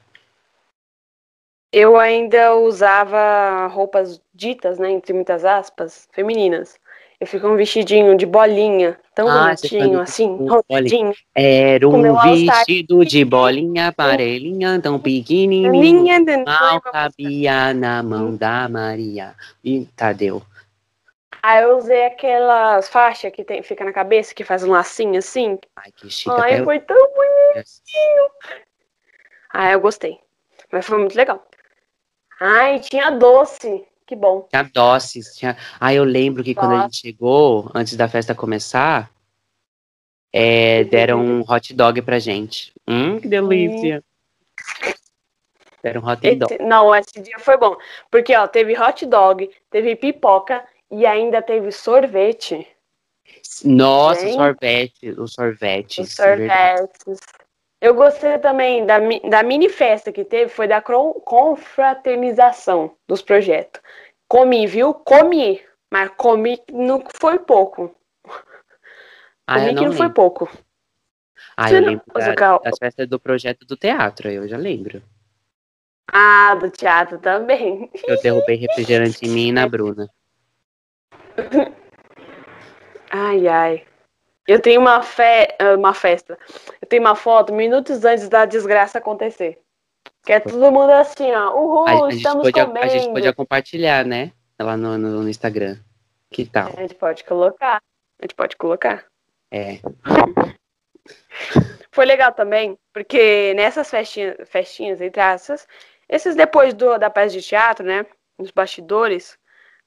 Eu 1.72 1.98
ainda 1.98 2.56
usava 2.56 3.68
roupas 3.68 4.20
ditas, 4.34 4.80
né, 4.80 4.90
entre 4.92 5.14
muitas 5.14 5.46
aspas, 5.46 6.10
femininas. 6.12 6.80
Eu 7.20 7.28
fico 7.28 7.48
um 7.48 7.58
vestidinho 7.58 8.16
de 8.16 8.26
bolinha, 8.26 8.98
tão 9.14 9.28
Ah, 9.28 9.48
bonitinho, 9.48 10.00
assim, 10.00 10.38
com 10.38 10.48
rosadinho. 10.48 11.14
Era 11.36 11.86
Com 11.86 11.98
um 11.98 12.16
vestido 12.46 13.04
de 13.04 13.26
bolinha 13.26 13.94
amarelinha, 13.98 14.80
tão 14.82 14.98
pequenininho. 14.98 16.06
Mal 16.46 16.80
cabia 16.80 17.74
na 17.74 18.02
mão 18.02 18.36
da 18.38 18.70
Maria. 18.70 19.36
E 19.62 19.86
Tadeu. 19.98 20.42
Aí 21.44 21.64
eu 21.64 21.78
usei 21.78 22.06
aquelas 22.06 22.88
faixas 22.88 23.32
que 23.34 23.44
tem, 23.44 23.64
fica 23.64 23.84
na 23.84 23.92
cabeça, 23.94 24.34
que 24.34 24.46
faz 24.46 24.64
um 24.64 24.72
lacinho 24.72 25.18
assim. 25.20 25.58
Ai, 25.76 25.92
que 25.92 26.10
chique. 26.10 26.34
Ai, 26.38 26.64
foi 26.64 26.80
tão 26.80 26.98
bonito. 26.98 27.70
Ah, 29.52 29.72
eu 29.72 29.82
gostei. 29.82 30.20
Mas 30.72 30.86
foi 30.86 30.98
muito 30.98 31.16
legal. 31.16 31.46
Ai, 32.40 32.80
tinha 32.80 33.10
doce. 33.12 33.86
Que 34.10 34.16
bom. 34.16 34.48
Tinha 34.50 34.64
doces. 34.64 35.36
Tinha... 35.36 35.56
Ah, 35.80 35.94
eu 35.94 36.04
lembro 36.04 36.44
que 36.44 36.56
quando 36.56 36.74
a 36.74 36.82
gente 36.82 36.98
chegou, 36.98 37.70
antes 37.76 37.96
da 37.96 38.08
festa 38.10 38.34
começar, 38.34 39.12
é, 40.34 40.84
deram 40.86 41.24
um 41.24 41.42
hot 41.48 41.72
dog 41.76 42.02
pra 42.02 42.18
gente. 42.18 42.74
Hum, 42.88 43.20
que 43.20 43.28
delícia. 43.28 44.04
Deram 45.84 46.02
um 46.02 46.08
hot 46.10 46.36
dog. 46.38 46.52
Esse- 46.56 46.64
não, 46.64 46.96
esse 46.96 47.22
dia 47.22 47.38
foi 47.38 47.56
bom. 47.56 47.78
Porque, 48.10 48.36
ó, 48.36 48.48
teve 48.48 48.76
hot 48.76 49.06
dog, 49.06 49.48
teve 49.70 49.96
pipoca 49.96 50.66
e 50.90 51.06
ainda 51.06 51.40
teve 51.40 51.72
sorvete. 51.72 52.68
Nossa, 53.64 54.22
Gente. 54.22 54.34
sorvete. 54.34 55.10
Os 55.20 55.34
sorvetes. 55.34 56.10
Os 56.10 56.16
verdade. 56.18 56.90
sorvetes. 57.06 57.20
Eu 57.82 57.94
gostei 57.96 58.38
também 58.40 58.86
da, 58.86 58.98
da 59.30 59.42
mini 59.44 59.70
festa 59.70 60.12
que 60.12 60.26
teve, 60.26 60.50
foi 60.52 60.68
da 60.68 60.82
confraternização 60.82 62.94
dos 63.08 63.22
projetos. 63.22 63.82
Comi, 64.28 64.68
viu? 64.68 64.94
Comi. 64.94 65.62
Mas 65.92 66.12
comi 66.18 66.62
não 66.72 67.04
foi 67.20 67.40
pouco. 67.40 67.96
Ah, 69.48 69.56
comi 69.60 69.70
que 69.70 69.76
não 69.76 69.84
não 69.86 69.94
foi 69.94 70.10
pouco. 70.10 70.50
Ah, 71.58 71.68
Você 71.70 71.78
eu 71.78 71.82
não- 71.82 71.88
lembro 71.90 72.04
da- 72.14 72.26
Zuccal, 72.26 72.62
das 72.64 72.78
festas 72.78 73.08
do 73.08 73.20
projeto 73.20 73.66
do 73.66 73.76
teatro, 73.78 74.30
eu 74.30 74.48
já 74.48 74.58
lembro. 74.58 75.02
Ah, 76.12 76.54
do 76.56 76.70
teatro 76.70 77.18
também. 77.20 77.90
Eu 78.08 78.22
derrubei 78.22 78.56
refrigerante 78.58 79.26
em 79.26 79.30
mim 79.30 79.48
e 79.48 79.52
na 79.52 79.68
Bruna. 79.68 80.10
Ai, 83.12 83.48
ai. 83.48 83.86
Eu 84.50 84.60
tenho 84.60 84.82
uma, 84.82 85.04
fe... 85.04 85.48
ah, 85.60 85.76
uma 85.78 85.94
festa. 85.94 86.36
Eu 86.82 86.88
tenho 86.88 87.04
uma 87.04 87.16
foto 87.16 87.54
minutos 87.54 88.04
antes 88.04 88.28
da 88.28 88.46
desgraça 88.46 88.98
acontecer. 88.98 89.60
Que 90.26 90.34
é 90.34 90.40
todo 90.40 90.72
mundo 90.72 90.92
assim, 90.92 91.32
ó. 91.32 91.54
Uhul, 91.54 91.88
A, 91.88 91.92
a 91.92 92.10
gente 92.10 92.18
estamos 92.18 92.48
podia, 92.48 92.66
comendo. 92.66 92.86
a 92.86 92.90
gente 92.90 93.12
podia 93.12 93.32
compartilhar, 93.32 94.04
né? 94.04 94.32
Lá 94.60 94.76
no, 94.76 94.98
no, 94.98 95.22
no 95.22 95.30
Instagram. 95.30 95.78
Que 96.32 96.48
tal? 96.48 96.74
A 96.76 96.82
gente 96.82 96.96
pode 96.96 97.24
colocar. 97.26 97.80
A 98.20 98.24
gente 98.24 98.34
pode 98.34 98.58
colocar. 98.58 99.06
É. 99.52 99.78
Foi 101.92 102.06
legal 102.06 102.32
também, 102.32 102.76
porque 102.92 103.54
nessas 103.56 103.88
festinhas, 103.90 104.36
festinhas 104.50 105.00
entre 105.00 105.22
aspas, 105.22 105.68
esses 106.08 106.36
depois 106.36 106.74
do, 106.74 106.98
da 106.98 107.10
peça 107.10 107.34
de 107.34 107.42
teatro, 107.44 107.86
né? 107.86 108.04
Nos 108.38 108.50
bastidores, 108.50 109.38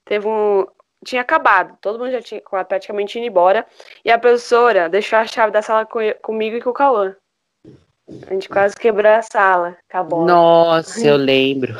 teve 0.04 0.28
um. 0.28 0.64
Tinha 1.04 1.22
acabado, 1.22 1.76
todo 1.80 1.98
mundo 1.98 2.12
já 2.12 2.22
tinha 2.22 2.40
praticamente 2.40 3.18
ido 3.18 3.26
embora. 3.26 3.66
E 4.04 4.10
a 4.10 4.18
professora 4.18 4.88
deixou 4.88 5.18
a 5.18 5.26
chave 5.26 5.50
da 5.52 5.60
sala 5.62 5.84
co- 5.84 5.98
comigo 6.22 6.56
e 6.56 6.62
com 6.62 6.70
o 6.70 6.74
Cauã. 6.74 7.16
A 8.26 8.32
gente 8.32 8.48
quase 8.48 8.76
quebrou 8.76 9.10
a 9.10 9.22
sala 9.22 9.76
com 9.90 9.98
a 9.98 10.02
bola. 10.02 10.26
Nossa, 10.26 11.06
eu 11.06 11.16
lembro. 11.16 11.74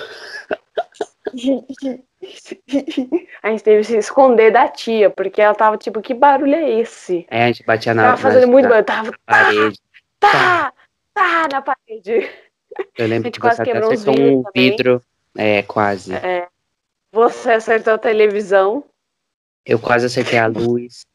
A 3.43 3.51
gente 3.51 3.65
teve 3.65 3.79
que 3.79 3.85
se 3.85 3.97
esconder 3.97 4.51
da 4.53 4.69
tia, 4.69 5.11
porque 5.11 5.41
ela 5.41 5.55
tava 5.55 5.77
tipo, 5.77 6.01
que 6.01 6.15
barulho 6.15 6.55
é 6.55 6.71
esse? 6.81 7.27
É, 7.31 7.45
a 7.45 7.47
gente 7.49 7.65
batia 7.65 7.95
na, 7.95 8.03
Tava 8.03 8.17
fazendo 8.17 8.47
na- 8.47 8.53
muito 8.53 8.65
na 8.69 8.83
barulho, 8.83 8.87
tava 8.87 9.13
parede. 9.27 9.81
tá, 10.21 10.73
tá 11.15 11.49
na 11.51 11.63
parede. 11.63 12.31
Eu 12.99 13.07
lembro 13.07 13.25
gente 13.29 13.35
que 13.35 13.41
quase 13.41 13.57
você 13.57 13.63
até 13.63 13.79
acertou 13.79 14.15
um 14.15 14.45
vidro. 14.55 15.03
É, 15.37 15.63
quase. 15.63 16.15
É, 16.15 16.49
você 17.13 17.53
acertou 17.53 17.95
a 17.95 17.99
televisão. 17.99 18.85
Eu 19.65 19.79
quase 19.79 20.07
acertei 20.07 20.39
a 20.39 20.47
luz. 20.47 21.07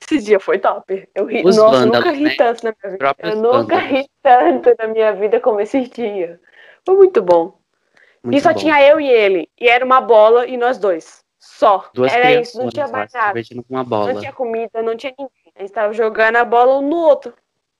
Esse 0.00 0.18
dia 0.22 0.38
foi 0.38 0.58
top. 0.58 1.08
Eu 1.14 1.26
ri, 1.26 1.42
Os 1.44 1.56
nossa, 1.56 1.76
eu 1.76 1.80
vândalos, 1.80 2.06
nunca 2.06 2.10
ri 2.16 2.24
né? 2.24 2.34
tanto 2.36 2.64
na 2.64 2.70
minha 2.72 2.90
vida. 2.92 2.98
Próprios 2.98 3.34
Eu 3.34 3.42
nunca 3.42 3.76
vândalos. 3.76 3.90
ri 3.90 4.10
tanto 4.22 4.74
na 4.78 4.86
minha 4.88 5.12
vida 5.14 5.40
como 5.40 5.60
esse 5.60 5.80
dia. 5.88 6.40
Foi 6.84 6.96
muito 6.96 7.22
bom. 7.22 7.58
Muito 8.22 8.36
e 8.36 8.40
só 8.40 8.52
bom. 8.52 8.58
tinha 8.58 8.82
eu 8.82 9.00
e 9.00 9.08
ele. 9.08 9.48
E 9.58 9.68
era 9.68 9.84
uma 9.84 10.00
bola 10.00 10.46
e 10.46 10.56
nós 10.56 10.78
dois. 10.78 11.24
Só. 11.38 11.88
Duas 11.94 12.12
era 12.12 12.40
isso, 12.40 12.58
não 12.58 12.68
tinha 12.68 12.88
mais 12.88 13.12
nada. 13.12 13.40
Não 13.70 14.20
tinha 14.20 14.32
comida, 14.32 14.82
não 14.82 14.96
tinha 14.96 15.14
ninguém. 15.18 15.52
A 15.54 15.60
gente 15.60 15.72
tava 15.72 15.92
jogando 15.92 16.36
a 16.36 16.44
bola 16.44 16.78
um 16.78 16.88
no 16.88 16.96
outro. 16.96 17.32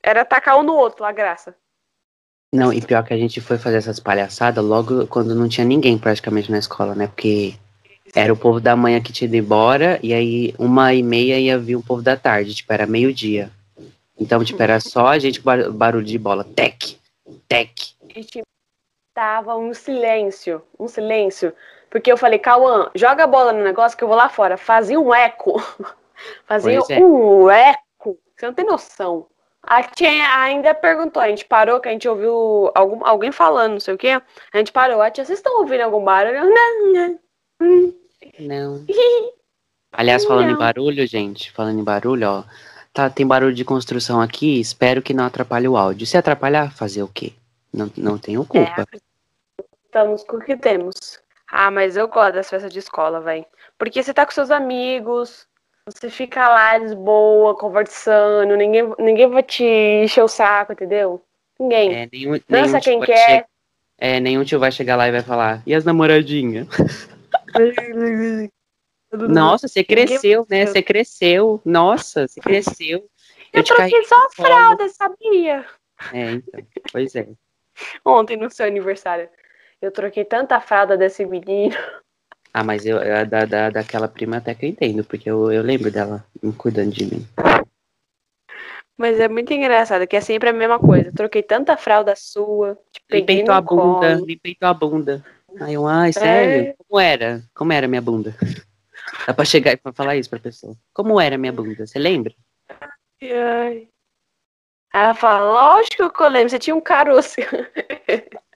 Era 0.03 0.23
atacar 0.23 0.57
um 0.59 0.63
no 0.63 0.75
outro, 0.75 1.05
a 1.05 1.13
graça. 1.13 1.55
Não, 2.55 2.73
e 2.73 2.81
pior 2.81 3.05
que 3.05 3.13
a 3.13 3.19
gente 3.19 3.41
foi 3.41 3.59
fazer 3.59 3.77
essas 3.77 3.99
palhaçadas 4.01 4.65
logo 4.65 5.07
quando 5.09 5.35
não 5.35 5.49
tinha 5.49 5.65
ninguém 5.67 5.99
praticamente 5.99 6.51
na 6.51 6.59
escola, 6.59 6.95
né? 6.95 7.09
Porque 7.09 7.55
era 8.15 8.33
o 8.33 8.37
povo 8.37 8.61
da 8.61 8.77
manhã 8.77 9.01
que 9.01 9.13
tinha 9.13 9.27
ido 9.27 9.37
embora, 9.37 9.99
e 10.03 10.13
aí 10.15 10.55
uma 10.59 10.95
e 10.95 11.03
meia 11.03 11.39
ia 11.39 11.59
vir 11.59 11.77
o 11.77 11.83
povo 11.83 12.03
da 12.03 12.17
tarde, 12.17 12.55
tipo, 12.55 12.73
era 12.73 12.87
meio-dia. 12.87 13.51
Então, 14.19 14.43
tipo, 14.43 14.63
era 14.63 14.81
só 14.81 15.09
a 15.09 15.19
gente 15.19 15.41
com 15.41 15.45
bar- 15.45 15.71
barulho 15.71 16.05
de 16.05 16.19
bola. 16.19 16.45
Tec, 16.45 16.97
tec. 17.47 17.71
E 18.15 18.25
tipo, 18.25 18.47
tava 19.15 19.57
um 19.57 19.75
silêncio, 19.75 20.63
um 20.79 20.89
silêncio. 20.89 21.53
Porque 21.91 22.11
eu 22.11 22.17
falei, 22.17 22.39
Cauã, 22.39 22.91
joga 22.95 23.25
a 23.25 23.27
bola 23.27 23.53
no 23.53 23.63
negócio 23.63 23.97
que 23.97 24.03
eu 24.03 24.09
vou 24.09 24.17
lá 24.17 24.29
fora. 24.29 24.57
Fazia 24.57 24.99
um 24.99 25.15
eco. 25.15 25.63
Fazia 26.47 26.81
é. 26.89 26.99
um 26.99 27.51
eco. 27.51 28.19
Você 28.37 28.47
não 28.47 28.55
tem 28.55 28.65
noção. 28.65 29.27
A 29.63 29.83
tia 29.83 30.11
ainda 30.39 30.75
perguntou, 30.75 31.21
a 31.21 31.29
gente 31.29 31.45
parou, 31.45 31.81
que 31.81 31.89
a 31.89 31.93
gente 31.93 32.09
ouviu 32.09 32.71
algum, 32.75 33.05
alguém 33.05 33.33
falando, 33.33 33.73
não 33.73 33.81
sei 33.81 33.95
o 33.95 33.99
quê. 33.99 34.21
A 34.53 34.59
gente 34.59 34.71
parou, 34.71 35.03
a 35.03 35.11
tia, 35.11 35.25
vocês 35.25 35.39
estão 35.39 35.59
ouvindo 35.59 35.81
algum 35.81 36.03
barulho? 36.05 36.39
Não, 36.49 36.93
não. 36.93 37.19
Não. 38.39 38.85
Aliás, 39.93 40.25
falando 40.25 40.49
em 40.49 40.53
Não. 40.53 40.59
barulho, 40.59 41.07
gente, 41.07 41.51
falando 41.53 41.81
em 41.81 41.85
barulho, 41.85 42.29
ó. 42.29 42.45
Tá, 42.93 43.09
tem 43.11 43.27
barulho 43.27 43.55
de 43.55 43.65
construção 43.65 44.21
aqui, 44.21 44.61
espero 44.61 45.03
que 45.03 45.15
não 45.15 45.25
atrapalhe 45.25 45.69
o 45.69 45.77
áudio. 45.77 46.07
Se 46.07 46.17
atrapalhar, 46.17 46.73
fazer 46.73 47.03
o 47.03 47.09
quê? 47.09 47.33
Não, 47.73 47.91
não 47.97 48.19
tenho 48.19 48.45
culpa. 48.45 48.87
Estamos 49.85 50.25
com 50.25 50.37
o 50.37 50.41
que 50.41 50.57
temos. 50.57 51.21
Ah, 51.51 51.71
mas 51.71 51.97
eu 51.97 52.09
gosto 52.09 52.35
das 52.35 52.49
festas 52.49 52.73
de 52.73 52.79
escola, 52.79 53.21
velho. 53.21 53.45
Porque 53.79 54.03
você 54.03 54.13
tá 54.13 54.25
com 54.25 54.33
seus 54.33 54.51
amigos, 54.51 55.47
você 55.87 56.11
fica 56.11 56.49
lá 56.49 56.79
de 56.79 56.95
boa, 56.95 57.55
conversando, 57.55 58.57
ninguém, 58.57 58.93
ninguém 58.99 59.29
vai 59.29 59.43
te 59.43 59.65
encher 59.65 60.25
o 60.25 60.29
saco, 60.29 60.73
entendeu? 60.73 61.23
Ninguém. 61.59 61.95
É, 61.95 62.09
nenhum, 62.13 62.33
nenhum 62.33 62.43
Dança 62.49 62.81
tio 62.81 62.93
quem 62.93 63.01
quer. 63.01 63.47
É, 63.99 64.21
nenhum 64.21 64.45
tio 64.45 64.59
vai 64.59 64.73
chegar 64.73 64.97
lá 64.97 65.09
e 65.09 65.13
vai 65.13 65.23
falar, 65.23 65.63
e 65.67 65.75
as 65.75 65.85
namoradinhas? 65.85 66.67
Nossa, 69.13 69.69
você 69.69 69.85
cresceu, 69.85 70.47
né? 70.49 70.67
Você 70.67 70.83
cresceu. 70.83 71.61
Nossa, 71.65 72.27
você 72.27 72.41
cresceu. 72.41 73.09
Eu 73.53 73.63
te 73.63 73.75
troquei 73.75 74.05
só 74.05 74.17
a 74.27 74.31
fralda, 74.31 74.89
sabia? 74.89 75.65
É, 76.13 76.33
então. 76.33 76.61
Pois 76.93 77.15
é. 77.15 77.29
Ontem 78.05 78.37
no 78.37 78.51
seu 78.51 78.67
aniversário. 78.67 79.29
Eu 79.81 79.91
troquei 79.91 80.25
tanta 80.25 80.61
fralda 80.61 80.97
desse 80.97 81.25
menino. 81.25 81.77
Ah, 82.53 82.65
mas 82.65 82.87
eu, 82.87 82.99
a 82.99 83.25
da, 83.25 83.45
da, 83.45 83.71
daquela 83.71 84.09
prima 84.09 84.39
até 84.39 84.55
que 84.55 84.65
eu 84.65 84.71
entendo, 84.71 85.05
porque 85.05 85.31
eu, 85.31 85.53
eu 85.53 85.63
lembro 85.63 85.91
dela 85.91 86.25
cuidando 86.57 86.91
de 86.91 87.05
mim. 87.05 87.27
Mas 88.97 89.21
é 89.21 89.29
muito 89.29 89.53
engraçado, 89.53 90.07
que 90.07 90.17
é 90.17 90.23
sempre 90.23 90.49
a 90.49 90.55
mesma 90.55 90.79
coisa. 90.79 91.13
Troquei 91.13 91.43
tanta 91.43 91.77
fralda 91.77 92.17
sua, 92.17 92.79
te 92.91 93.03
peguei 93.07 93.41
Limpei 93.41 93.45
tua 93.45 93.61
bunda, 93.61 94.15
limpei 94.15 94.55
tua 94.55 94.73
bunda. 94.73 95.25
Aí 95.61 95.75
eu, 95.75 95.87
ai, 95.87 96.13
sério? 96.13 96.75
Como 96.87 97.01
era? 97.01 97.43
Como 97.55 97.73
era 97.73 97.89
minha 97.89 98.03
bunda? 98.03 98.35
Dá 99.27 99.35
pra 99.35 99.45
chegar 99.45 99.73
e 99.73 99.93
falar 99.93 100.17
isso 100.17 100.31
pra 100.31 100.39
pessoa. 100.39 100.77
Como 100.93 101.21
era 101.21 101.39
minha 101.39 101.53
bunda? 101.53 101.87
Você 101.87 101.99
lembra? 101.99 102.35
Ai. 103.23 103.89
Ela 104.93 105.15
fala, 105.15 105.53
lógico 105.53 106.11
que 106.11 106.23
eu 106.23 106.29
lembro, 106.29 106.51
você 106.51 106.59
tinha 106.59 106.75
um 106.75 106.81
caroço. 106.81 107.37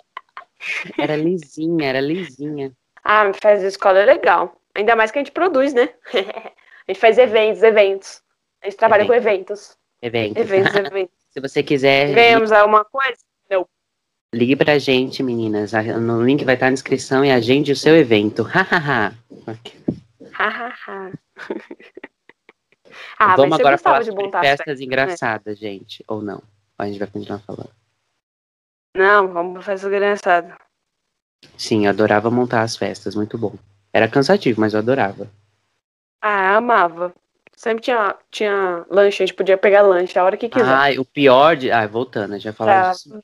Era 0.98 1.16
lisinha, 1.16 1.88
era 1.88 2.00
lisinha. 2.00 2.70
ah, 3.02 3.32
faz 3.32 3.62
escola 3.62 4.00
é 4.00 4.04
legal. 4.04 4.60
Ainda 4.74 4.94
mais 4.94 5.10
que 5.10 5.18
a 5.18 5.22
gente 5.22 5.32
produz, 5.32 5.72
né? 5.72 5.88
a 6.12 6.92
gente 6.92 7.00
faz 7.00 7.16
eventos, 7.16 7.62
eventos. 7.62 8.22
A 8.62 8.66
gente 8.66 8.76
trabalha 8.76 9.06
com 9.06 9.14
eventos. 9.14 9.76
Evento. 10.02 10.36
Eventos, 10.38 10.74
eventos. 10.74 11.14
Se 11.30 11.40
você 11.40 11.62
quiser, 11.62 12.12
Ganhamos 12.12 12.52
alguma 12.52 12.84
coisa? 12.84 13.16
Ligue 14.34 14.56
pra 14.56 14.78
gente, 14.78 15.22
meninas. 15.22 15.72
No 16.00 16.22
link 16.24 16.44
vai 16.44 16.54
estar 16.54 16.66
na 16.66 16.72
descrição 16.72 17.24
e 17.24 17.30
agende 17.30 17.72
o 17.72 17.76
seu 17.76 17.96
evento. 17.96 18.42
Hahaha. 18.42 19.14
Hahaha. 20.32 21.12
ah, 23.18 23.36
Vamos 23.36 23.58
agora 23.58 23.78
falar 23.78 24.02
de 24.02 24.10
festas 24.10 24.40
festas, 24.40 24.80
engraçadas, 24.80 25.58
gente. 25.58 26.04
Ou 26.06 26.22
não? 26.22 26.42
A 26.78 26.86
gente 26.86 26.98
vai 26.98 27.08
continuar 27.08 27.40
falando. 27.40 27.70
Não, 28.96 29.28
vamos 29.28 29.52
pra 29.54 29.62
festa 29.62 29.86
engraçada. 29.86 30.56
Sim, 31.56 31.84
eu 31.86 31.90
adorava 31.90 32.30
montar 32.30 32.62
as 32.62 32.76
festas, 32.76 33.14
muito 33.14 33.38
bom. 33.38 33.54
Era 33.92 34.08
cansativo, 34.08 34.60
mas 34.60 34.72
eu 34.72 34.80
adorava. 34.80 35.28
Ah, 36.22 36.56
amava. 36.56 37.14
Sempre 37.56 37.82
tinha, 37.84 38.16
tinha 38.30 38.86
lanche, 38.90 39.22
a 39.22 39.26
gente 39.26 39.36
podia 39.36 39.58
pegar 39.58 39.82
lanche 39.82 40.18
a 40.18 40.24
hora 40.24 40.36
que 40.36 40.48
quiser. 40.48 40.66
Ai, 40.66 40.98
o 40.98 41.04
pior 41.04 41.56
de. 41.56 41.70
Ai, 41.70 41.86
voltando, 41.86 42.32
a 42.32 42.36
gente 42.38 42.44
vai 42.44 42.52
falar 42.52 42.82
Tá. 42.82 42.92
disso. 42.92 43.22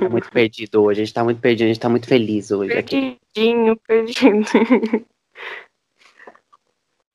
Tá 0.00 0.08
muito 0.08 0.30
perdido 0.30 0.82
hoje, 0.82 1.02
a 1.02 1.04
gente 1.04 1.14
tá 1.14 1.22
muito 1.22 1.40
perdido, 1.40 1.66
a 1.66 1.68
gente 1.68 1.80
tá 1.80 1.88
muito 1.88 2.06
feliz 2.06 2.50
hoje 2.50 2.72
aqui. 2.72 3.18
Perdidinho, 3.34 3.76
perdido. 3.76 4.46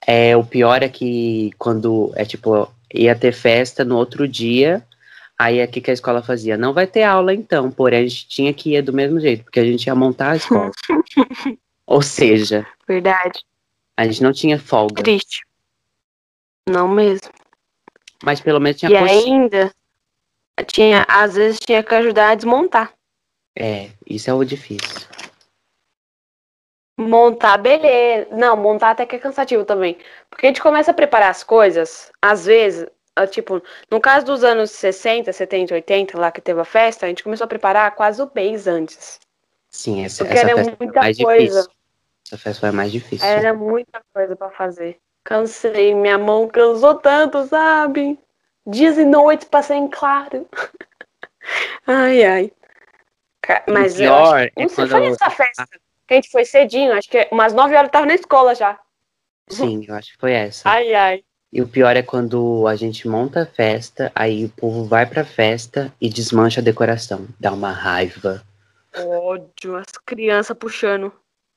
É, 0.06 0.36
o 0.36 0.44
pior 0.44 0.82
é 0.82 0.90
que 0.90 1.52
quando 1.58 2.12
é 2.16 2.26
tipo, 2.26 2.68
ia 2.94 3.16
ter 3.16 3.32
festa 3.32 3.86
no 3.86 3.98
outro 3.98 4.28
dia, 4.28 4.86
aí 5.38 5.64
o 5.64 5.68
que, 5.68 5.92
a 5.92 5.94
escola 5.94 6.24
fazia? 6.24 6.58
Não 6.58 6.74
vai 6.74 6.88
ter 6.88 7.04
aula 7.04 7.34
então, 7.34 7.72
porém 7.72 8.00
a 8.00 8.08
gente 8.08 8.28
tinha 8.28 8.54
que 8.54 8.76
ir 8.76 8.82
do 8.82 8.94
mesmo 8.94 9.20
jeito, 9.20 9.44
porque 9.44 9.60
a 9.60 9.66
gente 9.66 9.86
ia 9.86 9.96
montar 9.96 10.32
a 10.32 10.36
escola. 10.36 10.72
Ou 11.86 12.02
seja, 12.02 12.66
Verdade. 12.88 13.44
a 13.98 14.06
gente 14.06 14.24
não 14.24 14.32
tinha 14.32 14.58
folga, 14.58 15.04
Triste. 15.04 15.42
Não 16.68 16.88
mesmo. 16.88 17.30
mas 18.24 18.40
pelo 18.40 18.60
menos 18.60 18.80
tinha 18.80 18.92
E 18.92 18.96
ainda, 18.96 19.74
tinha, 20.68 21.06
às 21.08 21.36
vezes 21.36 21.60
tinha 21.60 21.84
que 21.84 21.94
ajudar 21.96 22.32
a 22.32 22.36
desmontar. 22.36 22.94
É, 23.58 23.90
isso 24.08 24.30
é 24.30 24.34
o 24.34 24.44
difícil. 24.44 25.08
Montar, 27.00 27.58
beleza. 27.58 28.28
Não, 28.32 28.56
montar 28.56 28.92
até 28.92 29.06
que 29.06 29.16
é 29.16 29.20
cansativo 29.20 29.66
também. 29.66 29.98
Porque 30.30 30.46
a 30.46 30.50
gente 30.50 30.62
começa 30.62 30.92
a 30.92 30.94
preparar 30.94 31.30
as 31.30 31.44
coisas, 31.44 32.12
às 32.22 32.46
vezes, 32.46 32.88
ah, 33.16 33.28
tipo, 33.28 33.62
no 33.90 34.00
caso 34.00 34.26
dos 34.26 34.44
anos 34.44 34.72
60, 34.72 35.34
70, 35.34 35.74
80, 35.74 36.20
lá 36.20 36.32
que 36.32 36.42
teve 36.42 36.62
a 36.62 36.66
festa, 36.66 37.06
a 37.06 37.10
gente 37.10 37.24
começou 37.24 37.46
a 37.46 37.48
preparar 37.48 37.96
quase 37.96 38.22
o 38.22 38.32
mês 38.34 38.68
antes. 38.68 39.20
Sim, 39.70 40.04
essa, 40.06 40.24
Porque 40.24 40.38
essa 40.38 40.48
era 40.48 40.56
festa 40.58 40.76
foi 40.78 40.86
muita 40.86 41.00
mais 41.02 41.18
coisa. 41.18 41.62
difícil. 41.62 41.72
Essa 42.28 42.38
festa 42.38 42.60
foi 42.62 42.72
mais 42.72 42.92
difícil. 42.92 43.28
Era 43.28 43.54
muita 43.54 44.02
coisa 44.14 44.36
pra 44.36 44.50
fazer. 44.50 44.98
Cansei, 45.24 45.94
minha 45.94 46.18
mão 46.18 46.48
cansou 46.48 46.96
tanto, 46.96 47.46
sabe? 47.48 48.18
Dias 48.66 48.98
e 48.98 49.06
noites 49.06 49.48
passei 49.48 49.78
em 49.78 49.88
claro. 49.88 50.48
ai, 51.88 52.24
ai. 52.24 52.52
O 53.68 53.72
Mas 53.72 54.00
eu 54.00 54.08
pior 54.08 54.36
acho, 54.36 54.54
é 54.56 54.62
não 54.62 54.70
sei, 54.70 54.88
foi 54.88 55.06
essa 55.08 55.30
festa 55.30 55.68
que 56.08 56.14
a 56.14 56.16
gente 56.16 56.30
foi 56.30 56.46
cedinho, 56.46 56.94
acho 56.94 57.10
que 57.10 57.28
umas 57.32 57.54
9 57.54 57.76
horas 57.76 57.88
eu 57.88 57.92
tava 57.92 58.06
na 58.06 58.14
escola 58.14 58.54
já. 58.54 58.80
Sim, 59.50 59.86
eu 59.88 59.96
acho 59.96 60.12
que 60.12 60.18
foi 60.18 60.34
essa. 60.34 60.70
Ai, 60.70 60.94
ai. 60.94 61.24
E 61.52 61.62
o 61.62 61.68
pior 61.68 61.98
é 61.98 62.02
quando 62.02 62.66
a 62.68 62.76
gente 62.76 63.08
monta 63.08 63.42
a 63.42 63.46
festa, 63.46 64.12
aí 64.16 64.46
o 64.46 64.50
povo 64.50 64.86
vai 64.86 65.06
pra 65.06 65.26
festa 65.26 65.94
e 66.00 66.08
desmancha 66.08 66.62
a 66.62 66.64
decoração. 66.64 67.28
Dá 67.40 67.52
uma 67.52 67.72
raiva. 67.72 68.42
Ódio, 68.96 69.76
as 69.76 69.92
crianças 70.06 70.56
puxando. 70.58 71.12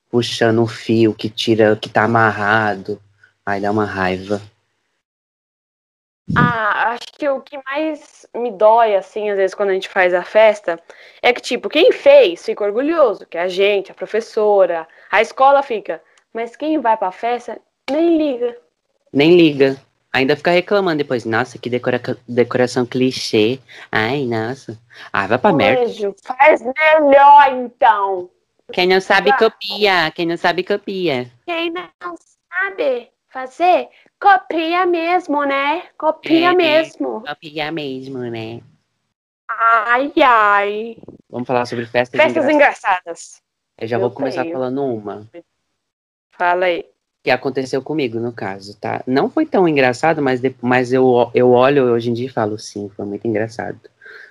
Puxando 0.09 0.63
o 0.63 0.67
fio 0.67 1.13
que 1.13 1.29
tira, 1.29 1.75
que 1.75 1.87
tá 1.87 2.03
amarrado. 2.03 3.01
Aí 3.45 3.61
dá 3.61 3.71
uma 3.71 3.85
raiva. 3.85 4.41
Ah, 6.35 6.93
acho 6.93 7.13
que 7.13 7.29
o 7.29 7.41
que 7.41 7.59
mais 7.65 8.25
me 8.35 8.51
dói, 8.51 8.95
assim, 8.95 9.29
às 9.29 9.37
vezes, 9.37 9.53
quando 9.53 9.69
a 9.69 9.73
gente 9.73 9.89
faz 9.89 10.13
a 10.13 10.23
festa, 10.23 10.79
é 11.21 11.31
que, 11.31 11.41
tipo, 11.41 11.69
quem 11.69 11.91
fez 11.91 12.43
fica 12.43 12.63
orgulhoso, 12.63 13.25
que 13.27 13.37
é 13.37 13.41
a 13.41 13.47
gente, 13.47 13.91
a 13.91 13.95
professora, 13.95 14.87
a 15.11 15.21
escola 15.21 15.61
fica. 15.61 16.01
Mas 16.33 16.55
quem 16.55 16.79
vai 16.79 16.97
pra 16.97 17.11
festa 17.11 17.59
nem 17.89 18.17
liga. 18.17 18.57
Nem 19.13 19.37
liga. 19.37 19.77
Ainda 20.11 20.35
fica 20.35 20.51
reclamando 20.51 20.97
depois. 20.97 21.25
Nossa, 21.25 21.59
que 21.59 21.69
decora 21.69 22.01
decoração 22.27 22.85
clichê. 22.85 23.59
Ai, 23.91 24.25
nossa. 24.25 24.79
Ah, 25.11 25.27
vai 25.27 25.37
pra 25.37 25.53
merda. 25.53 25.83
Beijo, 25.83 26.15
faz 26.23 26.61
melhor 26.61 27.51
então. 27.51 28.29
Quem 28.71 28.87
não 28.87 28.99
sabe 28.99 29.31
copia. 29.37 30.11
Quem 30.15 30.25
não 30.25 30.37
sabe 30.37 30.63
copia. 30.63 31.29
Quem 31.45 31.71
não 31.71 32.15
sabe 32.49 33.11
fazer, 33.29 33.89
copia 34.25 34.85
mesmo, 34.87 35.43
né? 35.43 35.83
Copia 35.97 36.49
É, 36.51 36.55
mesmo. 36.55 37.21
Copia 37.21 37.71
mesmo, 37.71 38.17
né? 38.19 38.61
Ai, 39.47 40.11
ai. 40.23 40.97
Vamos 41.29 41.47
falar 41.47 41.65
sobre 41.67 41.85
festas, 41.85 42.19
Festas 42.19 42.45
engraçadas. 42.49 42.55
engraçadas. 42.55 43.41
Eu 43.77 43.87
já 43.87 43.97
eu 43.97 43.99
vou 44.01 44.09
começar 44.11 44.43
falando 44.45 44.83
uma. 44.83 45.27
Fala 46.31 46.65
aí. 46.65 46.85
que 47.23 47.29
aconteceu 47.31 47.81
comigo, 47.81 48.19
no 48.19 48.31
caso, 48.31 48.77
tá? 48.79 49.03
Não 49.05 49.29
foi 49.29 49.45
tão 49.45 49.67
engraçado, 49.67 50.21
mas, 50.21 50.39
de- 50.41 50.55
mas 50.61 50.91
eu, 50.93 51.29
eu 51.33 51.51
olho 51.51 51.85
hoje 51.91 52.09
em 52.09 52.13
dia 52.13 52.27
e 52.27 52.31
falo, 52.31 52.57
sim, 52.57 52.89
foi 52.95 53.05
muito 53.05 53.27
engraçado. 53.27 53.79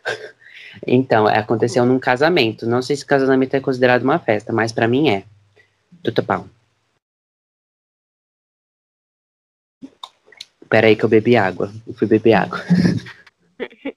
então, 0.87 1.27
aconteceu 1.27 1.85
num 1.85 1.99
casamento. 1.99 2.67
Não 2.67 2.83
sei 2.83 2.97
se 2.97 3.05
casamento 3.07 3.55
é 3.55 3.61
considerado 3.61 4.03
uma 4.03 4.19
festa, 4.19 4.53
mas 4.53 4.73
pra 4.73 4.89
mim 4.89 5.09
é. 5.11 5.25
Tudo 6.03 6.23
Pera 10.69 10.87
aí 10.87 10.97
que 10.97 11.05
eu 11.05 11.09
bebi 11.09 11.37
água. 11.37 11.73
Eu 11.87 11.95
fui 11.95 12.07
beber 12.07 12.35
água. 12.35 12.61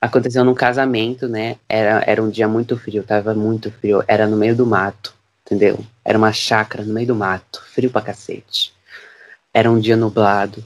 Aconteceu 0.00 0.44
num 0.44 0.54
casamento, 0.54 1.28
né? 1.28 1.56
Era, 1.68 2.02
era 2.06 2.22
um 2.22 2.30
dia 2.30 2.46
muito 2.46 2.76
frio, 2.76 3.02
tava 3.02 3.34
muito 3.34 3.70
frio. 3.70 4.04
Era 4.06 4.26
no 4.26 4.36
meio 4.36 4.54
do 4.54 4.66
mato, 4.66 5.14
entendeu? 5.44 5.78
Era 6.04 6.18
uma 6.18 6.32
chácara 6.32 6.84
no 6.84 6.92
meio 6.92 7.08
do 7.08 7.14
mato, 7.14 7.62
frio 7.72 7.90
pra 7.90 8.02
cacete. 8.02 8.72
Era 9.52 9.70
um 9.70 9.80
dia 9.80 9.96
nublado. 9.96 10.64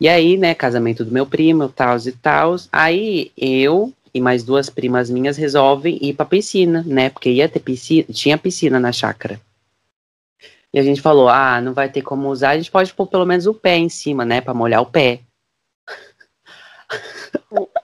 E 0.00 0.08
aí, 0.08 0.38
né, 0.38 0.54
casamento 0.54 1.04
do 1.04 1.12
meu 1.12 1.26
primo, 1.26 1.68
tals 1.68 2.06
e 2.06 2.12
tals. 2.12 2.68
Aí 2.72 3.30
eu 3.36 3.92
e 4.12 4.20
mais 4.20 4.42
duas 4.42 4.70
primas 4.70 5.10
minhas 5.10 5.36
resolvem 5.36 5.98
ir 6.00 6.14
pra 6.14 6.24
piscina, 6.24 6.82
né? 6.86 7.10
Porque 7.10 7.30
ia 7.30 7.48
ter 7.48 7.60
piscina, 7.60 8.06
tinha 8.10 8.38
piscina 8.38 8.80
na 8.80 8.92
chácara. 8.92 9.40
E 10.72 10.78
a 10.78 10.82
gente 10.82 11.00
falou: 11.00 11.28
ah, 11.28 11.60
não 11.60 11.74
vai 11.74 11.90
ter 11.90 12.02
como 12.02 12.28
usar, 12.28 12.50
a 12.50 12.56
gente 12.56 12.70
pode 12.70 12.92
pôr 12.94 13.06
pelo 13.06 13.26
menos 13.26 13.46
o 13.46 13.54
pé 13.54 13.76
em 13.76 13.88
cima, 13.88 14.24
né? 14.24 14.40
Pra 14.40 14.54
molhar 14.54 14.82
o 14.82 14.86
pé. 14.86 15.20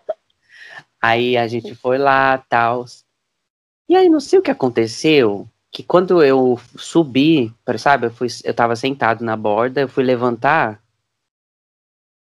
aí 1.00 1.36
a 1.36 1.46
gente 1.46 1.74
foi 1.74 1.98
lá, 1.98 2.38
tal. 2.38 2.84
E 3.88 3.96
aí 3.96 4.08
não 4.08 4.20
sei 4.20 4.38
o 4.38 4.42
que 4.42 4.50
aconteceu, 4.50 5.48
que 5.70 5.82
quando 5.82 6.22
eu 6.22 6.58
subi, 6.76 7.54
sabe, 7.78 8.06
eu, 8.06 8.10
fui, 8.10 8.28
eu 8.44 8.54
tava 8.54 8.74
sentado 8.74 9.24
na 9.24 9.36
borda, 9.36 9.82
eu 9.82 9.88
fui 9.88 10.02
levantar, 10.02 10.82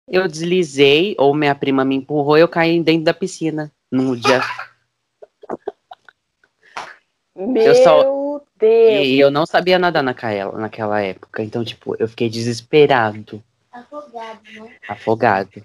eu 0.08 0.26
deslizei, 0.28 1.14
ou 1.18 1.34
minha 1.34 1.54
prima 1.54 1.84
me 1.84 1.96
empurrou 1.96 2.36
e 2.36 2.40
eu 2.40 2.48
caí 2.48 2.82
dentro 2.82 3.04
da 3.04 3.14
piscina. 3.14 3.72
No 3.90 4.16
dia. 4.16 4.40
Meu 7.36 7.74
só- 7.76 8.23
Deus. 8.64 9.06
E 9.06 9.18
eu 9.18 9.30
não 9.30 9.46
sabia 9.46 9.78
nadar 9.78 10.02
naquela, 10.02 10.58
naquela 10.58 11.00
época. 11.00 11.42
Então, 11.42 11.64
tipo, 11.64 11.96
eu 11.98 12.08
fiquei 12.08 12.28
desesperado, 12.28 13.42
Afogado, 13.72 14.40
né? 14.54 14.70
afogado. 14.88 15.62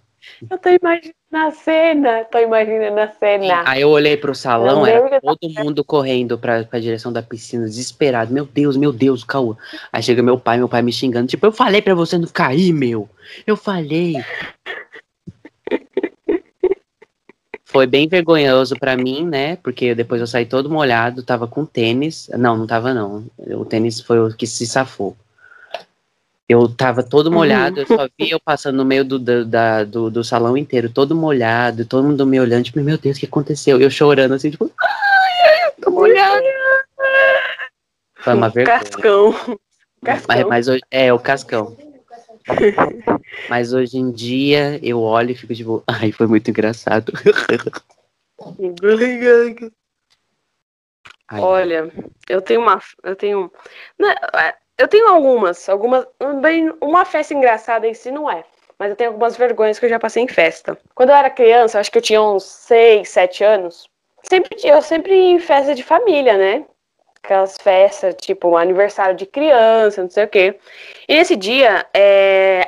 Eu 0.49 0.57
tô 0.57 0.69
imaginando 0.69 1.13
a 1.33 1.51
cena. 1.51 2.23
Tô 2.25 2.39
imaginando 2.39 2.99
a 2.99 3.07
cena. 3.07 3.63
Aí 3.65 3.81
eu 3.81 3.89
olhei 3.89 4.17
pro 4.17 4.33
salão, 4.33 4.85
era 4.85 5.21
todo 5.21 5.49
mundo 5.49 5.83
correndo 5.83 6.37
pra, 6.37 6.63
pra 6.63 6.79
direção 6.79 7.11
da 7.11 7.21
piscina, 7.21 7.65
desesperado. 7.65 8.33
Meu 8.33 8.45
Deus, 8.45 8.75
meu 8.75 8.91
Deus, 8.91 9.23
Cauã. 9.23 9.55
Aí 9.91 10.01
chega 10.01 10.23
meu 10.23 10.39
pai, 10.39 10.57
meu 10.57 10.69
pai 10.69 10.81
me 10.81 10.91
xingando. 10.91 11.27
Tipo, 11.27 11.45
eu 11.45 11.51
falei 11.51 11.81
pra 11.81 11.93
você 11.93 12.17
não 12.17 12.27
aí, 12.39 12.73
meu. 12.73 13.09
Eu 13.45 13.55
falei. 13.55 14.15
Foi 17.71 17.85
bem 17.85 18.07
vergonhoso 18.07 18.75
para 18.79 18.97
mim, 18.97 19.23
né? 19.23 19.55
Porque 19.57 19.93
depois 19.93 20.19
eu 20.19 20.25
saí 20.25 20.43
todo 20.43 20.71
molhado, 20.71 21.21
tava 21.21 21.47
com 21.47 21.63
tênis. 21.63 22.27
Não, 22.35 22.57
não 22.57 22.65
tava 22.65 22.95
não. 22.95 23.25
O 23.37 23.63
tênis 23.63 24.01
foi 24.01 24.19
o 24.19 24.35
que 24.35 24.47
se 24.47 24.65
safou. 24.65 25.15
Eu 26.47 26.67
tava 26.67 27.03
todo 27.03 27.27
uhum. 27.27 27.33
molhado, 27.33 27.81
eu 27.81 27.85
só 27.85 28.07
vi 28.17 28.31
eu 28.31 28.39
passando 28.39 28.77
no 28.77 28.85
meio 28.85 29.05
do, 29.05 29.19
do, 29.19 29.45
da, 29.45 29.83
do, 29.83 30.09
do, 30.09 30.23
salão 30.23 30.57
inteiro, 30.57 30.89
todo 30.89 31.13
molhado, 31.13 31.85
todo 31.85 32.07
mundo 32.07 32.25
me 32.25 32.39
olhando, 32.39 32.63
tipo, 32.63 32.79
meu 32.79 32.97
Deus, 32.97 33.17
o 33.17 33.19
que 33.19 33.27
aconteceu? 33.27 33.79
Eu 33.79 33.91
chorando 33.91 34.33
assim, 34.33 34.49
tipo, 34.49 34.71
ai, 34.81 35.67
eu 35.67 35.83
tô 35.83 35.91
molhado. 35.91 36.43
Foi 38.15 38.33
uma 38.33 38.49
vergonha. 38.49 38.79
Cascão. 38.79 39.31
cascão. 40.03 40.49
Mas, 40.49 40.67
mas 40.67 40.81
é, 40.89 41.13
o 41.13 41.19
cascão. 41.19 41.77
mas 43.49 43.73
hoje 43.73 43.97
em 43.97 44.11
dia 44.11 44.79
eu 44.83 45.01
olho 45.01 45.31
e 45.31 45.35
fico 45.35 45.53
tipo, 45.53 45.83
ai, 45.87 46.11
foi 46.11 46.27
muito 46.27 46.49
engraçado. 46.49 47.11
Olha, 51.31 51.91
eu 52.27 52.41
tenho 52.41 52.61
uma. 52.61 52.81
Eu 53.03 53.15
tenho. 53.15 53.51
Né, 53.99 54.15
eu 54.77 54.87
tenho 54.87 55.07
algumas, 55.07 55.69
algumas. 55.69 56.05
Bem, 56.41 56.73
uma 56.81 57.05
festa 57.05 57.33
engraçada 57.33 57.87
em 57.87 57.93
si 57.93 58.09
não 58.11 58.29
é. 58.29 58.43
Mas 58.79 58.91
eu 58.91 58.95
tenho 58.95 59.09
algumas 59.09 59.35
vergonhas 59.35 59.77
que 59.77 59.85
eu 59.85 59.89
já 59.89 59.99
passei 59.99 60.23
em 60.23 60.27
festa. 60.27 60.77
Quando 60.95 61.09
eu 61.09 61.15
era 61.15 61.29
criança, 61.29 61.79
acho 61.79 61.91
que 61.91 61.97
eu 61.97 62.01
tinha 62.01 62.21
uns 62.21 62.43
6, 62.43 63.09
7 63.09 63.43
anos. 63.43 63.89
Sempre, 64.23 64.57
eu 64.63 64.81
sempre 64.81 65.13
ia 65.13 65.31
em 65.33 65.39
festa 65.39 65.75
de 65.75 65.83
família, 65.83 66.37
né? 66.37 66.65
Aquelas 67.23 67.57
festas, 67.61 68.15
tipo, 68.21 68.55
aniversário 68.55 69.15
de 69.15 69.25
criança, 69.25 70.01
não 70.01 70.09
sei 70.09 70.23
o 70.23 70.27
quê. 70.27 70.59
E 71.07 71.15
nesse 71.15 71.35
dia, 71.35 71.85
é, 71.93 72.67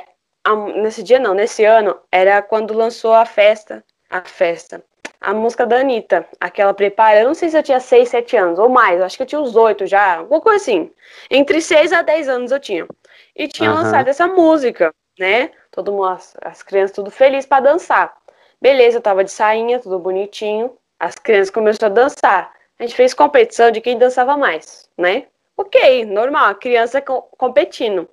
nesse 0.76 1.02
dia 1.02 1.18
não, 1.18 1.34
nesse 1.34 1.64
ano, 1.64 1.98
era 2.10 2.42
quando 2.42 2.74
lançou 2.74 3.12
a 3.14 3.24
festa. 3.26 3.84
A 4.10 4.22
festa 4.22 4.84
a 5.22 5.32
música 5.32 5.64
da 5.64 5.76
Anitta, 5.76 6.26
aquela 6.40 6.74
prepara. 6.74 7.20
Eu 7.20 7.28
não 7.28 7.34
sei 7.34 7.48
se 7.48 7.56
eu 7.56 7.62
tinha 7.62 7.78
6, 7.78 8.08
7 8.08 8.36
anos 8.36 8.58
ou 8.58 8.68
mais, 8.68 9.00
acho 9.00 9.16
que 9.16 9.22
eu 9.22 9.26
tinha 9.26 9.40
uns 9.40 9.54
8 9.54 9.86
já, 9.86 10.16
alguma 10.16 10.40
coisa 10.40 10.56
assim. 10.56 10.90
Entre 11.30 11.60
6 11.60 11.92
a 11.92 12.02
10 12.02 12.28
anos 12.28 12.50
eu 12.50 12.58
tinha. 12.58 12.86
E 13.34 13.46
tinha 13.46 13.70
uhum. 13.70 13.76
lançado 13.76 14.08
essa 14.08 14.26
música, 14.26 14.92
né? 15.18 15.50
Todo 15.70 15.92
mundo, 15.92 16.06
as, 16.06 16.36
as 16.42 16.62
crianças 16.62 16.94
tudo 16.94 17.10
feliz 17.10 17.46
para 17.46 17.62
dançar. 17.62 18.14
Beleza, 18.60 18.98
eu 18.98 19.02
tava 19.02 19.24
de 19.24 19.30
sainha, 19.30 19.78
tudo 19.78 19.98
bonitinho. 19.98 20.76
As 20.98 21.14
crianças 21.14 21.50
começaram 21.50 21.92
a 21.92 21.94
dançar. 21.94 22.52
A 22.78 22.82
gente 22.82 22.96
fez 22.96 23.14
competição 23.14 23.70
de 23.70 23.80
quem 23.80 23.98
dançava 23.98 24.36
mais, 24.36 24.88
né? 24.98 25.26
Ok, 25.56 26.04
normal, 26.06 26.54
criança 26.56 27.00
competindo. 27.00 28.08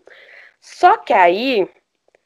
Só 0.60 0.98
que 0.98 1.14
aí 1.14 1.70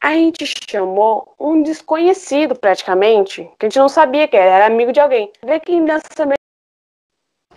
a 0.02 0.14
gente 0.14 0.46
chamou 0.70 1.34
um 1.40 1.64
desconhecido 1.64 2.56
praticamente, 2.56 3.50
que 3.58 3.66
a 3.66 3.70
gente 3.70 3.80
não 3.80 3.88
sabia 3.88 4.28
que 4.28 4.36
era, 4.36 4.52
era 4.52 4.66
amigo 4.66 4.92
de 4.92 5.00
alguém. 5.00 5.32
Vê 5.42 5.60
quem 5.60 5.86
dança 5.86 6.04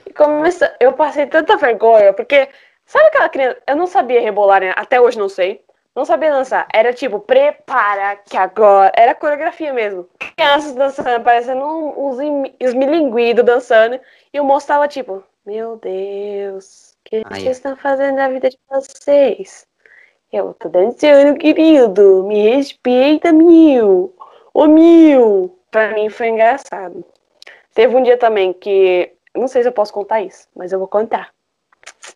E 0.07 0.12
começa, 0.12 0.77
eu 0.79 0.93
passei 0.93 1.27
tanta 1.27 1.57
vergonha, 1.57 2.12
porque 2.12 2.49
sabe 2.85 3.07
aquela 3.07 3.29
criança, 3.29 3.62
eu 3.67 3.75
não 3.75 3.87
sabia 3.87 4.21
rebolar, 4.21 4.61
né? 4.61 4.73
até 4.77 5.01
hoje 5.01 5.19
não 5.19 5.29
sei. 5.29 5.65
Não 5.97 6.05
sabia 6.05 6.31
dançar. 6.31 6.69
Era 6.75 6.93
tipo, 6.93 7.19
prepara 7.19 8.17
que 8.17 8.37
agora. 8.37 8.93
Era 8.95 9.15
coreografia 9.15 9.73
mesmo. 9.73 10.07
Crianças 10.37 10.75
dançando, 10.75 11.25
parecendo 11.25 11.65
uns, 11.65 12.19
uns 12.61 12.75
milinguidos 12.75 13.43
dançando. 13.43 13.99
E 14.37 14.40
o 14.40 14.44
moço 14.44 14.66
tava 14.66 14.87
tipo, 14.87 15.25
meu 15.46 15.77
Deus, 15.77 16.92
o 16.92 17.09
que 17.09 17.22
Ai. 17.25 17.40
vocês 17.40 17.57
estão 17.57 17.75
fazendo 17.75 18.16
na 18.16 18.29
vida 18.29 18.51
de 18.51 18.59
vocês? 18.68 19.66
Eu 20.31 20.53
tô 20.53 20.68
dançando, 20.68 21.38
querido. 21.38 22.22
Me 22.25 22.51
respeita, 22.51 23.33
mil. 23.33 24.14
Ô, 24.53 24.66
mil. 24.66 25.59
Pra 25.70 25.94
mim 25.94 26.11
foi 26.11 26.29
engraçado. 26.29 27.03
Teve 27.72 27.96
um 27.96 28.03
dia 28.03 28.18
também 28.18 28.53
que. 28.53 29.11
Não 29.35 29.49
sei 29.49 29.62
se 29.62 29.68
eu 29.68 29.72
posso 29.72 29.90
contar 29.90 30.20
isso, 30.20 30.46
mas 30.55 30.70
eu 30.70 30.79
vou 30.79 30.88
contar. 30.88 31.33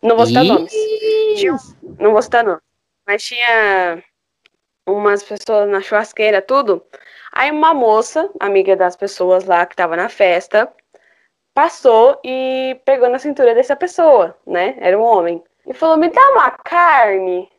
Não 0.03 0.15
vou 0.15 0.27
citar 0.27 0.43
nomes. 0.43 0.71
não 1.97 2.11
vou 2.11 2.21
citar 2.21 2.43
nomes. 2.43 2.61
Mas 3.07 3.23
tinha 3.23 4.03
umas 4.85 5.23
pessoas 5.23 5.67
na 5.67 5.81
churrasqueira, 5.81 6.39
tudo. 6.39 6.83
Aí 7.33 7.49
uma 7.49 7.73
moça, 7.73 8.29
amiga 8.39 8.75
das 8.75 8.95
pessoas 8.95 9.45
lá 9.45 9.65
que 9.65 9.75
tava 9.75 9.95
na 9.95 10.07
festa, 10.07 10.71
passou 11.53 12.19
e 12.23 12.79
pegou 12.85 13.09
na 13.09 13.19
cintura 13.19 13.53
dessa 13.53 13.75
pessoa, 13.75 14.37
né? 14.45 14.75
Era 14.79 14.97
um 14.97 15.03
homem. 15.03 15.43
E 15.65 15.73
falou: 15.73 15.97
Me 15.97 16.09
dá 16.09 16.21
uma 16.31 16.51
carne. 16.51 17.49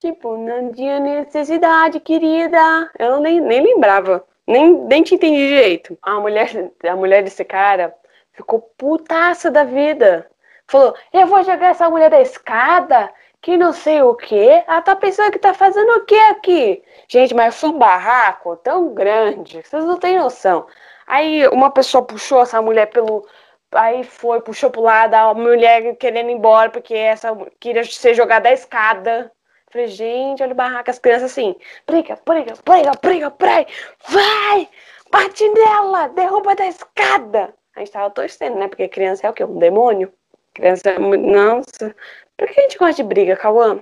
Tipo, 0.00 0.36
não 0.36 0.72
tinha 0.72 0.98
necessidade, 0.98 2.00
querida. 2.00 2.90
Eu 2.98 3.20
nem, 3.20 3.40
nem 3.40 3.62
lembrava. 3.62 4.24
Nem, 4.46 4.74
nem 4.86 5.02
te 5.02 5.14
entendi 5.14 5.48
direito. 5.48 5.98
A 6.02 6.18
mulher, 6.18 6.72
a 6.82 6.96
mulher 6.96 7.22
desse 7.22 7.44
cara 7.44 7.94
ficou 8.32 8.60
putaça 8.78 9.50
da 9.50 9.64
vida. 9.64 10.28
Falou, 10.66 10.94
eu 11.12 11.26
vou 11.26 11.42
jogar 11.42 11.68
essa 11.68 11.90
mulher 11.90 12.10
da 12.10 12.20
escada, 12.20 13.10
que 13.42 13.56
não 13.56 13.72
sei 13.72 14.02
o 14.02 14.14
quê. 14.14 14.64
Ela 14.66 14.80
tá 14.80 14.96
pensando 14.96 15.32
que 15.32 15.38
tá 15.38 15.52
fazendo 15.52 15.90
o 15.96 16.04
quê 16.04 16.16
aqui? 16.30 16.82
Gente, 17.08 17.34
mas 17.34 17.60
foi 17.60 17.70
um 17.70 17.78
barraco 17.78 18.56
tão 18.56 18.94
grande, 18.94 19.62
vocês 19.62 19.84
não 19.84 19.98
têm 19.98 20.18
noção. 20.18 20.66
Aí 21.06 21.46
uma 21.48 21.70
pessoa 21.70 22.04
puxou 22.04 22.40
essa 22.42 22.62
mulher 22.62 22.86
pelo. 22.86 23.26
Aí 23.72 24.02
foi, 24.02 24.40
puxou 24.40 24.70
pro 24.70 24.80
lado, 24.82 25.14
a 25.14 25.32
mulher 25.32 25.94
querendo 25.96 26.30
ir 26.30 26.34
embora, 26.34 26.70
porque 26.70 26.94
essa 26.94 27.28
queria 27.60 27.84
ser 27.84 28.14
jogada 28.14 28.44
da 28.44 28.52
escada. 28.52 29.30
Falei, 29.70 29.86
gente, 29.86 30.42
olha 30.42 30.52
o 30.52 30.56
barraco, 30.56 30.90
as 30.90 30.98
crianças 30.98 31.30
assim, 31.30 31.54
briga, 31.86 32.18
briga, 32.26 32.54
briga, 32.64 32.90
briga, 33.00 33.30
briga, 33.30 33.66
vai, 34.08 34.68
bate 35.12 35.48
nela, 35.48 36.08
derruba 36.08 36.56
da 36.56 36.66
escada. 36.66 37.54
A 37.76 37.80
gente 37.80 37.92
tava 37.92 38.10
torcendo, 38.10 38.58
né? 38.58 38.66
Porque 38.66 38.88
criança 38.88 39.26
é 39.26 39.30
o 39.30 39.32
quê? 39.32 39.44
Um 39.44 39.58
demônio? 39.58 40.12
Criança 40.54 40.90
é 40.90 40.98
muito. 40.98 41.24
Nossa. 41.24 41.94
Por 42.36 42.48
que 42.48 42.58
a 42.58 42.62
gente 42.64 42.78
gosta 42.78 43.02
de 43.02 43.08
briga, 43.08 43.36
Cauã? 43.36 43.80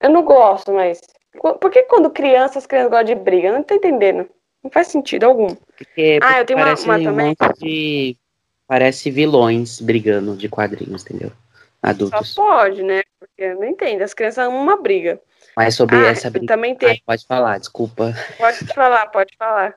Eu 0.00 0.10
não 0.10 0.22
gosto, 0.22 0.72
mas. 0.72 1.00
Por 1.60 1.70
que 1.70 1.82
quando 1.82 2.10
criança 2.10 2.58
as 2.58 2.66
crianças 2.66 2.90
gostam 2.90 3.14
de 3.14 3.14
briga? 3.14 3.48
Eu 3.48 3.54
não 3.54 3.62
tô 3.62 3.74
entendendo. 3.74 4.28
Não 4.64 4.70
faz 4.70 4.88
sentido 4.88 5.24
algum. 5.24 5.54
Porque, 5.76 6.18
ah, 6.22 6.40
eu 6.40 6.46
tenho 6.46 6.58
uma, 6.58 6.74
uma 6.74 7.02
também. 7.02 7.36
Um 7.40 7.52
de... 7.58 8.16
Parece 8.66 9.10
vilões 9.10 9.80
brigando 9.80 10.36
de 10.36 10.48
quadrinhos, 10.48 11.02
entendeu? 11.02 11.32
Adultos. 11.82 12.30
Só 12.30 12.42
pode, 12.44 12.82
né? 12.82 13.02
Porque 13.18 13.42
eu 13.42 13.56
não 13.56 13.64
entendo. 13.64 14.02
As 14.02 14.12
crianças 14.12 14.46
amam 14.46 14.60
uma 14.60 14.76
briga. 14.76 15.20
Mas 15.56 15.74
sobre 15.74 15.96
ah, 15.96 16.06
essa 16.06 16.28
briga. 16.28 16.46
Também 16.46 16.74
tem. 16.74 17.00
Pode 17.06 17.24
falar, 17.26 17.58
desculpa. 17.58 18.12
Pode 18.36 18.58
falar, 18.74 19.06
pode 19.06 19.36
falar. 19.38 19.74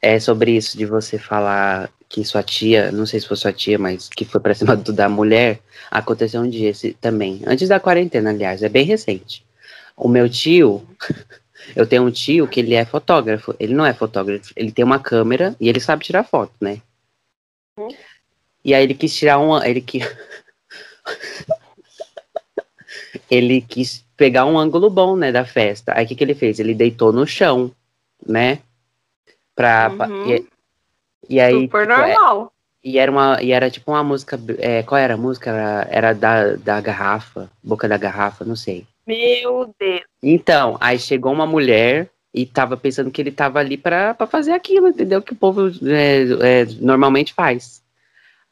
É 0.00 0.18
sobre 0.18 0.52
isso 0.52 0.76
de 0.76 0.84
você 0.84 1.18
falar 1.18 1.90
que 2.08 2.24
sua 2.24 2.42
tia, 2.42 2.92
não 2.92 3.06
sei 3.06 3.20
se 3.20 3.26
foi 3.26 3.36
sua 3.36 3.52
tia, 3.52 3.78
mas 3.78 4.08
que 4.08 4.24
foi 4.24 4.40
pra 4.40 4.54
cima 4.54 4.76
do, 4.76 4.92
da 4.92 5.08
mulher, 5.08 5.60
aconteceu 5.90 6.42
um 6.42 6.48
dia 6.48 6.68
esse, 6.70 6.92
também. 6.94 7.40
Antes 7.46 7.68
da 7.68 7.80
quarentena, 7.80 8.30
aliás, 8.30 8.62
é 8.62 8.68
bem 8.68 8.84
recente. 8.84 9.44
O 9.96 10.08
meu 10.08 10.28
tio, 10.28 10.86
eu 11.74 11.86
tenho 11.86 12.02
um 12.02 12.10
tio 12.10 12.46
que 12.46 12.60
ele 12.60 12.74
é 12.74 12.84
fotógrafo. 12.84 13.54
Ele 13.58 13.74
não 13.74 13.86
é 13.86 13.94
fotógrafo, 13.94 14.52
ele 14.54 14.70
tem 14.70 14.84
uma 14.84 14.98
câmera 14.98 15.56
e 15.58 15.68
ele 15.68 15.80
sabe 15.80 16.04
tirar 16.04 16.22
foto, 16.24 16.52
né? 16.60 16.82
Hum. 17.78 17.88
E 18.64 18.74
aí 18.74 18.84
ele 18.84 18.94
quis 18.94 19.14
tirar 19.14 19.38
uma. 19.38 19.66
Ele 19.66 19.80
que 19.80 20.00
ele 23.30 23.60
quis 23.60 24.04
pegar 24.16 24.46
um 24.46 24.58
ângulo 24.58 24.88
bom, 24.88 25.16
né, 25.16 25.32
da 25.32 25.44
festa. 25.44 25.92
Aí 25.96 26.04
o 26.04 26.08
que, 26.08 26.14
que 26.14 26.22
ele 26.22 26.34
fez? 26.34 26.60
Ele 26.60 26.74
deitou 26.74 27.12
no 27.12 27.26
chão, 27.26 27.72
né? 28.26 28.60
Pra, 29.54 29.90
uhum. 29.90 30.30
e, 30.30 30.46
e, 31.28 31.40
aí. 31.40 31.62
Super 31.62 31.86
tipo, 31.86 31.92
é, 31.92 32.14
normal. 32.14 32.46
É, 32.46 32.88
e 32.88 32.98
era, 32.98 33.10
uma, 33.10 33.42
e 33.42 33.52
era 33.52 33.70
tipo 33.70 33.90
uma 33.90 34.04
música. 34.04 34.38
É, 34.58 34.82
qual 34.82 35.00
era 35.00 35.14
a 35.14 35.16
música? 35.16 35.50
Era, 35.50 35.88
era 35.90 36.12
da, 36.12 36.56
da 36.56 36.80
garrafa, 36.80 37.50
boca 37.62 37.88
da 37.88 37.96
garrafa, 37.96 38.44
não 38.44 38.56
sei. 38.56 38.86
Meu 39.06 39.74
Deus. 39.78 40.02
Então, 40.22 40.76
aí 40.80 40.98
chegou 40.98 41.32
uma 41.32 41.46
mulher 41.46 42.08
e 42.34 42.46
tava 42.46 42.76
pensando 42.76 43.10
que 43.10 43.20
ele 43.20 43.30
tava 43.30 43.58
ali 43.58 43.76
para 43.76 44.14
fazer 44.26 44.52
aquilo, 44.52 44.88
entendeu? 44.88 45.20
Que 45.20 45.32
o 45.32 45.36
povo 45.36 45.68
é, 45.84 46.62
é, 46.62 46.64
normalmente 46.80 47.34
faz. 47.34 47.82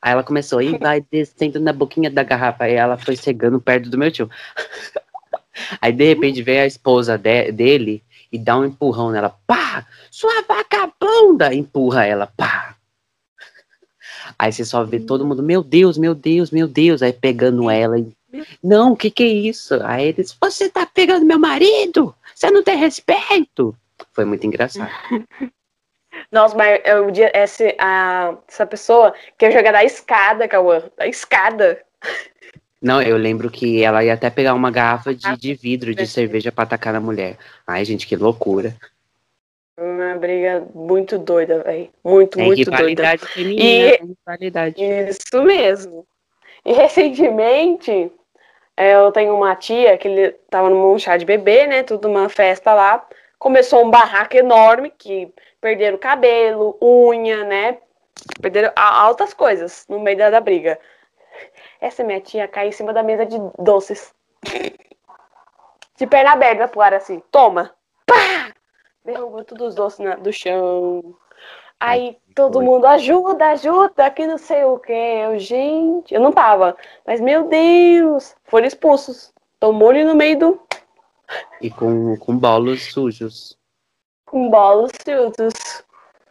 Aí 0.03 0.13
ela 0.13 0.23
começou 0.23 0.63
e 0.63 0.77
vai 0.79 1.05
descendo 1.11 1.61
na 1.61 1.73
boquinha 1.73 2.11
da 2.11 2.23
garrafa. 2.23 2.65
Aí 2.65 2.75
ela 2.75 2.97
foi 2.97 3.17
chegando 3.17 3.61
perto 3.61 3.91
do 3.91 3.99
meu 3.99 4.11
tio. 4.11 4.31
Aí 5.81 5.93
de 5.93 6.05
repente 6.05 6.43
vem 6.43 6.61
a 6.61 6.67
esposa 6.67 7.19
de, 7.19 7.53
dele 7.53 8.03
e 8.33 8.39
dá 8.39 8.59
um 8.59 8.65
empurrão 8.65 9.11
nela. 9.11 9.37
Pá! 9.47 9.87
Sua 10.11 10.43
vagabunda! 10.43 11.55
Empurra 11.55 12.07
ela. 12.07 12.27
Pá! 12.27 12.77
Aí 14.39 14.53
você 14.53 14.65
só 14.65 14.85
vê 14.85 15.01
todo 15.01 15.27
mundo, 15.27 15.43
meu 15.43 15.63
Deus, 15.63 15.99
meu 15.99 16.15
Deus, 16.15 16.51
meu 16.51 16.67
Deus. 16.67 17.03
Aí 17.03 17.13
pegando 17.13 17.69
ela 17.71 17.99
e. 17.99 18.11
Não, 18.63 18.93
o 18.93 18.97
que 18.97 19.11
que 19.11 19.23
é 19.23 19.27
isso? 19.27 19.79
Aí 19.83 20.09
eles, 20.09 20.37
você 20.41 20.69
tá 20.69 20.87
pegando 20.87 21.25
meu 21.27 21.39
marido? 21.39 22.15
Você 22.35 22.51
não 22.51 22.63
tem 22.63 22.77
respeito? 22.77 23.75
Foi 24.13 24.25
muito 24.25 24.47
engraçado. 24.47 24.91
Nossa, 26.31 26.57
mas 26.57 26.81
eu, 26.85 27.09
essa, 27.33 27.65
a, 27.79 28.37
essa 28.49 28.67
pessoa 28.67 29.15
quer 29.39 29.53
jogar 29.53 29.73
da 29.73 29.85
escada, 29.85 30.47
Cauã. 30.49 30.83
Da 30.97 31.07
escada. 31.07 31.83
Não, 32.81 33.03
eu 33.03 33.17
lembro 33.17 33.51
que 33.51 33.83
ela 33.83 34.03
ia 34.05 34.15
até 34.15 34.31
pegar 34.31 34.55
uma 34.55 34.71
garrafa 34.71 35.15
de, 35.15 35.37
de 35.37 35.55
vidro 35.55 35.95
de 35.95 36.07
cerveja 36.07 36.51
pra 36.51 36.65
atacar 36.65 36.93
na 36.93 37.01
mulher. 37.01 37.37
Ai, 37.67 37.85
gente, 37.85 38.07
que 38.07 38.17
loucura. 38.17 38.75
Uma 39.79 40.15
briga 40.17 40.67
muito 40.75 41.19
doida, 41.19 41.63
velho. 41.63 41.91
Muito, 42.05 42.37
Tem 42.37 42.47
muito 42.47 42.71
doida. 42.71 43.19
feminina, 43.19 43.65
E- 43.65 43.99
tem 43.99 44.07
rivalidade. 44.09 44.77
Isso 44.83 45.43
mesmo. 45.43 46.07
E 46.65 46.73
recentemente, 46.73 47.91
é, 47.91 48.11
eu 48.81 49.13
tenho 49.13 49.35
uma 49.35 49.55
tia 49.57 49.97
que 49.99 50.09
ele 50.09 50.33
tava 50.51 50.71
num 50.71 50.99
chá 50.99 51.17
de 51.17 51.25
bebê, 51.25 51.67
né? 51.67 51.83
Tudo 51.83 52.09
uma 52.09 52.29
festa 52.29 52.73
lá. 52.75 53.07
Começou 53.39 53.85
um 53.85 53.91
barraco 53.91 54.37
enorme 54.37 54.91
que 54.91 55.33
perderam 55.61 55.99
cabelo, 55.99 56.77
unha, 56.81 57.45
né? 57.45 57.79
Perderam 58.41 58.73
altas 58.77 59.33
coisas 59.35 59.87
no 59.89 60.01
meio 60.01 60.19
da, 60.19 60.31
da 60.31 60.41
briga. 60.41 60.79
Essa 61.81 62.05
minha 62.05 62.21
tia 62.21 62.47
caiu 62.49 62.69
em 62.69 62.73
cima 62.73 62.93
da 62.93 63.03
mesa 63.03 63.25
de 63.25 63.37
doces. 63.59 64.15
De 65.97 66.07
perna 66.07 66.33
aberta 66.33 66.69
pro 66.69 66.81
ar 66.81 66.95
assim. 66.95 67.23
Toma! 67.31 67.75
Pá! 68.07 68.53
Derrubou 69.05 69.45
todos 69.45 69.69
os 69.69 69.75
doces 69.75 69.99
na- 70.01 70.17
do 70.17 70.33
chão. 70.33 71.15
Aí 71.81 72.19
todo 72.35 72.55
foi. 72.55 72.65
mundo 72.65 72.87
ajuda, 72.87 73.47
ajuda, 73.49 74.11
que 74.11 74.27
não 74.27 74.37
sei 74.39 74.65
o 74.65 74.79
que. 74.79 74.93
Eu, 74.93 75.39
gente, 75.39 76.15
eu 76.15 76.21
não 76.21 76.31
tava. 76.33 76.77
Mas 77.07 77.21
meu 77.21 77.45
Deus, 77.49 78.35
foram 78.45 78.67
expulsos. 78.67 79.33
Tomou-lhe 79.59 80.05
no 80.05 80.15
meio 80.15 80.39
do 80.39 80.63
E 81.61 81.71
com, 81.71 82.17
com 82.19 82.37
bolos 82.37 82.93
sujos. 82.93 83.57
com 84.27 84.49
bolos 84.51 84.93
frutos. 85.03 85.55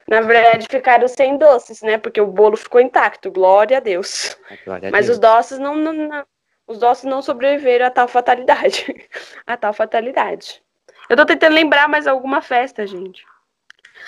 Na 0.08 0.22
verdade, 0.22 0.66
ficaram 0.70 1.08
sem 1.08 1.38
doces, 1.38 1.82
né? 1.84 1.98
Porque 1.98 2.20
o 2.20 2.26
bolo 2.28 2.58
ficou 2.58 2.82
intacto, 2.82 3.30
glória 3.32 3.78
a 3.78 3.80
Deus. 3.80 4.36
Glória 4.66 4.90
a 4.90 4.92
Mas 4.92 5.06
Deus. 5.06 5.16
os 5.18 5.20
doces 5.20 5.60
não, 5.60 5.76
não- 5.76 5.94
não- 5.94 6.26
os 6.66 6.80
doces 6.80 7.04
não 7.06 7.22
sobreviveram 7.22 7.86
a 7.86 7.92
tal 7.92 8.08
fatalidade. 8.08 8.86
a 9.46 9.56
tal 9.58 9.74
fatalidade. 9.74 10.64
Eu 11.08 11.16
tô 11.18 11.26
tentando 11.26 11.54
lembrar 11.54 11.88
mais 11.88 12.08
alguma 12.08 12.42
festa, 12.42 12.86
gente. 12.88 13.24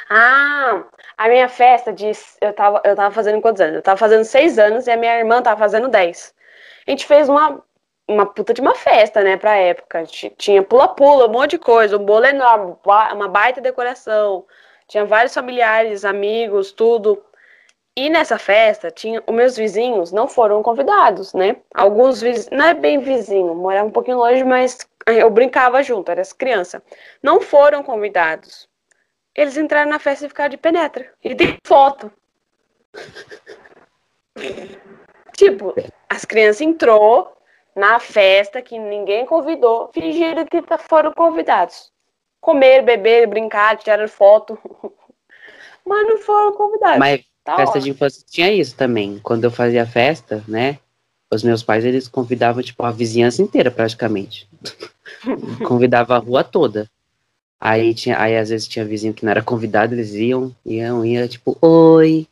Ah, 0.10 0.84
a 1.18 1.28
minha 1.28 1.48
festa 1.50 1.92
de. 1.94 2.12
Eu 2.42 2.54
tava, 2.54 2.82
eu 2.86 2.96
tava 2.96 3.14
fazendo 3.14 3.42
quantos 3.42 3.62
anos? 3.62 3.76
Eu 3.78 3.82
tava 3.82 3.98
fazendo 3.98 4.24
seis 4.24 4.58
anos 4.60 4.88
e 4.88 4.92
a 4.92 4.98
minha 4.98 5.18
irmã 5.18 5.42
tava 5.42 5.60
fazendo 5.60 5.88
dez. 5.88 6.34
A 6.88 6.92
gente 6.92 7.06
fez 7.06 7.30
uma, 7.30 7.64
uma 8.08 8.26
puta 8.26 8.54
de 8.54 8.62
uma 8.62 8.76
festa, 8.76 9.24
né, 9.24 9.38
pra 9.38 9.56
época. 9.56 10.06
Ti- 10.06 10.34
Tinha 10.38 10.64
pula-pula, 10.64 11.28
um 11.28 11.32
monte 11.32 11.52
de 11.52 11.60
coisa, 11.60 11.98
um 11.98 12.06
bolo 12.06 12.26
enorme, 12.26 12.76
uma 13.14 13.28
baita 13.28 13.62
decoração. 13.62 14.46
Tinha 14.88 15.06
vários 15.06 15.34
familiares, 15.34 16.04
amigos, 16.06 16.72
tudo. 16.72 17.24
E 17.96 18.10
nessa 18.10 18.38
festa, 18.40 18.90
tinha, 18.92 19.22
os 19.28 19.36
meus 19.36 19.58
vizinhos 19.58 20.12
não 20.12 20.28
foram 20.28 20.64
convidados, 20.64 21.34
né? 21.34 21.58
Alguns 21.76 22.22
vizinhos, 22.22 22.50
não 22.52 22.66
é 22.66 22.74
bem 22.74 23.00
vizinho, 23.00 23.54
morava 23.56 23.88
um 23.88 23.92
pouquinho 23.92 24.18
longe, 24.18 24.44
mas 24.46 24.80
eu 25.08 25.30
brincava 25.30 25.84
junto, 25.84 26.10
era 26.12 26.22
as 26.22 26.34
crianças. 26.34 26.82
Não 27.24 27.42
foram 27.42 27.84
convidados. 27.84 28.70
Eles 29.36 29.58
entraram 29.58 29.90
na 29.90 30.00
festa 30.00 30.26
e 30.26 30.30
ficaram 30.30 30.50
de 30.50 30.58
penetra. 30.58 31.12
E 31.24 31.34
tem 31.36 31.58
foto. 31.66 32.12
tipo, 35.38 35.74
as 36.10 36.26
crianças 36.26 36.62
entrou 36.62 37.32
na 37.76 38.00
festa 38.00 38.62
que 38.62 38.78
ninguém 38.78 39.26
convidou, 39.26 39.90
fingiram 39.94 40.46
que 40.46 40.62
tá- 40.62 40.78
foram 40.78 41.14
convidados. 41.14 41.92
Comer, 42.42 42.82
beber, 42.84 43.28
brincar, 43.28 43.78
tiraram 43.78 44.08
foto. 44.08 44.58
Mas 45.86 46.08
não 46.08 46.18
foram 46.18 46.54
convidados. 46.54 47.00
Mas 47.00 47.22
Tá 47.44 47.56
festa 47.56 47.72
ótimo. 47.80 47.84
de 47.86 47.90
infância 47.90 48.24
tinha 48.30 48.52
isso 48.54 48.76
também. 48.76 49.20
Quando 49.24 49.46
eu 49.46 49.52
fazia 49.52 49.84
festa, 49.86 50.44
né? 50.48 50.78
Os 51.34 51.42
meus 51.44 51.64
pais, 51.64 51.84
eles 51.84 52.08
convidavam, 52.08 52.62
tipo, 52.62 52.84
a 52.84 52.92
vizinhança 52.92 53.42
inteira, 53.42 53.72
praticamente. 53.72 54.48
Convidava 55.68 56.16
a 56.16 56.20
rua 56.20 56.44
toda. 56.44 56.88
Aí, 57.64 57.94
tinha, 57.94 58.20
aí, 58.20 58.36
às 58.36 58.50
vezes, 58.50 58.68
tinha 58.68 58.84
vizinho 58.84 59.14
que 59.14 59.24
não 59.24 59.30
era 59.30 59.44
convidado, 59.44 59.94
eles 59.94 60.16
iam, 60.16 60.56
iam, 60.66 61.06
iam, 61.06 61.28
tipo, 61.28 61.56
oi. 61.62 62.28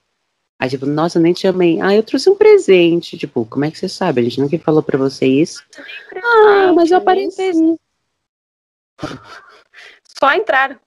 Aí, 0.57 0.67
tipo, 0.67 0.87
nossa, 0.87 1.19
nem 1.19 1.33
te 1.33 1.41
chamei. 1.41 1.79
Ah, 1.79 1.93
eu 1.93 2.01
trouxe 2.01 2.29
um 2.31 2.35
presente. 2.35 3.15
Tipo, 3.15 3.45
como 3.45 3.63
é 3.63 3.69
que 3.69 3.77
você 3.77 3.87
sabe? 3.87 4.21
A 4.21 4.23
gente 4.23 4.41
nunca 4.41 4.57
falou 4.57 4.81
pra 4.81 4.97
você 4.97 5.27
isso. 5.27 5.63
Ah, 6.15 6.73
mas 6.73 6.89
eu 6.89 6.97
apareci. 6.97 7.77
Só 10.19 10.33
entraram. 10.33 10.77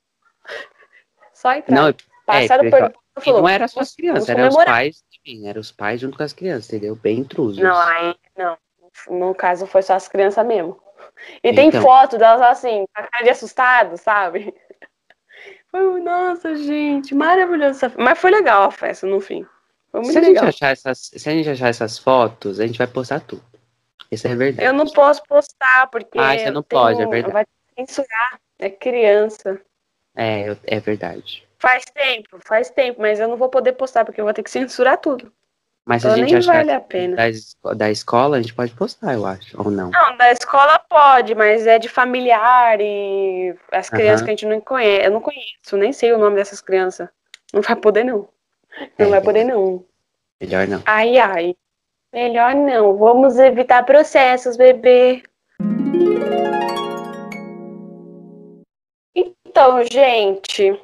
Só 1.32 1.54
entraram. 1.54 1.86
Não, 1.86 1.94
Passaram 2.26 2.64
é, 2.64 2.70
por. 2.70 2.92
Falou, 3.20 3.42
não 3.42 3.48
era 3.48 3.68
só 3.68 3.80
as 3.80 3.94
crianças, 3.94 4.28
eram 4.28 4.48
os 4.48 4.56
pais 4.56 5.02
também. 5.02 5.48
Eram 5.48 5.60
os 5.60 5.70
pais 5.70 6.00
junto 6.00 6.16
com 6.16 6.22
as 6.22 6.32
crianças, 6.32 6.68
entendeu? 6.68 6.96
Bem 6.96 7.20
intrusos. 7.20 7.62
Não, 7.62 7.78
aí 7.78 8.14
não. 8.36 8.56
No 9.08 9.34
caso 9.34 9.66
foi 9.66 9.82
só 9.82 9.94
as 9.94 10.08
crianças 10.08 10.44
mesmo. 10.46 10.78
E 11.42 11.52
tem 11.54 11.68
Então. 11.68 11.82
foto 11.82 12.18
delas 12.18 12.40
assim, 12.42 12.84
com 12.94 13.02
a 13.02 13.06
cara 13.06 13.24
de 13.24 13.30
assustado, 13.30 13.96
sabe? 13.96 14.54
Foi, 15.70 16.00
nossa, 16.00 16.54
gente, 16.54 17.14
maravilhoso. 17.14 17.84
essa- 17.86 17.98
Mas 17.98 18.18
foi 18.18 18.30
legal 18.30 18.64
a 18.64 18.70
festa 18.70 19.06
no 19.06 19.20
fim. 19.20 19.46
Foi 19.90 20.00
muito 20.00 20.12
Se 20.12 20.18
a, 20.18 20.22
gente 20.22 20.34
legal. 20.34 20.48
achar 20.48 20.70
essas, 20.70 21.10
se 21.14 21.28
a 21.28 21.32
gente 21.32 21.48
achar 21.48 21.68
essas 21.68 21.98
fotos, 21.98 22.60
a 22.60 22.66
gente 22.66 22.76
vai 22.78 22.86
postar 22.86 23.20
tudo. 23.20 23.42
Isso 24.10 24.26
é 24.28 24.34
verdade. 24.36 24.66
Eu 24.68 24.74
não 24.74 24.86
posso 24.86 25.22
postar, 25.24 25.86
porque. 25.90 26.18
Ah, 26.18 26.36
você 26.36 26.50
não 26.50 26.62
tem- 26.62 26.78
pode, 26.78 27.00
é 27.00 27.06
verdade. 27.06 27.32
Vai 27.32 27.46
censurar. 27.78 28.38
É 28.58 28.68
criança. 28.68 29.58
É, 30.14 30.54
é 30.64 30.78
verdade. 30.80 31.48
Faz 31.58 31.84
tempo, 31.86 32.38
faz 32.46 32.70
tempo, 32.70 33.00
mas 33.00 33.18
eu 33.18 33.26
não 33.28 33.36
vou 33.36 33.48
poder 33.48 33.72
postar, 33.72 34.04
porque 34.04 34.20
eu 34.20 34.24
vou 34.26 34.34
ter 34.34 34.42
que 34.42 34.50
censurar 34.50 34.98
tudo. 34.98 35.32
Mas 35.84 36.02
se 36.02 36.08
a 36.08 36.14
gente 36.16 36.34
achar 36.36 36.58
vale 36.58 36.70
a 36.72 36.80
pena. 36.80 37.16
da, 37.16 37.74
da 37.74 37.90
escola, 37.90 38.36
a 38.36 38.40
gente 38.40 38.54
pode 38.54 38.72
postar, 38.72 39.14
eu 39.14 39.26
acho. 39.26 39.60
Ou 39.60 39.70
não. 39.70 39.90
Não, 39.90 40.16
da 40.16 40.30
escola 40.30 40.78
pode, 40.78 41.34
mas 41.34 41.66
é 41.66 41.78
de 41.78 41.88
familiar 41.88 42.80
e 42.80 43.54
as 43.72 43.90
crianças 43.90 44.20
Aham. 44.20 44.24
que 44.24 44.30
a 44.30 44.32
gente 44.32 44.46
não 44.46 44.60
conhece. 44.60 45.06
Eu 45.06 45.10
não 45.10 45.20
conheço, 45.20 45.76
nem 45.76 45.92
sei 45.92 46.12
o 46.12 46.18
nome 46.18 46.36
dessas 46.36 46.60
crianças. 46.60 47.08
Não 47.52 47.62
vai 47.62 47.74
poder, 47.76 48.04
não. 48.04 48.28
Não 48.98 49.06
É. 49.06 49.10
vai 49.10 49.20
poder, 49.20 49.44
não. 49.44 49.84
Melhor 50.40 50.68
não. 50.68 50.82
Ai, 50.86 51.18
ai. 51.18 51.56
Melhor 52.12 52.54
não. 52.54 52.96
Vamos 52.96 53.38
evitar 53.38 53.82
processos, 53.84 54.56
bebê. 54.56 55.22
Então, 59.14 59.82
gente, 59.84 60.80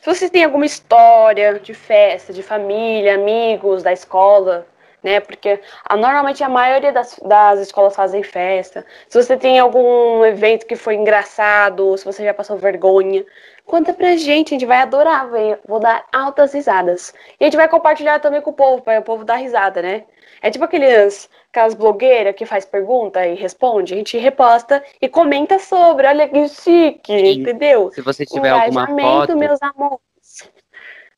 se 0.00 0.06
vocês 0.06 0.30
têm 0.30 0.44
alguma 0.44 0.64
história 0.64 1.60
de 1.60 1.74
festa, 1.74 2.32
de 2.32 2.42
família, 2.42 3.14
amigos 3.14 3.82
da 3.82 3.92
escola, 3.92 4.66
né? 5.02 5.20
Porque 5.20 5.60
ah, 5.84 5.96
normalmente 5.96 6.42
a 6.42 6.48
maioria 6.48 6.90
das, 6.90 7.20
das 7.22 7.60
escolas 7.60 7.94
fazem 7.94 8.22
festa. 8.22 8.84
Se 9.08 9.22
você 9.22 9.36
tem 9.36 9.58
algum 9.58 10.24
evento 10.24 10.66
que 10.66 10.74
foi 10.74 10.94
engraçado, 10.94 11.96
se 11.98 12.04
você 12.04 12.24
já 12.24 12.32
passou 12.32 12.56
vergonha, 12.56 13.24
conta 13.66 13.92
pra 13.92 14.16
gente, 14.16 14.48
a 14.48 14.58
gente 14.58 14.66
vai 14.66 14.78
adorar 14.78 15.28
ver. 15.30 15.60
Vou 15.66 15.78
dar 15.78 16.04
altas 16.12 16.54
risadas. 16.54 17.12
E 17.38 17.44
a 17.44 17.46
gente 17.46 17.56
vai 17.56 17.68
compartilhar 17.68 18.20
também 18.20 18.40
com 18.40 18.50
o 18.50 18.54
povo, 18.54 18.82
para 18.82 19.00
o 19.00 19.02
povo 19.02 19.24
dar 19.24 19.36
risada, 19.36 19.82
né? 19.82 20.04
É 20.42 20.50
tipo 20.50 20.64
aqueles, 20.64 21.28
aquelas 21.50 21.74
blogueiras 21.74 22.34
que 22.34 22.46
faz 22.46 22.64
pergunta 22.64 23.26
e 23.26 23.34
responde, 23.34 23.94
a 23.94 23.96
gente 23.96 24.16
reposta 24.16 24.82
e 25.00 25.08
comenta 25.08 25.58
sobre. 25.58 26.06
Olha 26.06 26.28
que 26.28 26.48
chique, 26.48 27.12
Sim. 27.18 27.40
entendeu? 27.40 27.90
Se 27.92 28.00
você 28.00 28.24
tiver 28.24 28.50
alguma 28.50 28.82
Engajamento, 28.84 29.26
foto, 29.26 29.36
meus 29.36 29.62
amores. 29.62 29.98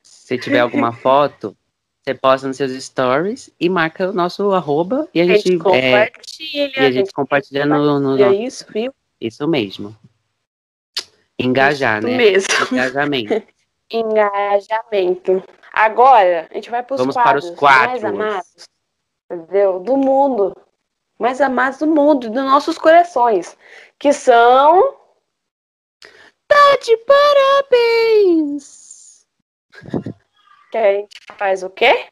se 0.01 0.37
tiver 0.37 0.59
alguma 0.59 0.91
foto, 0.97 1.55
você 2.01 2.13
posta 2.13 2.47
nos 2.47 2.57
seus 2.57 2.71
stories 2.83 3.49
e 3.59 3.69
marca 3.69 4.09
o 4.09 4.13
nosso 4.13 4.51
arroba 4.51 5.07
e 5.13 5.21
a 5.21 5.23
A 5.23 5.27
gente, 5.27 5.43
gente 5.49 5.53
é, 5.53 6.07
compartilha. 6.07 6.71
e 6.81 6.85
a 6.85 6.91
gente 6.91 7.11
compartilha 7.13 7.65
no, 7.65 7.99
no, 7.99 8.33
isso, 8.33 8.65
viu? 8.73 8.93
Isso 9.21 9.47
mesmo. 9.47 9.95
Engajar, 11.39 11.99
Isso 11.99 12.07
né? 12.07 12.17
mesmo. 12.17 12.47
Engajamento. 12.71 13.43
Engajamento. 13.91 15.43
Agora, 15.71 16.47
a 16.51 16.53
gente 16.55 16.69
vai 16.69 16.83
para 16.83 16.93
os 16.95 16.99
Vamos 16.99 17.15
para 17.15 17.23
quadros, 17.23 17.45
os 17.45 17.55
quadros. 17.55 18.01
mais 18.01 18.03
amados, 18.03 18.65
entendeu? 19.33 19.79
Do 19.79 19.97
mundo. 19.97 20.55
Mais 21.19 21.41
amados 21.41 21.79
do 21.79 21.87
mundo, 21.87 22.29
dos 22.29 22.43
nossos 22.43 22.77
corações. 22.77 23.57
Que 23.97 24.13
são. 24.13 24.95
Tá 26.47 26.77
de 26.83 26.97
parabéns! 28.37 29.25
Que 30.71 30.77
a 30.77 30.93
gente 30.93 31.17
faz 31.37 31.63
o 31.63 31.69
quê? 31.69 32.07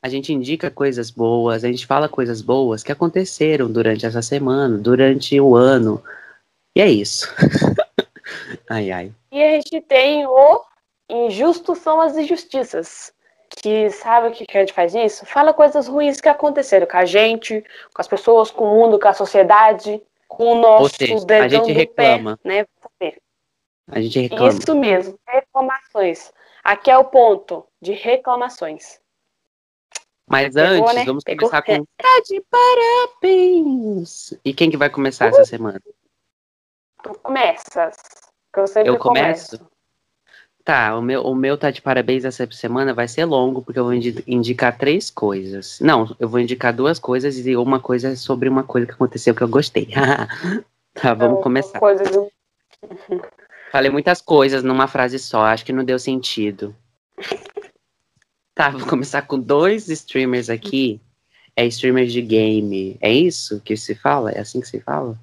A 0.00 0.08
gente 0.08 0.32
indica 0.32 0.70
coisas 0.70 1.10
boas, 1.10 1.64
a 1.64 1.68
gente 1.68 1.86
fala 1.86 2.08
coisas 2.08 2.40
boas 2.40 2.82
que 2.82 2.92
aconteceram 2.92 3.70
durante 3.70 4.06
essa 4.06 4.22
semana, 4.22 4.78
durante 4.78 5.38
o 5.40 5.56
ano. 5.56 6.02
E 6.74 6.80
é 6.80 6.88
isso. 6.88 7.28
ai, 8.70 8.92
ai. 8.92 9.12
E 9.32 9.42
a 9.42 9.52
gente 9.52 9.80
tem 9.80 10.26
o 10.26 10.64
Injustos 11.08 11.78
são 11.78 12.00
as 12.00 12.16
injustiças. 12.16 13.12
Que 13.48 13.90
sabe 13.90 14.28
o 14.28 14.32
que 14.32 14.46
que 14.46 14.56
a 14.56 14.60
gente 14.60 14.72
faz 14.72 14.94
isso? 14.94 15.24
Fala 15.26 15.52
coisas 15.52 15.86
ruins 15.86 16.20
que 16.20 16.28
aconteceram 16.28 16.86
com 16.86 16.96
a 16.96 17.04
gente, 17.04 17.64
com 17.94 18.00
as 18.00 18.08
pessoas, 18.08 18.50
com 18.50 18.64
o 18.64 18.74
mundo, 18.74 18.98
com 18.98 19.08
a 19.08 19.12
sociedade, 19.12 20.02
com 20.28 20.52
o 20.52 20.60
nosso 20.60 20.96
seja, 20.96 21.14
a 21.40 21.48
gente 21.48 21.72
reclama. 21.72 22.38
pé, 22.42 22.48
né? 22.48 22.66
A 23.88 24.00
gente 24.00 24.20
reclama. 24.20 24.48
Isso 24.48 24.74
mesmo, 24.74 25.18
reclamações. 25.26 26.32
Aqui 26.64 26.90
é 26.90 26.98
o 26.98 27.04
ponto 27.04 27.64
de 27.80 27.92
reclamações. 27.92 29.00
Mas 30.28 30.54
Pegou, 30.54 30.70
antes, 30.70 30.94
né? 30.94 31.04
vamos 31.04 31.22
Pegou. 31.22 31.48
começar 31.48 31.62
com 31.62 31.84
tá 31.96 32.20
de 32.26 32.44
parabéns. 32.50 34.34
E 34.44 34.52
quem 34.52 34.70
que 34.70 34.76
vai 34.76 34.90
começar 34.90 35.26
essa 35.26 35.44
semana? 35.44 35.80
Tu 37.02 37.14
começas. 37.20 37.96
Eu 38.56 38.66
Eu 38.84 38.98
começo? 38.98 39.70
Tá, 40.66 40.98
o 40.98 41.00
meu, 41.00 41.22
o 41.22 41.32
meu 41.32 41.56
tá 41.56 41.70
de 41.70 41.80
parabéns 41.80 42.24
essa 42.24 42.44
semana 42.50 42.92
vai 42.92 43.06
ser 43.06 43.24
longo, 43.24 43.62
porque 43.62 43.78
eu 43.78 43.84
vou 43.84 43.94
indi- 43.94 44.24
indicar 44.26 44.76
três 44.76 45.08
coisas. 45.08 45.78
Não, 45.80 46.16
eu 46.18 46.28
vou 46.28 46.40
indicar 46.40 46.72
duas 46.72 46.98
coisas 46.98 47.38
e 47.46 47.56
uma 47.56 47.78
coisa 47.78 48.08
é 48.08 48.16
sobre 48.16 48.48
uma 48.48 48.64
coisa 48.64 48.84
que 48.84 48.92
aconteceu 48.92 49.32
que 49.32 49.42
eu 49.42 49.48
gostei. 49.48 49.86
tá, 50.92 51.14
vamos 51.14 51.34
Então, 51.38 51.42
começar. 51.42 51.78
Falei 53.70 53.90
muitas 53.92 54.20
coisas 54.20 54.64
numa 54.64 54.88
frase 54.88 55.20
só, 55.20 55.42
acho 55.44 55.64
que 55.64 55.72
não 55.72 55.84
deu 55.84 56.00
sentido. 56.00 56.74
Tá, 58.52 58.70
vou 58.70 58.88
começar 58.88 59.22
com 59.22 59.38
dois 59.38 59.88
streamers 59.88 60.50
aqui. 60.50 61.00
É 61.54 61.64
streamers 61.66 62.12
de 62.12 62.22
game. 62.22 62.96
É 63.00 63.12
isso 63.12 63.60
que 63.60 63.76
se 63.76 63.94
fala? 63.94 64.32
É 64.32 64.40
assim 64.40 64.60
que 64.60 64.66
se 64.66 64.80
fala? 64.80 65.16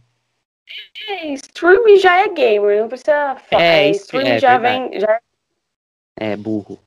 É, 1.10 1.34
streaming 1.34 1.98
já 1.98 2.16
é 2.22 2.30
gamer, 2.30 2.80
não 2.82 2.88
precisa 2.88 3.36
falar. 3.50 3.62
É, 3.62 3.88
É, 3.88 3.92
streaming 3.92 4.30
é 4.30 4.40
já 4.40 4.58
verdade. 4.58 4.90
vem. 4.90 5.02
Já... 5.02 5.20
É, 6.16 6.36
burro. 6.36 6.80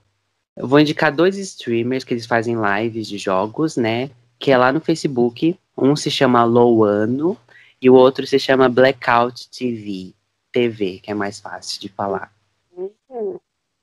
Eu 0.56 0.66
vou 0.66 0.80
indicar 0.80 1.14
dois 1.14 1.36
streamers 1.36 2.04
que 2.04 2.14
eles 2.14 2.26
fazem 2.26 2.56
lives 2.56 3.06
de 3.06 3.18
jogos, 3.18 3.76
né? 3.76 4.10
Que 4.38 4.52
é 4.52 4.56
lá 4.56 4.72
no 4.72 4.80
Facebook. 4.80 5.58
Um 5.76 5.94
se 5.94 6.10
chama 6.10 6.44
Lowano 6.44 7.36
e 7.80 7.90
o 7.90 7.94
outro 7.94 8.26
se 8.26 8.38
chama 8.38 8.68
Blackout 8.68 9.48
TV. 9.50 10.12
TV, 10.50 11.00
que 11.02 11.10
é 11.10 11.14
mais 11.14 11.38
fácil 11.38 11.78
de 11.80 11.90
falar. 11.90 12.32
Hum, 12.76 13.38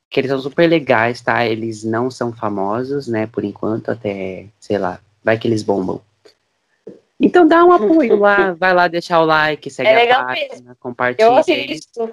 Que 0.09 0.19
eles 0.19 0.31
são 0.31 0.41
super 0.41 0.67
legais, 0.67 1.21
tá? 1.21 1.45
Eles 1.45 1.83
não 1.83 2.09
são 2.09 2.33
famosos, 2.33 3.07
né? 3.07 3.27
Por 3.27 3.43
enquanto, 3.43 3.89
até, 3.89 4.47
sei 4.59 4.79
lá, 4.79 4.99
vai 5.23 5.37
que 5.37 5.47
eles 5.47 5.61
bombam. 5.61 6.01
Então 7.19 7.47
dá 7.47 7.63
um 7.63 7.71
apoio 7.71 8.17
lá, 8.17 8.53
vai 8.59 8.73
lá 8.73 8.87
deixar 8.87 9.21
o 9.21 9.25
like, 9.25 9.69
segue 9.69 9.89
É 9.89 10.11
a 10.11 10.23
página, 10.25 10.77
compartilha. 10.79 11.25
Eu 11.25 11.35
assisto. 11.35 12.11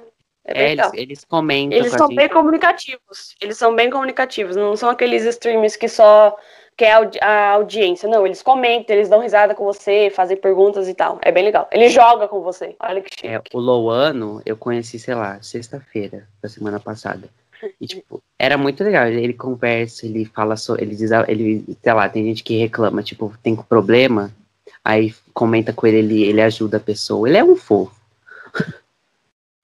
É, 0.50 0.64
é, 0.64 0.72
eles, 0.72 0.90
eles 0.94 1.24
comentam 1.24 1.78
Eles 1.78 1.92
com 1.92 1.98
são 1.98 2.08
bem 2.08 2.28
comunicativos. 2.28 3.34
Eles 3.40 3.56
são 3.56 3.74
bem 3.74 3.90
comunicativos. 3.90 4.56
Não 4.56 4.76
são 4.76 4.90
aqueles 4.90 5.24
streamers 5.24 5.76
que 5.76 5.88
só 5.88 6.36
quer 6.76 6.96
a 7.20 7.50
audiência. 7.50 8.08
Não, 8.08 8.26
eles 8.26 8.42
comentam, 8.42 8.96
eles 8.96 9.08
dão 9.08 9.20
risada 9.20 9.54
com 9.54 9.64
você, 9.64 10.10
fazem 10.10 10.36
perguntas 10.36 10.88
e 10.88 10.94
tal. 10.94 11.18
É 11.22 11.30
bem 11.30 11.44
legal. 11.44 11.68
Ele 11.70 11.88
joga 11.88 12.26
com 12.26 12.40
você. 12.40 12.74
Olha 12.80 13.00
que 13.00 13.10
chique. 13.10 13.28
É, 13.28 13.40
o 13.52 13.58
Louano, 13.58 14.40
eu 14.44 14.56
conheci, 14.56 14.98
sei 14.98 15.14
lá, 15.14 15.40
sexta-feira 15.42 16.26
da 16.42 16.48
semana 16.48 16.80
passada. 16.80 17.28
E, 17.80 17.86
tipo, 17.86 18.22
era 18.38 18.56
muito 18.56 18.82
legal. 18.82 19.06
Ele 19.06 19.34
conversa, 19.34 20.06
ele 20.06 20.24
fala 20.24 20.56
sobre. 20.56 20.84
Ele 20.84 20.96
diz, 20.96 21.10
ele, 21.28 21.64
sei 21.82 21.92
lá, 21.92 22.08
tem 22.08 22.24
gente 22.24 22.42
que 22.42 22.56
reclama, 22.56 23.02
tipo, 23.02 23.32
tem 23.42 23.54
problema, 23.54 24.32
aí 24.84 25.14
comenta 25.34 25.72
com 25.72 25.86
ele, 25.86 25.98
ele, 25.98 26.22
ele 26.24 26.40
ajuda 26.40 26.78
a 26.78 26.80
pessoa. 26.80 27.28
Ele 27.28 27.36
é 27.38 27.44
um 27.44 27.56
fofo. 27.56 27.94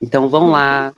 Então 0.00 0.28
vão 0.28 0.50
lá. 0.50 0.94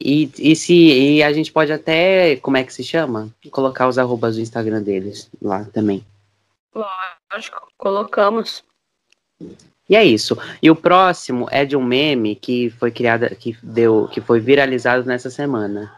E, 0.00 0.30
e 0.38 0.54
se 0.54 0.74
e 0.74 1.22
a 1.22 1.32
gente 1.32 1.52
pode 1.52 1.72
até, 1.72 2.36
como 2.36 2.56
é 2.56 2.62
que 2.64 2.72
se 2.72 2.84
chama? 2.84 3.34
Colocar 3.50 3.88
os 3.88 3.98
arrobas 3.98 4.36
do 4.36 4.42
Instagram 4.42 4.82
deles 4.82 5.28
lá 5.42 5.64
também. 5.66 6.04
Lógico, 7.32 7.68
colocamos. 7.76 8.62
E 9.88 9.96
é 9.96 10.04
isso. 10.04 10.36
E 10.62 10.70
o 10.70 10.76
próximo 10.76 11.48
é 11.50 11.64
de 11.64 11.76
um 11.76 11.82
meme 11.82 12.36
que 12.36 12.70
foi 12.70 12.90
criada, 12.90 13.34
que 13.34 13.56
deu, 13.62 14.08
que 14.12 14.20
foi 14.20 14.38
viralizado 14.38 15.04
nessa 15.04 15.30
semana. 15.30 15.92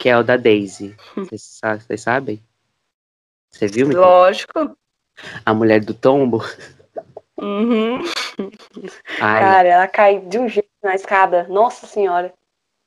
Que 0.00 0.08
é 0.08 0.16
o 0.18 0.22
da 0.24 0.36
Daisy. 0.36 0.96
Vocês 1.14 1.42
sa- 1.42 1.76
vocês 1.78 2.00
sabem? 2.00 2.42
Você 3.50 3.66
viu? 3.66 3.88
Lógico. 3.88 4.76
A 5.44 5.52
mulher 5.52 5.84
do 5.84 5.92
tombo. 5.94 6.42
Uhum. 7.40 7.98
Ai, 9.20 9.40
Cara, 9.40 9.68
ela 9.68 9.88
cai 9.88 10.20
de 10.20 10.38
um 10.38 10.48
jeito 10.48 10.68
na 10.82 10.94
escada. 10.94 11.46
Nossa 11.48 11.86
senhora. 11.86 12.32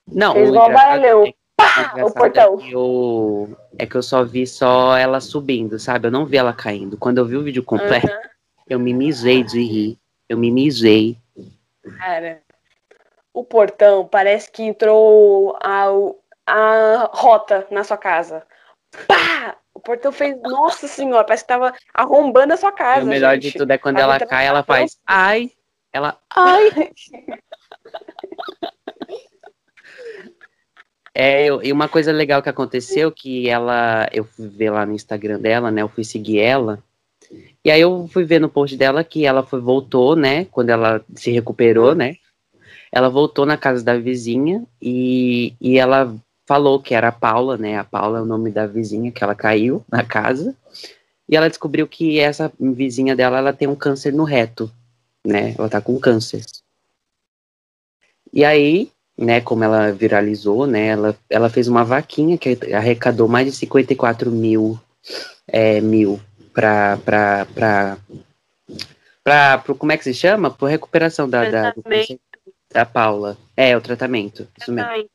não, 0.08 0.34
fez 0.34 0.50
igual 0.50 0.72
valeu. 0.72 1.26
é, 1.26 1.30
o 1.30 1.34
Pá! 1.56 1.94
O 2.04 2.12
portão. 2.12 2.56
é 2.56 2.58
que 2.58 2.72
eu, 2.72 3.58
é 3.80 3.86
que 3.86 3.96
eu 3.96 4.02
só 4.04 4.24
vi 4.24 4.48
só 4.48 4.98
ela 4.98 5.20
subindo, 5.22 5.78
sabe? 5.80 6.08
Eu 6.08 6.12
não 6.12 6.26
vi 6.26 6.38
ela 6.38 6.54
caindo. 6.54 6.98
Quando 6.98 7.20
eu 7.20 7.26
vi 7.26 7.38
o 7.38 7.44
vídeo 7.44 7.64
completo, 7.64 8.08
Uhum. 8.08 8.20
eu 8.70 8.80
me 8.80 8.94
misei 8.94 9.44
de 9.44 9.62
rir. 9.62 9.98
Eu 10.28 10.38
me 10.38 10.50
misei. 10.50 11.18
Cara, 11.98 12.42
o 13.34 13.44
portão 13.44 14.08
parece 14.08 14.50
que 14.52 14.64
entrou 14.64 15.56
a, 15.62 15.88
a 16.48 17.10
rota 17.14 17.68
na 17.70 17.84
sua 17.84 17.98
casa. 17.98 18.44
Pá! 19.08 19.56
O 19.74 19.80
portão 19.80 20.12
fez. 20.12 20.40
Nossa 20.42 20.88
senhora, 20.88 21.24
parece 21.24 21.44
que 21.44 21.48
tava 21.48 21.74
arrombando 21.94 22.54
a 22.54 22.58
sua 22.58 22.70
E 22.72 22.76
casa. 22.76 23.06
o 23.06 23.10
melhor 23.10 23.34
gente. 23.36 23.52
de 23.54 23.58
tudo 23.58 23.72
é 23.72 23.78
quando 23.78 23.98
Tava 23.98 24.16
ela 24.16 24.26
cai, 24.26 24.46
ela 24.46 24.64
faz 24.64 24.98
ai. 25.06 25.52
Ela 25.94 26.18
ai. 26.36 26.70
É, 31.14 31.46
eu- 31.46 31.62
e 31.62 31.72
uma 31.74 31.90
coisa 31.90 32.12
legal 32.12 32.42
que 32.42 32.50
aconteceu 32.50 33.12
que 33.12 33.50
ela, 33.50 34.08
eu 34.14 34.24
fui 34.24 34.48
ver 34.48 34.70
lá 34.70 34.86
no 34.86 34.94
Instagram 34.94 35.40
dela, 35.40 35.70
né? 35.70 35.82
Eu 35.82 35.90
fui 35.90 36.04
seguir 36.06 36.40
ela. 36.40 36.82
E 37.64 37.70
aí 37.70 37.82
eu 37.82 38.08
fui 38.12 38.24
ver 38.24 38.40
no 38.40 38.50
post 38.50 38.76
dela 38.78 39.04
que 39.04 39.26
ela 39.26 39.44
foi 39.44 39.60
voltou, 39.60 40.16
né? 40.16 40.46
Quando 40.46 40.70
ela 40.70 41.04
se 41.16 41.30
recuperou, 41.32 41.94
né? 41.94 42.16
Ela 42.92 43.10
voltou 43.10 43.46
na 43.46 43.58
casa 43.58 43.84
da 43.84 43.98
vizinha 43.98 44.64
e, 44.82 45.54
e 45.62 45.78
ela 45.78 46.14
falou 46.52 46.82
que 46.82 46.94
era 46.94 47.08
a 47.08 47.14
Paula, 47.14 47.56
né? 47.56 47.78
A 47.78 47.84
Paula 47.86 48.20
é 48.20 48.22
o 48.22 48.26
nome 48.26 48.52
da 48.52 48.68
vizinha 48.68 49.10
que 49.10 49.24
ela 49.24 49.34
caiu 49.34 49.86
na 49.90 50.04
casa. 50.04 50.54
E 51.30 51.38
ela 51.38 51.48
descobriu 51.48 51.88
que 51.88 52.20
essa 52.20 52.52
vizinha 52.60 53.16
dela, 53.16 53.38
ela 53.38 53.54
tem 53.54 53.70
um 53.70 53.76
câncer 53.76 54.12
no 54.12 54.26
reto, 54.26 54.70
né? 55.26 55.56
Ela 55.58 55.70
tá 55.70 55.80
com 55.80 55.98
câncer. 55.98 56.44
E 58.34 58.44
aí, 58.44 58.92
né, 59.18 59.40
como 59.40 59.64
ela 59.64 59.94
viralizou, 59.94 60.68
né, 60.68 60.88
ela, 60.88 61.18
ela 61.30 61.50
fez 61.50 61.70
uma 61.70 61.86
vaquinha 61.86 62.38
que 62.38 62.58
arrecadou 62.74 63.30
mais 63.30 63.46
de 63.46 63.54
54 63.54 64.30
mil, 64.30 64.78
é, 65.48 65.80
mil 65.80 66.20
pra, 66.54 66.98
pra, 66.98 67.46
pra, 67.46 67.98
pra, 69.24 69.58
pro, 69.60 69.76
como 69.76 69.94
é 69.94 69.98
que 69.98 70.04
se 70.04 70.14
chama? 70.14 70.52
Por 70.52 70.70
recuperação 70.70 71.30
da, 71.30 71.50
da, 71.50 71.74
da 72.74 72.86
Paula. 72.86 73.38
É, 73.56 73.78
o 73.78 73.80
tratamento, 73.80 74.50
isso 74.60 74.74
mesmo. 74.74 75.10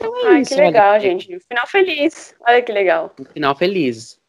Ai, 0.00 0.06
Então 0.06 0.16
é 0.16 0.26
ai, 0.28 0.40
isso, 0.42 0.54
que 0.54 0.60
olha, 0.60 0.66
legal, 0.66 1.00
gente. 1.00 1.40
Final 1.40 1.66
feliz. 1.66 2.34
Olha 2.46 2.62
que 2.62 2.72
legal. 2.72 3.14
um 3.18 3.24
final 3.24 3.54
feliz. 3.56 4.20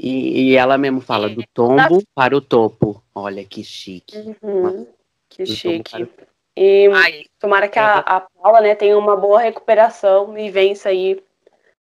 E, 0.00 0.50
e 0.52 0.56
ela 0.56 0.78
mesmo 0.78 1.00
fala 1.00 1.28
do 1.28 1.42
tombo 1.52 2.02
para 2.14 2.36
o 2.36 2.40
topo. 2.40 3.02
Olha 3.14 3.44
que 3.44 3.64
chique. 3.64 4.16
Uhum. 4.42 4.86
Que 5.28 5.44
Do 5.44 5.52
chique. 5.52 6.08
E 6.56 6.88
Ai, 6.88 7.24
tomara 7.38 7.68
que 7.68 7.78
a, 7.78 7.98
a 7.98 8.20
Paula, 8.20 8.60
né, 8.60 8.74
tenha 8.74 8.98
uma 8.98 9.16
boa 9.16 9.40
recuperação 9.40 10.36
e 10.36 10.50
vença 10.50 10.88
aí 10.88 11.22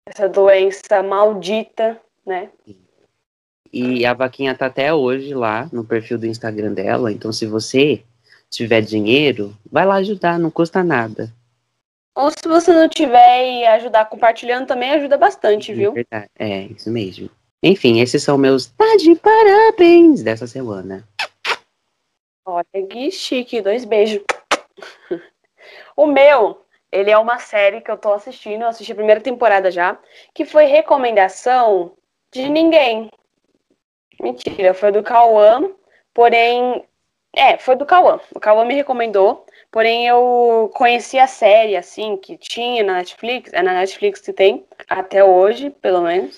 essa 0.05 0.29
doença 0.29 1.01
maldita, 1.03 1.99
né? 2.25 2.49
E 3.73 4.05
a 4.05 4.13
vaquinha 4.13 4.55
tá 4.55 4.67
até 4.67 4.93
hoje 4.93 5.33
lá 5.33 5.69
no 5.71 5.83
perfil 5.83 6.17
do 6.17 6.25
Instagram 6.25 6.73
dela. 6.73 7.11
Então, 7.11 7.33
se 7.33 7.45
você 7.45 8.03
tiver 8.49 8.81
dinheiro, 8.81 9.55
vai 9.69 9.85
lá 9.85 9.95
ajudar, 9.95 10.39
não 10.39 10.49
custa 10.49 10.83
nada. 10.83 11.33
Ou 12.17 12.31
se 12.31 12.47
você 12.47 12.73
não 12.73 12.89
tiver 12.89 13.45
e 13.45 13.63
ajudar 13.67 14.05
compartilhando 14.05 14.65
também 14.65 14.89
ajuda 14.89 15.19
bastante, 15.19 15.71
viu? 15.71 15.93
Verdade. 15.93 16.27
É, 16.39 16.61
isso 16.61 16.89
mesmo. 16.89 17.29
Enfim, 17.61 17.99
esses 17.99 18.23
são 18.23 18.39
meus 18.39 18.65
tá 18.65 18.95
de 18.97 19.13
parabéns 19.13 20.23
dessa 20.23 20.47
semana. 20.47 21.07
Olha 22.43 22.65
que 22.89 23.11
chique, 23.11 23.61
dois 23.61 23.85
beijos. 23.85 24.23
O 25.95 26.05
meu, 26.05 26.63
ele 26.91 27.09
é 27.09 27.17
uma 27.17 27.39
série 27.39 27.81
que 27.81 27.89
eu 27.89 27.97
tô 27.97 28.13
assistindo, 28.13 28.61
eu 28.61 28.67
assisti 28.67 28.91
a 28.91 28.95
primeira 28.95 29.19
temporada 29.19 29.71
já, 29.71 29.97
que 30.31 30.45
foi 30.45 30.65
recomendação 30.65 31.93
de 32.31 32.47
ninguém. 32.47 33.09
Mentira, 34.21 34.75
foi 34.75 34.91
do 34.91 35.01
Cauã, 35.01 35.71
porém. 36.13 36.85
É, 37.35 37.57
foi 37.57 37.75
do 37.75 37.85
Cauã. 37.85 38.19
O 38.33 38.39
Cauã 38.39 38.63
me 38.63 38.75
recomendou, 38.75 39.46
porém 39.71 40.07
eu 40.07 40.71
conheci 40.73 41.17
a 41.19 41.27
série, 41.27 41.75
assim, 41.75 42.17
que 42.17 42.37
tinha 42.37 42.83
na 42.83 42.93
Netflix, 42.95 43.51
é 43.53 43.61
na 43.61 43.73
Netflix 43.73 44.21
que 44.21 44.33
tem, 44.33 44.65
até 44.89 45.23
hoje, 45.23 45.69
pelo 45.69 46.01
menos. 46.01 46.37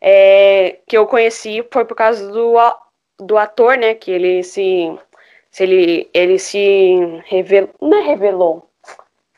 É, 0.00 0.78
que 0.86 0.96
eu 0.96 1.06
conheci 1.06 1.66
foi 1.72 1.84
por 1.84 1.96
causa 1.96 2.30
do, 2.30 2.54
do 3.18 3.38
ator, 3.38 3.76
né? 3.76 3.94
Que 3.94 4.10
ele 4.10 4.42
se. 4.42 4.96
se 5.50 5.62
ele, 5.62 6.10
ele 6.12 6.38
se 6.38 7.20
revelou. 7.24 7.70
Não 7.80 7.98
é 7.98 8.02
revelou. 8.02 8.68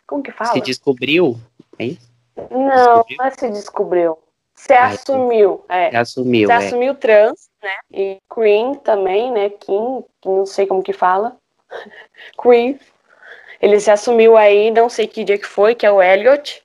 Como 0.07 0.22
que 0.22 0.32
fala? 0.32 0.53
Se 0.53 0.61
descobriu, 0.61 1.36
é 1.78 1.86
isso? 1.86 2.09
Não, 2.51 3.05
descobriu? 3.05 3.16
não 3.18 3.26
é 3.26 3.30
se 3.30 3.51
descobriu. 3.51 4.18
Se 4.55 4.72
Ah, 4.72 4.86
assumiu. 4.86 5.64
É. 5.68 5.91
Se 5.91 5.97
assumiu, 5.97 6.49
Se 6.49 6.53
é. 6.53 6.57
assumiu 6.57 6.95
trans, 6.97 7.49
né? 7.62 7.76
E 7.93 8.18
Queen 8.34 8.74
também, 8.74 9.30
né? 9.30 9.51
Kim, 9.51 10.05
que 10.20 10.28
não 10.28 10.45
sei 10.45 10.66
como 10.66 10.82
que 10.82 10.93
fala. 10.93 11.36
Queen. 12.41 12.79
Ele 13.61 13.81
se 13.81 13.91
assumiu 13.91 14.37
aí, 14.37 14.71
não 14.71 14.89
sei 14.89 15.07
que 15.07 15.25
dia 15.25 15.39
que 15.39 15.47
foi, 15.47 15.75
que 15.75 15.85
é 15.85 15.91
o 15.91 16.03
Elliot. 16.03 16.62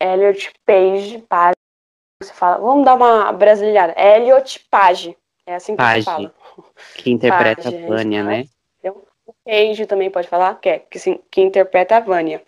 Elliot 0.00 0.52
Page, 0.64 1.18
Page. 1.28 1.56
Você 2.22 2.32
fala, 2.32 2.58
vamos 2.58 2.84
dar 2.84 2.94
uma 2.94 3.32
brasileirada. 3.32 3.94
Elliot 3.96 4.66
Page. 4.70 5.16
É 5.46 5.54
assim 5.54 5.72
que 5.72 5.82
Page. 5.82 6.00
se 6.00 6.04
fala. 6.04 6.34
Que 6.96 7.10
interpreta 7.10 7.70
Page, 7.70 7.84
a 7.84 7.86
Vânia, 7.86 8.22
né? 8.22 8.44
O 9.28 9.34
Page 9.44 9.84
também 9.84 10.10
pode 10.10 10.26
falar, 10.26 10.58
que 10.58 10.70
é 10.70 10.78
que, 10.78 10.98
sim, 10.98 11.20
que 11.30 11.42
interpreta 11.42 11.98
a 11.98 12.00
Vânia. 12.00 12.42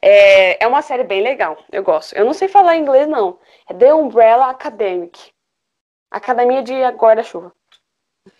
É, 0.00 0.64
é 0.64 0.66
uma 0.66 0.80
série 0.80 1.04
bem 1.04 1.22
legal, 1.22 1.58
eu 1.70 1.82
gosto. 1.82 2.14
Eu 2.14 2.24
não 2.24 2.32
sei 2.32 2.48
falar 2.48 2.76
inglês, 2.76 3.06
não. 3.06 3.38
É 3.68 3.74
The 3.74 3.92
Umbrella 3.92 4.48
Academic. 4.48 5.30
Academia 6.10 6.62
de 6.62 6.72
Guarda-Chuva. 6.72 7.52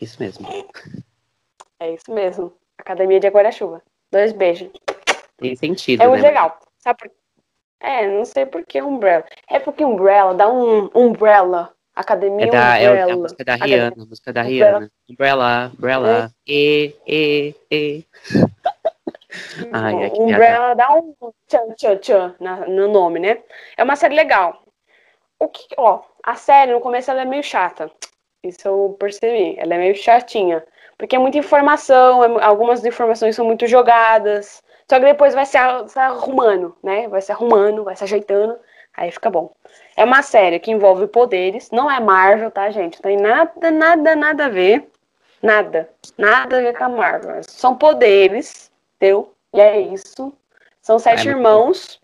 Isso 0.00 0.20
mesmo. 0.22 0.48
É 1.78 1.92
isso 1.92 2.10
mesmo. 2.12 2.56
Academia 2.82 3.20
de 3.20 3.28
Guarda-Chuva. 3.28 3.80
Dois 4.10 4.32
beijos. 4.32 4.68
Tem 5.38 5.54
sentido, 5.56 6.02
É 6.02 6.08
muito 6.08 6.22
né? 6.22 6.28
legal. 6.28 6.58
Sabe 6.78 6.98
por... 6.98 7.10
É, 7.80 8.06
não 8.06 8.24
sei 8.24 8.44
por 8.46 8.64
que 8.64 8.80
Umbrella. 8.82 9.24
É 9.48 9.58
porque 9.58 9.84
Umbrella 9.84 10.34
dá 10.34 10.48
um 10.48 10.90
Umbrella. 10.94 11.72
Academia 11.94 12.46
É, 12.46 12.50
da, 12.50 12.78
é, 12.78 12.88
Umbrella. 12.88 13.12
a 13.12 13.16
música 13.16 13.44
da 13.44 13.54
Academia. 13.54 13.76
Rihanna, 13.76 14.02
a 14.02 14.06
música 14.06 14.32
da 14.32 14.40
Umbrella. 14.42 14.70
Rihanna. 14.78 14.90
Umbrella, 15.10 15.72
Umbrella, 15.74 16.30
e, 16.46 16.96
e, 17.06 17.54
e. 17.70 18.04
Ai, 19.72 19.94
ai, 19.94 20.10
que 20.10 20.16
piada. 20.16 20.22
Umbrella 20.22 20.74
dá 20.74 20.94
um 20.94 21.14
tchan, 21.48 21.72
tchan, 21.74 21.96
tchan 21.98 22.34
no 22.68 22.88
nome, 22.88 23.18
né? 23.18 23.38
É 23.76 23.82
uma 23.82 23.96
série 23.96 24.14
legal. 24.14 24.62
O 25.38 25.48
que, 25.48 25.66
ó, 25.78 26.02
a 26.22 26.34
série 26.34 26.72
no 26.72 26.80
começo 26.80 27.10
ela 27.10 27.22
é 27.22 27.24
meio 27.24 27.42
chata. 27.42 27.90
Isso 28.44 28.68
eu 28.68 28.96
percebi. 28.98 29.54
Ela 29.58 29.74
é 29.74 29.78
meio 29.78 29.96
chatinha. 29.96 30.62
Porque 31.02 31.16
é 31.16 31.18
muita 31.18 31.36
informação, 31.36 32.38
é 32.38 32.44
algumas 32.44 32.84
informações 32.84 33.34
são 33.34 33.44
muito 33.44 33.66
jogadas. 33.66 34.62
Só 34.88 35.00
que 35.00 35.04
depois 35.04 35.34
vai 35.34 35.44
se, 35.44 35.58
se 35.88 35.98
arrumando, 35.98 36.76
né? 36.80 37.08
Vai 37.08 37.20
se 37.20 37.32
arrumando, 37.32 37.82
vai 37.82 37.96
se 37.96 38.04
ajeitando. 38.04 38.56
Aí 38.94 39.10
fica 39.10 39.28
bom. 39.28 39.52
É 39.96 40.04
uma 40.04 40.22
série 40.22 40.60
que 40.60 40.70
envolve 40.70 41.08
poderes. 41.08 41.72
Não 41.72 41.90
é 41.90 41.98
Marvel, 41.98 42.52
tá, 42.52 42.70
gente? 42.70 42.98
Não 42.98 43.02
tem 43.02 43.16
nada, 43.16 43.68
nada, 43.72 44.14
nada 44.14 44.44
a 44.44 44.48
ver. 44.48 44.88
Nada. 45.42 45.90
Nada 46.16 46.58
a 46.58 46.60
ver 46.60 46.78
com 46.78 46.84
a 46.84 46.88
Marvel. 46.88 47.42
São 47.48 47.76
poderes, 47.76 48.70
entendeu? 48.94 49.34
E 49.52 49.60
é 49.60 49.80
isso. 49.80 50.32
São 50.80 51.00
sete 51.00 51.24
muito 51.24 51.36
irmãos. 51.36 52.00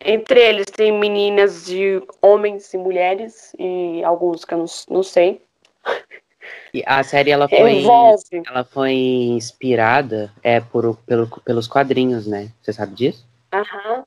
Entre 0.00 0.38
eles 0.38 0.66
tem 0.66 0.92
meninas 0.92 1.66
de 1.66 2.00
homens 2.22 2.72
e 2.72 2.78
mulheres. 2.78 3.52
E 3.58 4.00
alguns 4.04 4.44
que 4.44 4.54
eu 4.54 4.58
não, 4.58 4.66
não 4.88 5.02
sei. 5.02 5.42
E 6.74 6.82
a 6.86 7.02
série 7.02 7.30
ela 7.30 7.48
foi, 7.48 7.72
Envolve. 7.78 8.42
ela 8.46 8.64
foi 8.64 8.92
inspirada 8.92 10.32
é, 10.42 10.60
por, 10.60 10.96
pelo, 10.98 11.26
pelos 11.42 11.68
quadrinhos, 11.68 12.26
né? 12.26 12.50
Você 12.62 12.72
sabe 12.72 12.94
disso? 12.94 13.26
Aham. 13.52 14.04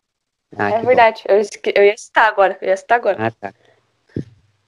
Ah, 0.58 0.72
é 0.72 0.82
verdade. 0.82 1.24
Eu, 1.28 1.42
eu 1.76 1.84
ia 1.86 1.98
citar 1.98 2.28
agora. 2.28 2.58
Eu 2.62 2.70
ia 2.70 2.78
citar 2.78 2.98
agora. 2.98 3.18
Ah, 3.20 3.32
tá. 3.32 3.54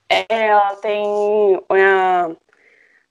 É, 0.10 0.26
ela 0.48 0.76
tem. 0.78 1.60
a- 1.70 2.32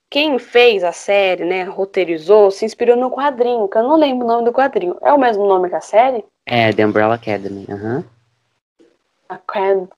Quem 0.08 0.38
fez 0.38 0.84
a 0.84 0.92
série, 0.92 1.44
né, 1.44 1.64
roteirizou, 1.64 2.50
se 2.50 2.64
inspirou 2.64 2.96
no 2.96 3.10
quadrinho, 3.10 3.68
que 3.68 3.76
eu 3.76 3.82
não 3.82 3.96
lembro 3.96 4.24
o 4.24 4.28
nome 4.28 4.44
do 4.44 4.52
quadrinho. 4.52 4.96
É 5.02 5.12
o 5.12 5.18
mesmo 5.18 5.46
nome 5.46 5.68
que 5.68 5.74
a 5.74 5.80
série? 5.80 6.24
É, 6.46 6.72
The 6.72 6.86
Umbrella 6.86 7.16
Academy. 7.16 7.66
aham. 7.68 8.04
Academy. 9.28 9.88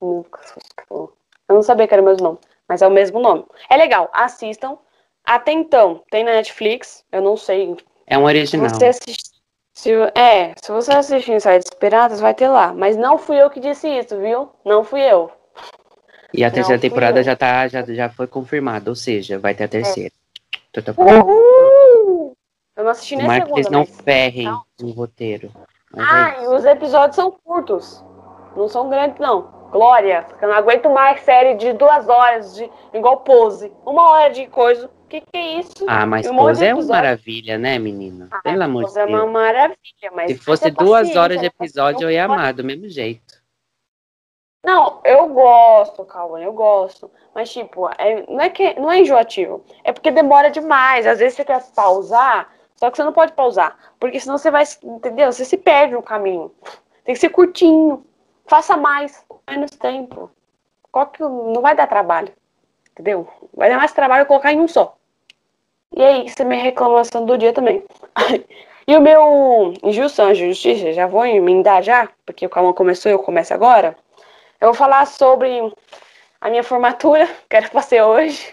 Eu 0.90 1.11
não 1.54 1.62
sabia 1.62 1.86
que 1.86 1.94
era 1.94 2.02
o 2.02 2.06
mesmo 2.06 2.24
nome, 2.24 2.38
mas 2.69 2.83
é 2.83 2.87
o 2.87 2.91
mesmo 2.91 3.19
nome. 3.21 3.45
É 3.71 3.77
legal, 3.77 4.11
assistam. 4.12 4.77
Até 5.25 5.53
então, 5.53 6.03
tem 6.11 6.25
na 6.25 6.33
Netflix, 6.33 7.05
eu 7.12 7.21
não 7.21 7.37
sei. 7.37 7.77
É 8.07 8.16
um 8.19 8.25
original. 8.25 8.69
você 8.69 8.87
assistir. 8.87 9.39
Se, 9.75 9.93
é, 10.14 10.55
se 10.61 10.73
você 10.73 10.93
assistir 10.93 11.41
sites 11.41 11.71
piratas, 11.75 12.19
vai 12.21 12.35
ter 12.35 12.49
lá. 12.49 12.73
Mas 12.73 12.97
não 12.97 13.16
fui 13.16 13.41
eu 13.41 13.49
que 13.49 13.61
disse 13.61 13.87
isso, 13.89 14.19
viu? 14.19 14.51
Não 14.64 14.83
fui 14.83 15.01
eu. 15.01 15.31
E 16.35 16.45
a 16.45 16.51
terceira 16.51 16.81
fui 16.81 16.89
temporada 16.89 17.23
já, 17.23 17.37
tá, 17.37 17.69
já, 17.69 17.83
já 17.83 18.11
foi 18.11 18.27
confirmada, 18.27 18.91
ou 18.91 18.97
seja, 18.97 19.39
vai 19.39 19.55
ter 19.55 19.64
a 19.64 19.69
terceira. 19.69 20.12
Tô- 20.73 20.83
tô- 20.83 20.93
Uhul! 21.01 22.37
Eu 22.77 22.85
não 22.85 22.91
assisti 22.91 23.16
nem 23.16 23.25
a 23.25 23.29
Tomara 23.29 23.41
que 23.41 23.47
segunda, 23.47 23.61
eles 23.61 23.71
não 23.71 23.81
mas... 23.81 24.01
ferrem 24.05 24.45
Não. 24.45 24.62
no 24.81 24.91
roteiro. 24.91 25.51
Mas 25.95 26.07
é 26.07 26.12
Ah, 26.12 26.35
e 26.39 26.43
isso. 26.43 26.55
os 26.55 26.64
episódios 26.64 27.16
são 27.16 27.31
curtos. 27.31 28.05
Não 28.57 28.69
são 28.69 28.89
grandes, 28.89 29.19
não. 29.19 29.57
Glória, 29.71 30.25
porque 30.29 30.45
eu 30.45 30.49
não 30.49 30.57
aguento 30.57 30.89
mais 30.89 31.21
série 31.21 31.55
de 31.55 31.73
duas 31.75 32.09
horas, 32.09 32.55
de 32.55 32.71
igual 32.93 33.19
pose. 33.19 33.73
Uma 33.85 34.11
hora 34.11 34.31
de 34.31 34.47
coisa. 34.47 34.87
O 34.87 35.09
que, 35.09 35.21
que 35.21 35.37
é 35.37 35.59
isso? 35.59 35.85
Ah, 35.87 36.05
mas 36.05 36.27
um 36.27 36.37
Pose 36.37 36.64
é 36.66 36.75
uma 36.75 36.85
maravilha, 36.85 37.57
né, 37.57 37.79
menina? 37.79 38.29
Ah, 38.31 38.41
Pelo 38.43 38.62
amor 38.62 38.81
de 38.83 38.89
Pose 38.89 39.01
é 39.01 39.05
uma 39.07 39.21
Deus. 39.21 39.33
maravilha, 39.33 40.11
mas. 40.14 40.31
Se 40.33 40.39
fosse 40.39 40.71
duas 40.71 41.16
horas 41.16 41.39
de 41.39 41.45
né? 41.45 41.51
episódio, 41.59 42.05
eu 42.05 42.11
ia 42.11 42.25
amar, 42.25 42.53
do 42.53 42.62
mesmo 42.62 42.89
jeito. 42.89 43.39
Não, 44.64 45.01
eu 45.05 45.29
gosto, 45.29 46.05
Calma, 46.05 46.41
eu 46.41 46.53
gosto. 46.53 47.11
Mas, 47.35 47.51
tipo, 47.51 47.89
é- 47.97 48.25
não, 48.29 48.41
é 48.41 48.51
que, 48.51 48.79
não 48.79 48.91
é 48.91 49.01
enjoativo. 49.01 49.64
É 49.85 49.93
porque 49.93 50.11
demora 50.11 50.51
demais. 50.51 51.07
Às 51.07 51.21
vezes 51.21 51.37
você 51.37 51.45
quer 51.45 51.62
pausar, 51.75 52.53
só 52.77 52.91
que 52.91 52.97
você 52.97 53.05
não 53.05 53.12
pode 53.12 53.33
pausar. 53.33 53.79
Porque 53.99 54.21
senão 54.21 54.37
você 54.37 54.51
vai, 54.51 54.64
entendeu? 54.83 55.33
Você 55.33 55.45
se 55.45 55.57
perde 55.57 55.95
no 55.95 56.03
caminho. 56.03 56.53
Tem 57.05 57.14
que 57.14 57.21
ser 57.21 57.31
curtinho. 57.31 58.05
Faça 58.47 58.77
mais, 58.77 59.25
menos 59.49 59.70
tempo. 59.72 60.30
Qual 60.90 61.07
que 61.07 61.20
não 61.22 61.61
vai 61.61 61.74
dar 61.74 61.86
trabalho. 61.86 62.32
Entendeu? 62.92 63.28
Vai 63.55 63.68
dar 63.68 63.76
mais 63.76 63.92
trabalho 63.92 64.26
colocar 64.26 64.53
em 64.53 64.61
um 64.61 64.68
só. 64.68 64.96
E 65.94 66.03
é 66.03 66.24
isso, 66.24 66.42
a 66.42 66.44
minha 66.44 66.62
reclamação 66.62 67.24
do 67.24 67.38
dia 67.38 67.53
também. 67.53 67.84
e 68.86 68.96
o 68.96 69.01
meu 69.01 69.72
injustiça, 69.82 70.34
justiça, 70.34 70.92
já 70.92 71.07
vou 71.07 71.24
emendar 71.24 71.82
já, 71.82 72.09
porque 72.26 72.46
o 72.46 72.51
Calma 72.51 72.74
começou 72.74 73.11
e 73.11 73.14
eu 73.14 73.18
começo 73.18 73.55
agora. 73.55 73.96
Eu 74.61 74.68
vou 74.68 74.74
falar 74.74 75.07
sobre 75.07 75.49
a 76.40 76.51
minha 76.51 76.62
formatura, 76.62 77.26
que 77.49 77.57
era 77.57 77.68
pra 77.68 77.82
ser 77.82 78.03
hoje. 78.03 78.53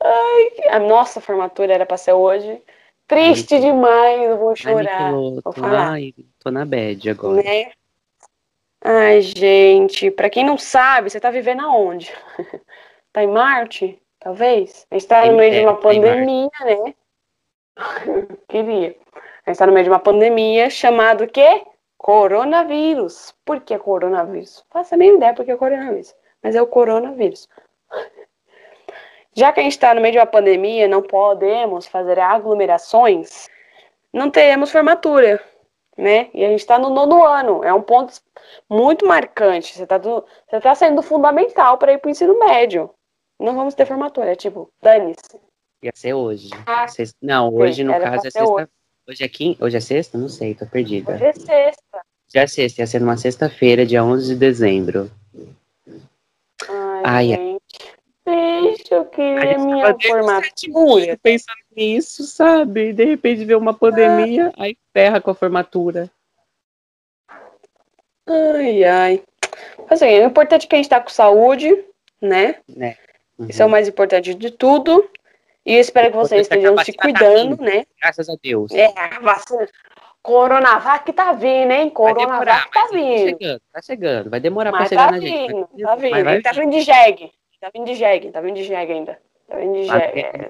Ai, 0.00 0.68
a 0.70 0.78
nossa 0.78 1.20
formatura 1.20 1.74
era 1.74 1.86
pra 1.86 1.96
ser 1.96 2.12
hoje. 2.12 2.62
Triste 3.06 3.60
demais, 3.60 4.22
eu 4.22 4.38
vou 4.38 4.50
Ai, 4.50 4.56
chorar. 4.56 5.12
Michelotto, 5.12 5.42
Vou 5.44 5.52
falar. 5.52 5.90
ai, 5.90 6.14
tô 6.38 6.50
na 6.50 6.64
bad 6.64 7.10
agora. 7.10 7.42
Né? 7.42 7.72
Ai, 8.84 9.20
gente, 9.20 10.10
pra 10.10 10.28
quem 10.28 10.44
não 10.44 10.58
sabe, 10.58 11.08
você 11.08 11.20
tá 11.20 11.30
vivendo 11.30 11.60
aonde? 11.62 12.12
tá 13.12 13.22
em 13.22 13.28
Marte? 13.28 14.02
Talvez? 14.18 14.86
A 14.90 14.94
gente 14.94 15.06
tá 15.06 15.24
no 15.26 15.36
meio 15.36 15.52
de 15.52 15.58
é, 15.58 15.62
uma 15.62 15.76
pandemia, 15.76 16.50
né? 16.64 16.94
Queria. 18.48 18.96
A 19.46 19.50
gente 19.50 19.58
tá 19.58 19.66
no 19.66 19.72
meio 19.72 19.84
de 19.84 19.90
uma 19.90 20.00
pandemia 20.00 20.68
chamado 20.68 21.24
o 21.24 21.28
quê? 21.28 21.62
Coronavírus. 21.96 23.32
Por 23.44 23.60
que 23.60 23.78
coronavírus? 23.78 24.64
Faço 24.70 24.94
a 24.94 24.98
minha 24.98 25.14
ideia 25.14 25.34
porque 25.34 25.52
é 25.52 25.56
coronavírus. 25.56 26.14
Mas 26.42 26.56
é 26.56 26.62
o 26.62 26.66
coronavírus. 26.66 27.48
Já 29.34 29.52
que 29.52 29.60
a 29.60 29.62
gente 29.62 29.72
está 29.72 29.94
no 29.94 30.00
meio 30.00 30.12
de 30.12 30.18
uma 30.18 30.26
pandemia, 30.26 30.88
não 30.88 31.02
podemos 31.02 31.86
fazer 31.86 32.18
aglomerações, 32.18 33.48
não 34.12 34.30
teremos 34.30 34.70
formatura, 34.70 35.42
né? 35.96 36.30
E 36.34 36.44
a 36.44 36.48
gente 36.48 36.60
está 36.60 36.78
no 36.78 36.90
nono 36.90 37.24
ano, 37.24 37.62
é 37.64 37.72
um 37.72 37.82
ponto 37.82 38.14
muito 38.68 39.06
marcante. 39.06 39.74
Você 39.74 39.82
está 39.84 39.98
você 39.98 40.60
tá 40.60 40.74
saindo 40.74 40.96
do 40.96 41.02
fundamental 41.02 41.78
para 41.78 41.92
ir 41.92 41.98
para 41.98 42.08
o 42.08 42.10
ensino 42.10 42.38
médio. 42.38 42.90
Não 43.40 43.54
vamos 43.54 43.74
ter 43.74 43.86
formatura, 43.86 44.32
é 44.32 44.36
tipo, 44.36 44.68
dane-se. 44.82 45.40
Ia 45.82 45.92
ser 45.94 46.14
hoje. 46.14 46.50
Ah, 46.66 46.86
Não, 47.20 47.52
hoje 47.52 47.82
no 47.82 47.92
era 47.92 48.02
pra 48.02 48.10
caso 48.12 48.28
é 48.28 48.30
sexta. 48.30 48.52
hoje. 48.52 48.68
Hoje 49.08 49.24
é 49.24 49.28
quinta? 49.28 49.64
Hoje 49.64 49.76
é 49.76 49.80
sexta? 49.80 50.16
Não 50.16 50.28
sei, 50.28 50.54
tô 50.54 50.64
perdida. 50.64 51.14
Hoje 51.14 51.24
é 51.26 51.32
sexta. 51.32 52.00
Já 52.32 52.42
é 52.42 52.46
sexta, 52.46 52.80
ia 52.82 52.86
ser 52.86 53.00
numa 53.00 53.16
sexta-feira, 53.16 53.84
dia 53.84 54.04
11 54.04 54.28
de 54.34 54.38
dezembro. 54.38 55.10
Ai, 56.68 57.02
Ai, 57.04 57.26
gente. 57.26 57.62
Deixa 58.24 58.94
eu 58.94 59.00
A 59.02 59.04
querer 59.06 59.58
minha 59.58 59.96
formatura. 60.00 61.18
pensando 61.20 61.56
nisso, 61.76 62.24
sabe? 62.24 62.88
E 62.88 62.92
de 62.92 63.04
repente 63.04 63.44
vê 63.44 63.54
uma 63.54 63.74
pandemia, 63.74 64.52
aí 64.56 64.76
ferra 64.92 65.20
com 65.20 65.30
a 65.30 65.34
formatura. 65.34 66.10
Ai, 68.26 68.84
ai. 68.84 69.22
Assim, 69.88 70.06
o 70.20 70.24
importante 70.26 70.64
é 70.66 70.68
que 70.68 70.74
a 70.74 70.78
gente 70.78 70.88
tá 70.88 71.00
com 71.00 71.08
saúde, 71.10 71.84
né? 72.20 72.56
Né? 72.68 72.96
Uhum. 73.38 73.46
Isso 73.48 73.62
é 73.62 73.66
o 73.66 73.70
mais 73.70 73.88
importante 73.88 74.34
de 74.34 74.50
tudo. 74.50 75.08
E 75.64 75.74
eu 75.74 75.80
espero 75.80 76.10
que 76.10 76.16
vocês 76.16 76.42
estejam 76.42 76.76
se 76.78 76.92
tá 76.92 77.02
cuidando, 77.02 77.56
vindo. 77.56 77.62
né? 77.62 77.84
Graças 78.00 78.28
a 78.28 78.34
Deus. 78.42 78.72
É, 78.72 78.86
a 78.96 79.20
vacina. 79.20 79.68
Coronavac 80.22 81.12
tá 81.12 81.32
vindo, 81.32 81.72
hein? 81.72 81.92
Vai 81.94 82.14
demorar, 82.14 82.38
Coronavac 82.38 82.72
tá 82.72 82.82
tá 82.82 82.88
vindo. 82.92 83.28
chegando, 83.38 83.62
tá 83.72 83.82
chegando. 83.82 84.30
Vai 84.30 84.40
demorar 84.40 84.70
pra 84.70 84.80
Mas 84.80 84.88
chegar 84.88 85.06
tá 85.06 85.12
na 85.12 85.20
gente. 85.20 85.52
vindo, 85.52 85.68
tá 85.82 85.96
vindo. 85.96 86.24
Vai 86.24 86.34
Ele 86.34 86.42
tá 86.42 86.52
vindo 86.52 86.70
de 86.70 86.80
jegue. 86.80 87.32
Tá 87.60 87.70
vindo 87.74 87.86
de 87.86 87.94
jegue, 87.94 88.30
tá 88.30 88.40
vindo 88.40 88.56
de 88.56 88.64
jegue 88.64 88.92
ainda. 88.92 89.18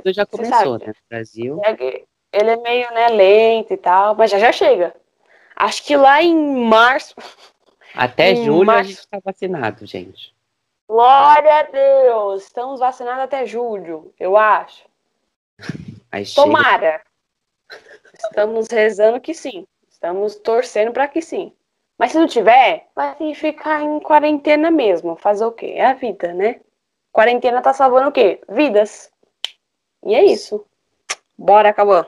Tudo 0.03 0.12
já 0.14 0.26
começou, 0.26 0.78
sabe. 0.78 0.86
né? 0.86 0.92
No 0.94 1.09
Brasil. 1.11 1.61
Jegue, 1.64 2.05
Ele 2.32 2.50
é 2.50 2.57
meio, 2.57 2.92
né, 2.92 3.09
lento 3.09 3.72
e 3.72 3.76
tal, 3.76 4.14
mas 4.14 4.30
já 4.30 4.38
já 4.38 4.53
chega. 4.53 4.94
Acho 5.57 5.84
que 5.84 5.96
lá 5.96 6.22
em 6.22 6.36
março. 6.64 7.14
Até 7.94 8.30
Em 8.30 8.44
julho 8.44 8.62
a 8.70 8.74
março. 8.74 8.90
gente 8.90 9.09
tá 9.09 9.18
vacinado, 9.22 9.84
gente. 9.86 10.34
Glória 10.88 11.61
a 11.61 11.62
Deus! 11.62 12.42
Estamos 12.44 12.80
vacinados 12.80 13.22
até 13.24 13.46
julho, 13.46 14.12
eu 14.18 14.36
acho. 14.36 14.84
Aí 16.11 16.24
chega. 16.24 16.46
Tomara. 16.46 17.03
Estamos 18.14 18.66
rezando 18.70 19.20
que 19.20 19.34
sim. 19.34 19.66
Estamos 19.90 20.36
torcendo 20.36 20.92
para 20.92 21.09
que 21.09 21.22
sim. 21.22 21.53
Mas 21.98 22.12
se 22.12 22.18
não 22.18 22.26
tiver, 22.26 22.88
vai 22.96 23.14
ter 23.14 23.26
que 23.28 23.34
ficar 23.34 23.82
em 23.82 24.00
quarentena 24.00 24.70
mesmo. 24.70 25.14
Fazer 25.16 25.44
o 25.44 25.53
quê? 25.53 25.74
É 25.76 25.86
a 25.86 25.94
vida, 25.94 26.32
né? 26.34 26.61
Quarentena 27.13 27.61
tá 27.61 27.73
salvando 27.73 28.09
o 28.09 28.13
quê? 28.13 28.41
Vidas. 28.49 29.11
E 30.05 30.15
é 30.15 30.25
isso. 30.25 30.65
Bora, 31.37 31.69
acabou. 31.69 32.07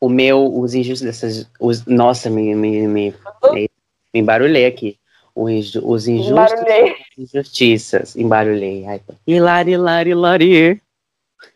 o 0.00 0.08
meu, 0.08 0.58
os 0.58 0.74
injustos 0.74 1.06
dessas. 1.06 1.50
Os, 1.60 1.86
nossa, 1.86 2.28
me, 2.28 2.54
me, 2.54 2.88
me, 2.88 3.14
me, 3.52 3.70
embarulhei 4.12 4.66
aqui. 4.66 4.98
Os, 5.34 5.74
os 5.76 6.08
injustos. 6.08 6.60
Embarulhei. 6.60 6.96
Injustiças. 7.16 8.16
Embarulhei. 8.16 8.86
Ai, 8.86 9.00
hilari, 9.26 9.72
hilari, 9.72 10.10
hilari. 10.10 10.82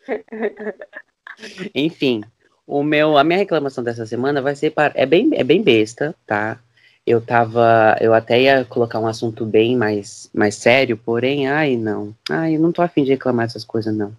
Enfim, 1.75 2.23
o 2.65 2.83
meu, 2.83 3.17
a 3.17 3.23
minha 3.23 3.39
reclamação 3.39 3.83
dessa 3.83 4.05
semana 4.05 4.41
vai 4.41 4.55
ser 4.55 4.71
para. 4.71 4.93
É 4.95 5.05
bem, 5.05 5.31
é 5.33 5.43
bem 5.43 5.61
besta, 5.61 6.15
tá? 6.25 6.59
Eu 7.05 7.21
tava. 7.21 7.95
Eu 8.01 8.13
até 8.13 8.41
ia 8.41 8.65
colocar 8.65 8.99
um 8.99 9.07
assunto 9.07 9.45
bem 9.45 9.77
mais, 9.77 10.29
mais 10.33 10.55
sério, 10.55 10.97
porém, 10.97 11.47
ai, 11.47 11.75
não. 11.75 12.15
Ai, 12.29 12.55
eu 12.55 12.59
não 12.59 12.71
tô 12.71 12.81
afim 12.81 13.03
de 13.03 13.11
reclamar 13.11 13.45
dessas 13.45 13.63
coisas, 13.63 13.95
não. 13.95 14.11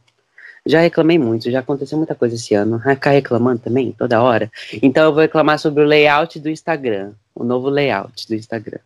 Já 0.64 0.80
reclamei 0.80 1.18
muito, 1.18 1.50
já 1.50 1.60
aconteceu 1.60 1.96
muita 1.96 2.14
coisa 2.14 2.34
esse 2.34 2.54
ano. 2.54 2.78
Vai 2.78 2.94
ficar 2.94 3.10
reclamando 3.10 3.60
também, 3.60 3.92
toda 3.92 4.22
hora. 4.22 4.50
Então 4.82 5.04
eu 5.04 5.12
vou 5.12 5.22
reclamar 5.22 5.58
sobre 5.58 5.82
o 5.82 5.86
layout 5.86 6.38
do 6.40 6.50
Instagram. 6.50 7.12
O 7.34 7.44
novo 7.44 7.68
layout 7.68 8.26
do 8.26 8.34
Instagram. 8.34 8.80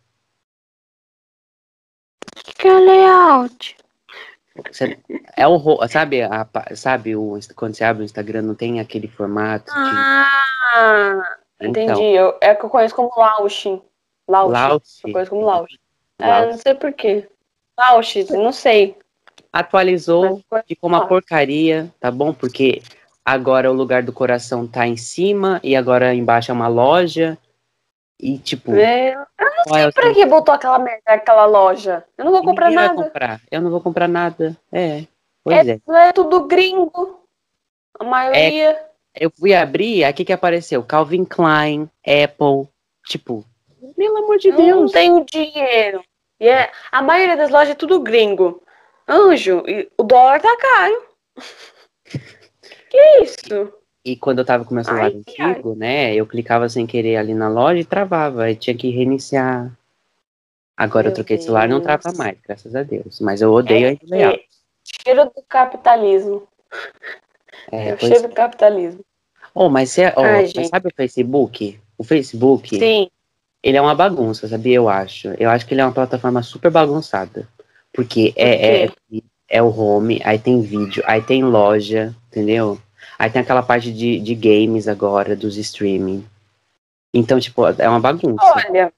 O 2.37 2.53
que 2.55 2.67
é 2.67 2.73
layout? 2.73 3.77
É 5.35 5.47
o 5.47 5.87
sabe, 5.87 6.21
a, 6.21 6.47
sabe 6.75 7.15
o, 7.15 7.39
quando 7.55 7.75
você 7.75 7.83
abre 7.83 8.03
o 8.03 8.05
Instagram 8.05 8.41
não 8.41 8.55
tem 8.55 8.79
aquele 8.79 9.07
formato. 9.07 9.71
Ah, 9.73 11.37
então, 11.59 11.83
entendi. 11.83 12.03
Eu, 12.13 12.37
é 12.41 12.53
que 12.53 12.65
eu 12.65 12.69
conheço 12.69 12.93
como 12.95 13.11
Lausch. 13.15 13.81
Lausch. 14.31 15.01
Eu 15.03 15.13
conheço 15.13 15.31
como 15.31 15.45
Lausch. 15.45 15.77
É, 16.19 16.45
não 16.45 16.57
sei 16.57 16.73
porquê. 16.75 17.27
Lausch, 17.77 18.15
não 18.29 18.51
sei. 18.51 18.95
Atualizou, 19.51 20.41
ficou 20.67 20.89
uma 20.89 21.07
porcaria, 21.07 21.91
tá 21.99 22.09
bom? 22.09 22.33
Porque 22.33 22.81
agora 23.25 23.69
o 23.69 23.75
lugar 23.75 24.03
do 24.03 24.13
coração 24.13 24.65
tá 24.65 24.87
em 24.87 24.95
cima 24.95 25.59
e 25.63 25.75
agora 25.75 26.13
embaixo 26.13 26.51
é 26.51 26.53
uma 26.53 26.67
loja. 26.67 27.37
E 28.19 28.37
tipo. 28.37 28.73
É, 28.73 29.13
eu 29.13 29.17
não 29.17 29.63
sei 29.73 29.81
é 29.81 29.91
pra 29.91 30.13
que 30.13 30.25
botou 30.25 30.53
aquela 30.53 30.77
merda 30.77 31.01
aquela 31.07 31.45
loja. 31.45 32.05
Eu 32.17 32.25
não 32.25 32.31
vou 32.31 32.43
comprar 32.43 32.69
Ninguém 32.69 32.87
nada. 32.87 33.03
Comprar. 33.03 33.41
Eu 33.49 33.61
não 33.61 33.71
vou 33.71 33.81
comprar 33.81 34.07
nada. 34.07 34.55
É. 34.71 35.05
Pois 35.43 35.67
é. 35.67 35.79
É, 35.89 36.07
é 36.09 36.13
tudo 36.13 36.45
gringo. 36.45 37.19
A 37.99 38.03
maioria. 38.03 38.71
É, 38.71 38.91
eu 39.15 39.31
fui 39.31 39.53
abrir, 39.53 40.03
aqui 40.03 40.23
que 40.23 40.31
apareceu 40.31 40.83
Calvin 40.83 41.25
Klein, 41.25 41.89
Apple. 42.05 42.69
Tipo, 43.07 43.43
pelo 44.01 44.17
amor 44.17 44.37
de 44.39 44.47
eu 44.49 44.57
Deus. 44.57 44.81
Não 44.81 44.87
tenho 44.87 45.25
dinheiro. 45.25 46.03
E 46.39 46.47
é, 46.47 46.71
a 46.91 47.01
maioria 47.03 47.37
das 47.37 47.51
lojas 47.51 47.69
é 47.69 47.75
tudo 47.75 47.99
gringo. 47.99 48.63
Anjo, 49.07 49.63
o 49.97 50.03
dólar 50.03 50.41
tá 50.41 50.57
caro. 50.57 51.03
que 52.89 52.97
isso? 53.21 53.71
E 54.03 54.15
quando 54.15 54.39
eu 54.39 54.45
tava 54.45 54.65
com 54.65 54.73
meu 54.73 54.83
celular 54.83 55.05
ai, 55.05 55.13
antigo, 55.13 55.71
ai. 55.71 55.77
né? 55.77 56.15
Eu 56.15 56.25
clicava 56.25 56.67
sem 56.67 56.87
querer 56.87 57.17
ali 57.17 57.35
na 57.35 57.47
loja 57.47 57.79
e 57.79 57.85
travava. 57.85 58.45
Aí 58.45 58.55
tinha 58.55 58.75
que 58.75 58.89
reiniciar. 58.89 59.71
Agora 60.75 61.03
meu 61.03 61.11
eu 61.11 61.15
troquei 61.15 61.37
de 61.37 61.43
celular 61.43 61.69
não 61.69 61.79
trava 61.79 62.11
mais, 62.13 62.39
graças 62.41 62.75
a 62.75 62.81
Deus. 62.81 63.19
Mas 63.19 63.41
eu 63.41 63.53
odeio 63.53 63.87
é, 63.87 64.23
a. 64.23 64.33
É, 64.33 64.43
cheiro 65.05 65.25
do 65.25 65.43
capitalismo. 65.47 66.47
É, 67.71 67.89
é 67.89 67.93
o 67.93 67.99
cheiro 67.99 68.27
do 68.27 68.33
capitalismo. 68.33 69.05
Oh, 69.53 69.69
mas, 69.69 69.91
você, 69.91 70.11
oh, 70.15 70.21
ai, 70.21 70.49
mas 70.55 70.69
sabe 70.69 70.87
o 70.87 70.95
Facebook? 70.95 71.79
O 71.97 72.03
Facebook. 72.03 72.79
Sim. 72.79 73.11
Ele 73.63 73.77
é 73.77 73.81
uma 73.81 73.95
bagunça, 73.95 74.47
sabia? 74.47 74.75
Eu 74.75 74.89
acho. 74.89 75.29
Eu 75.37 75.49
acho 75.49 75.65
que 75.65 75.73
ele 75.73 75.81
é 75.81 75.85
uma 75.85 75.93
plataforma 75.93 76.41
super 76.41 76.71
bagunçada. 76.71 77.47
Porque 77.93 78.31
Por 78.31 78.41
é, 78.41 78.83
é, 78.85 78.89
é, 79.49 79.61
o 79.61 79.67
home, 79.67 80.21
aí 80.23 80.39
tem 80.39 80.61
vídeo, 80.61 81.03
aí 81.05 81.21
tem 81.21 81.43
loja, 81.43 82.15
entendeu? 82.27 82.79
Aí 83.19 83.29
tem 83.29 83.41
aquela 83.41 83.61
parte 83.61 83.91
de, 83.91 84.19
de 84.19 84.33
games 84.33 84.87
agora, 84.87 85.35
dos 85.35 85.57
streaming. 85.57 86.25
Então, 87.13 87.39
tipo, 87.39 87.67
é 87.67 87.87
uma 87.87 87.99
bagunça. 87.99 88.43
Olha. 88.67 88.91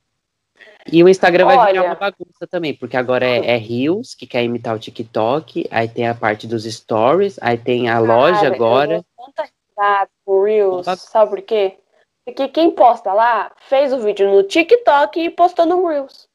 E 0.92 1.04
o 1.04 1.10
Instagram 1.10 1.46
vai 1.46 1.72
virar 1.72 1.86
uma 1.86 1.96
bagunça 1.96 2.46
também, 2.50 2.74
porque 2.74 2.98
agora 2.98 3.26
é, 3.26 3.52
é 3.52 3.58
Reels, 3.58 4.14
que 4.14 4.28
quer 4.28 4.44
imitar 4.44 4.76
o 4.76 4.80
TikTok, 4.80 5.68
aí 5.72 5.88
tem 5.88 6.08
a 6.08 6.14
parte 6.14 6.46
dos 6.46 6.66
stories, 6.66 7.40
aí 7.42 7.58
tem 7.58 7.90
a 7.90 7.94
Cara, 7.94 8.06
loja 8.06 8.48
agora. 8.48 8.96
Eu 8.96 9.06
tanta 9.18 10.08
com 10.26 10.44
Reels, 10.44 10.86
sabe 11.00 11.30
por 11.30 11.42
quê? 11.42 11.78
Porque 12.26 12.48
quem 12.48 12.72
posta 12.72 13.12
lá 13.12 13.52
fez 13.68 13.92
o 13.92 14.00
vídeo 14.00 14.32
no 14.32 14.44
TikTok 14.44 15.20
e 15.20 15.30
postou 15.30 15.66
no 15.66 15.86
Reels. 15.88 16.28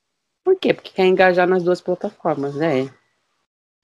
Por 0.45 0.57
quê? 0.57 0.75
Porque 0.75 0.91
quer 0.91 1.07
engajar 1.07 1.47
nas 1.47 1.63
duas 1.63 1.81
plataformas, 1.81 2.55
né? 2.55 2.91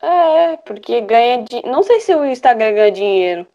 É, 0.03 0.57
porque 0.59 1.01
ganha. 1.01 1.45
Di... 1.45 1.63
Não 1.65 1.83
sei 1.83 2.01
se 2.01 2.15
o 2.15 2.25
Instagram 2.25 2.75
ganha 2.75 2.93
dinheiro. 2.93 3.47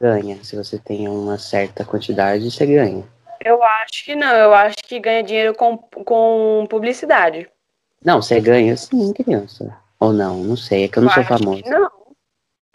Ganha. 0.00 0.42
Se 0.44 0.54
você 0.54 0.78
tem 0.78 1.08
uma 1.08 1.38
certa 1.38 1.84
quantidade, 1.84 2.50
você 2.50 2.66
ganha. 2.66 3.04
Eu 3.42 3.62
acho 3.62 4.04
que 4.04 4.14
não. 4.14 4.34
Eu 4.34 4.52
acho 4.52 4.76
que 4.86 4.98
ganha 4.98 5.22
dinheiro 5.22 5.54
com, 5.54 5.78
com 5.78 6.66
publicidade. 6.68 7.48
Não, 8.04 8.20
você 8.20 8.38
ganha 8.38 8.76
sim, 8.76 9.12
criança. 9.14 9.74
Ou 9.98 10.12
não, 10.12 10.38
não 10.38 10.56
sei. 10.56 10.84
É 10.84 10.88
que 10.88 10.98
eu 10.98 11.02
não 11.02 11.10
eu 11.10 11.14
sou 11.14 11.24
famoso. 11.24 11.62
não. 11.66 12.03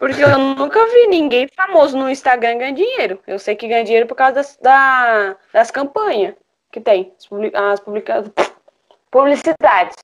Porque 0.00 0.24
eu 0.24 0.38
nunca 0.38 0.82
vi 0.86 1.08
ninguém 1.08 1.46
famoso 1.54 1.94
no 1.94 2.08
Instagram 2.08 2.56
ganhar 2.56 2.72
dinheiro. 2.72 3.20
Eu 3.26 3.38
sei 3.38 3.54
que 3.54 3.68
ganha 3.68 3.84
dinheiro 3.84 4.06
por 4.06 4.14
causa 4.14 4.32
das, 4.32 4.56
da, 4.56 5.36
das 5.52 5.70
campanhas 5.70 6.34
que 6.72 6.80
tem. 6.80 7.12
As 7.52 7.80
publicadas 7.80 8.32
Publicidades. 9.10 9.96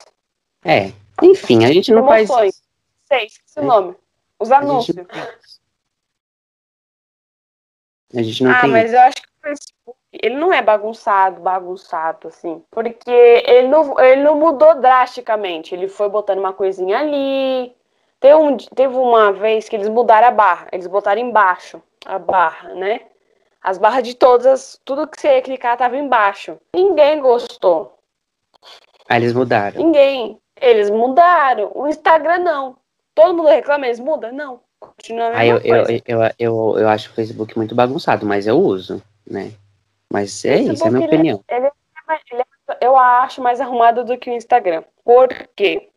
É. 0.63 0.91
Enfim, 1.23 1.65
a 1.65 1.71
gente 1.71 1.91
não 1.91 2.03
Promoções. 2.05 2.27
faz. 2.27 2.61
Sei, 3.05 3.25
esqueci 3.25 3.57
é. 3.57 3.61
o 3.61 3.65
nome. 3.65 3.95
Os 4.37 4.51
anúncios. 4.51 4.95
A 8.13 8.21
gente 8.21 8.43
não 8.43 8.51
ah, 8.51 8.61
tem. 8.61 8.69
mas 8.69 8.93
eu 8.93 8.99
acho 8.99 9.15
que 9.15 9.27
o 9.27 9.41
Facebook, 9.41 9.99
ele 10.11 10.35
não 10.35 10.53
é 10.53 10.61
bagunçado, 10.61 11.41
bagunçado, 11.41 12.27
assim. 12.27 12.63
Porque 12.69 13.09
ele 13.09 13.67
não, 13.67 13.99
ele 13.99 14.21
não 14.21 14.37
mudou 14.37 14.79
drasticamente. 14.79 15.73
Ele 15.73 15.87
foi 15.87 16.07
botando 16.07 16.37
uma 16.37 16.53
coisinha 16.53 16.99
ali. 16.99 17.75
Teve, 18.19 18.35
um, 18.35 18.57
teve 18.57 18.95
uma 18.95 19.31
vez 19.31 19.69
que 19.69 19.75
eles 19.75 19.89
mudaram 19.89 20.27
a 20.27 20.31
barra. 20.31 20.67
Eles 20.71 20.87
botaram 20.87 21.21
embaixo 21.21 21.81
a 22.05 22.17
barra, 22.17 22.73
né? 22.73 23.01
As 23.61 23.77
barras 23.77 24.03
de 24.03 24.15
todas, 24.15 24.79
tudo 24.85 25.07
que 25.07 25.19
você 25.19 25.35
ia 25.35 25.41
clicar 25.41 25.77
tava 25.77 25.97
embaixo. 25.97 26.57
Ninguém 26.73 27.19
gostou. 27.19 27.97
Aí 29.09 29.21
eles 29.21 29.33
mudaram. 29.33 29.83
Ninguém. 29.83 30.39
Eles 30.59 30.89
mudaram. 30.89 31.71
O 31.75 31.87
Instagram 31.87 32.39
não. 32.39 32.77
Todo 33.13 33.35
mundo 33.35 33.49
reclama, 33.49 33.85
eles 33.85 33.99
mudam? 33.99 34.31
Não. 34.31 34.59
Continua 34.79 35.27
a 35.27 35.29
mesma 35.31 35.43
eu, 35.43 35.61
coisa. 35.61 35.91
Eu, 35.91 36.21
eu, 36.21 36.31
eu, 36.39 36.79
eu, 36.79 36.89
acho 36.89 37.09
o 37.09 37.13
Facebook 37.13 37.57
muito 37.57 37.75
bagunçado, 37.75 38.25
mas 38.25 38.47
eu 38.47 38.57
uso, 38.57 39.01
né? 39.25 39.51
Mas 40.11 40.45
é 40.45 40.57
isso, 40.57 40.83
é 40.83 40.87
a 40.87 40.91
minha 40.91 41.05
ele, 41.05 41.15
opinião. 41.15 41.43
Ele, 41.49 41.65
é 41.65 41.71
ele, 42.31 42.41
é 42.41 42.77
eu 42.81 42.95
acho 42.95 43.41
mais 43.41 43.59
arrumado 43.59 44.03
do 44.03 44.17
que 44.17 44.29
o 44.29 44.33
Instagram. 44.33 44.83
Por 45.03 45.29
quê? 45.55 45.89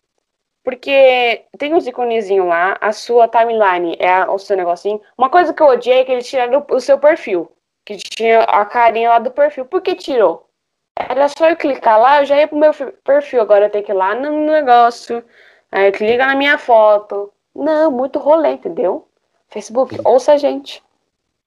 Porque 0.63 1.45
tem 1.59 1.75
uns 1.75 1.87
iconezinhos 1.87 2.47
lá, 2.47 2.77
a 2.81 2.93
sua 2.93 3.27
timeline 3.27 3.97
é 3.99 4.25
o 4.27 4.39
seu 4.39 4.57
negocinho. 4.57 5.01
Uma 5.17 5.31
coisa 5.31 5.55
que 5.55 5.63
eu 5.63 5.69
odiei 5.69 6.01
é 6.01 6.05
que 6.05 6.13
eles 6.13 6.29
tiraram 6.29 6.65
o 6.71 6.81
seu 6.81 6.99
perfil. 6.99 7.51
Que 7.85 7.97
tinha 7.97 8.41
a 8.41 8.65
carinha 8.67 9.09
lá 9.09 9.19
do 9.19 9.31
perfil. 9.31 9.65
Por 9.65 9.81
que 9.81 9.95
tirou? 9.95 10.47
Era 10.95 11.29
só 11.29 11.49
eu 11.49 11.57
clicar 11.57 11.99
lá, 11.99 12.21
eu 12.21 12.27
já 12.27 12.37
ia 12.37 12.47
pro 12.47 12.59
meu 12.59 12.73
perfil. 13.03 13.41
Agora 13.41 13.67
eu 13.67 13.71
tenho 13.71 13.85
que 13.85 13.93
ir 13.93 13.95
lá 13.95 14.15
no 14.15 14.31
negócio. 14.47 15.25
Aí 15.73 15.91
clica 15.93 16.27
na 16.27 16.35
minha 16.35 16.59
foto. 16.59 17.33
Não, 17.55 17.91
muito 17.91 18.19
rolê, 18.19 18.53
entendeu? 18.53 19.09
Facebook, 19.49 19.99
ouça 20.05 20.33
a 20.33 20.37
gente. 20.37 20.83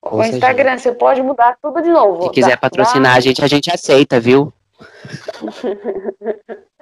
Ouça 0.02 0.16
o 0.16 0.24
Instagram, 0.24 0.72
gente. 0.72 0.82
você 0.82 0.92
pode 0.92 1.22
mudar 1.22 1.56
tudo 1.62 1.80
de 1.80 1.88
novo. 1.88 2.24
Se 2.24 2.30
quiser 2.30 2.50
dá, 2.50 2.56
patrocinar 2.56 3.12
dá... 3.12 3.18
a 3.18 3.20
gente, 3.20 3.44
a 3.44 3.46
gente 3.46 3.70
aceita, 3.70 4.18
viu? 4.18 4.52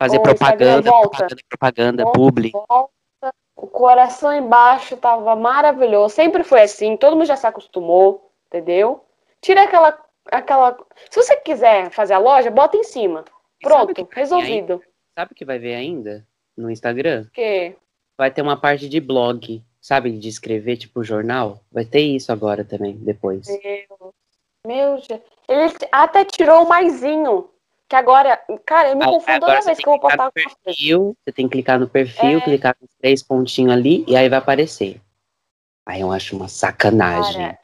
Fazer 0.00 0.16
o 0.16 0.22
propaganda, 0.22 0.90
propaganda, 0.90 1.36
propaganda, 1.48 2.02
volta, 2.04 2.18
publi. 2.18 2.50
Volta. 2.50 2.90
O 3.54 3.66
coração 3.66 4.32
embaixo 4.32 4.96
tava 4.96 5.36
maravilhoso. 5.36 6.14
Sempre 6.14 6.42
foi 6.42 6.62
assim, 6.62 6.96
todo 6.96 7.14
mundo 7.14 7.26
já 7.26 7.36
se 7.36 7.46
acostumou, 7.46 8.32
entendeu? 8.48 9.04
Tira 9.42 9.64
aquela 9.64 9.98
aquela. 10.30 10.78
Se 11.10 11.22
você 11.22 11.36
quiser 11.36 11.90
fazer 11.90 12.14
a 12.14 12.18
loja, 12.18 12.50
bota 12.50 12.76
em 12.76 12.84
cima. 12.84 13.24
Pronto, 13.60 14.08
resolvido. 14.10 14.82
Sabe 15.18 15.32
o 15.32 15.34
que 15.34 15.44
vai 15.44 15.58
ver 15.58 15.74
ainda 15.74 16.26
no 16.56 16.70
Instagram? 16.70 17.26
O 17.28 17.30
quê? 17.32 17.76
Vai 18.16 18.30
ter 18.30 18.42
uma 18.42 18.58
parte 18.58 18.88
de 18.88 19.00
blog, 19.00 19.62
sabe? 19.80 20.12
De 20.12 20.28
escrever, 20.28 20.76
tipo, 20.76 21.04
jornal. 21.04 21.60
Vai 21.70 21.84
ter 21.84 22.00
isso 22.00 22.32
agora 22.32 22.64
também, 22.64 22.96
depois. 22.96 23.46
Meu, 23.48 24.14
meu 24.66 25.02
Ele 25.48 25.74
até 25.92 26.24
tirou 26.24 26.64
o 26.64 26.68
maisinho. 26.68 27.49
Que 27.90 27.96
agora, 27.96 28.40
cara, 28.64 28.90
eu 28.90 28.96
me 28.96 29.04
confundo 29.04 29.40
toda 29.40 29.60
vez 29.62 29.76
que 29.76 29.84
eu 29.84 29.90
vou 29.90 29.98
postar 29.98 30.30
perfil, 30.30 31.16
Você 31.24 31.32
tem 31.32 31.48
que 31.48 31.52
clicar 31.54 31.76
no 31.76 31.88
perfil, 31.88 32.38
é... 32.38 32.40
clicar 32.40 32.76
nos 32.80 32.88
três 32.94 33.20
pontinhos 33.20 33.72
ali 33.72 34.04
e 34.06 34.16
aí 34.16 34.28
vai 34.28 34.38
aparecer. 34.38 35.00
Aí 35.84 36.00
eu 36.00 36.12
acho 36.12 36.36
uma 36.36 36.46
sacanagem. 36.46 37.48
Cara, 37.48 37.58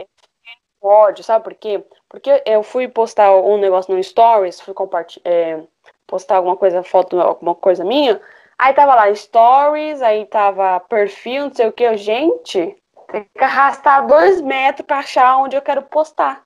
ódio, 0.82 1.22
sabe 1.22 1.44
por 1.44 1.54
quê? 1.54 1.80
Porque 2.08 2.42
eu 2.44 2.64
fui 2.64 2.88
postar 2.88 3.36
um 3.36 3.56
negócio 3.56 3.94
no 3.94 4.02
Stories, 4.02 4.60
fui 4.60 4.74
compartilhar, 4.74 5.30
é, 5.30 5.62
postar 6.08 6.38
alguma 6.38 6.56
coisa, 6.56 6.82
foto, 6.82 7.20
alguma 7.20 7.54
coisa 7.54 7.84
minha, 7.84 8.20
aí 8.58 8.74
tava 8.74 8.96
lá 8.96 9.14
Stories, 9.14 10.02
aí 10.02 10.26
tava 10.26 10.80
perfil, 10.80 11.44
não 11.44 11.54
sei 11.54 11.68
o 11.68 11.72
que, 11.72 11.96
gente, 11.96 12.76
tem 13.12 13.24
que 13.32 13.44
arrastar 13.44 14.04
dois 14.08 14.40
metros 14.40 14.84
pra 14.84 14.98
achar 14.98 15.36
onde 15.36 15.54
eu 15.54 15.62
quero 15.62 15.82
postar. 15.82 16.45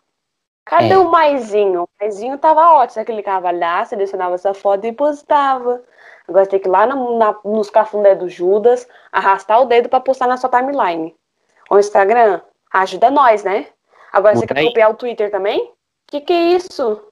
Cadê 0.64 0.92
É. 0.92 0.98
o 0.98 1.10
maisinho? 1.10 1.84
O 1.84 1.88
maisinho 2.00 2.38
tava 2.38 2.72
ótimo. 2.74 2.94
Você 2.94 3.04
clicava 3.04 3.50
lá, 3.50 3.84
selecionava 3.84 4.34
essa 4.34 4.54
foto 4.54 4.86
e 4.86 4.92
postava. 4.92 5.82
Agora 6.28 6.44
você 6.44 6.50
tem 6.50 6.60
que 6.60 6.68
ir 6.68 6.70
lá 6.70 6.86
na- 6.86 6.94
na- 6.94 7.38
nos 7.44 7.70
cafundé 7.70 8.14
do 8.14 8.28
Judas, 8.28 8.86
arrastar 9.10 9.60
o 9.60 9.64
dedo 9.64 9.88
pra 9.88 9.98
postar 10.00 10.28
na 10.28 10.36
sua 10.36 10.48
timeline. 10.50 11.14
O 11.68 11.78
Instagram, 11.78 12.40
ajuda 12.72 13.10
nós, 13.10 13.42
né? 13.42 13.66
Agora 14.12 14.34
você 14.36 14.42
Muda 14.42 14.54
quer 14.54 14.64
copiar 14.64 14.90
o 14.90 14.94
Twitter 14.94 15.30
também? 15.30 15.72
Que 16.06 16.20
que 16.20 16.32
é 16.32 16.42
isso? 16.52 17.04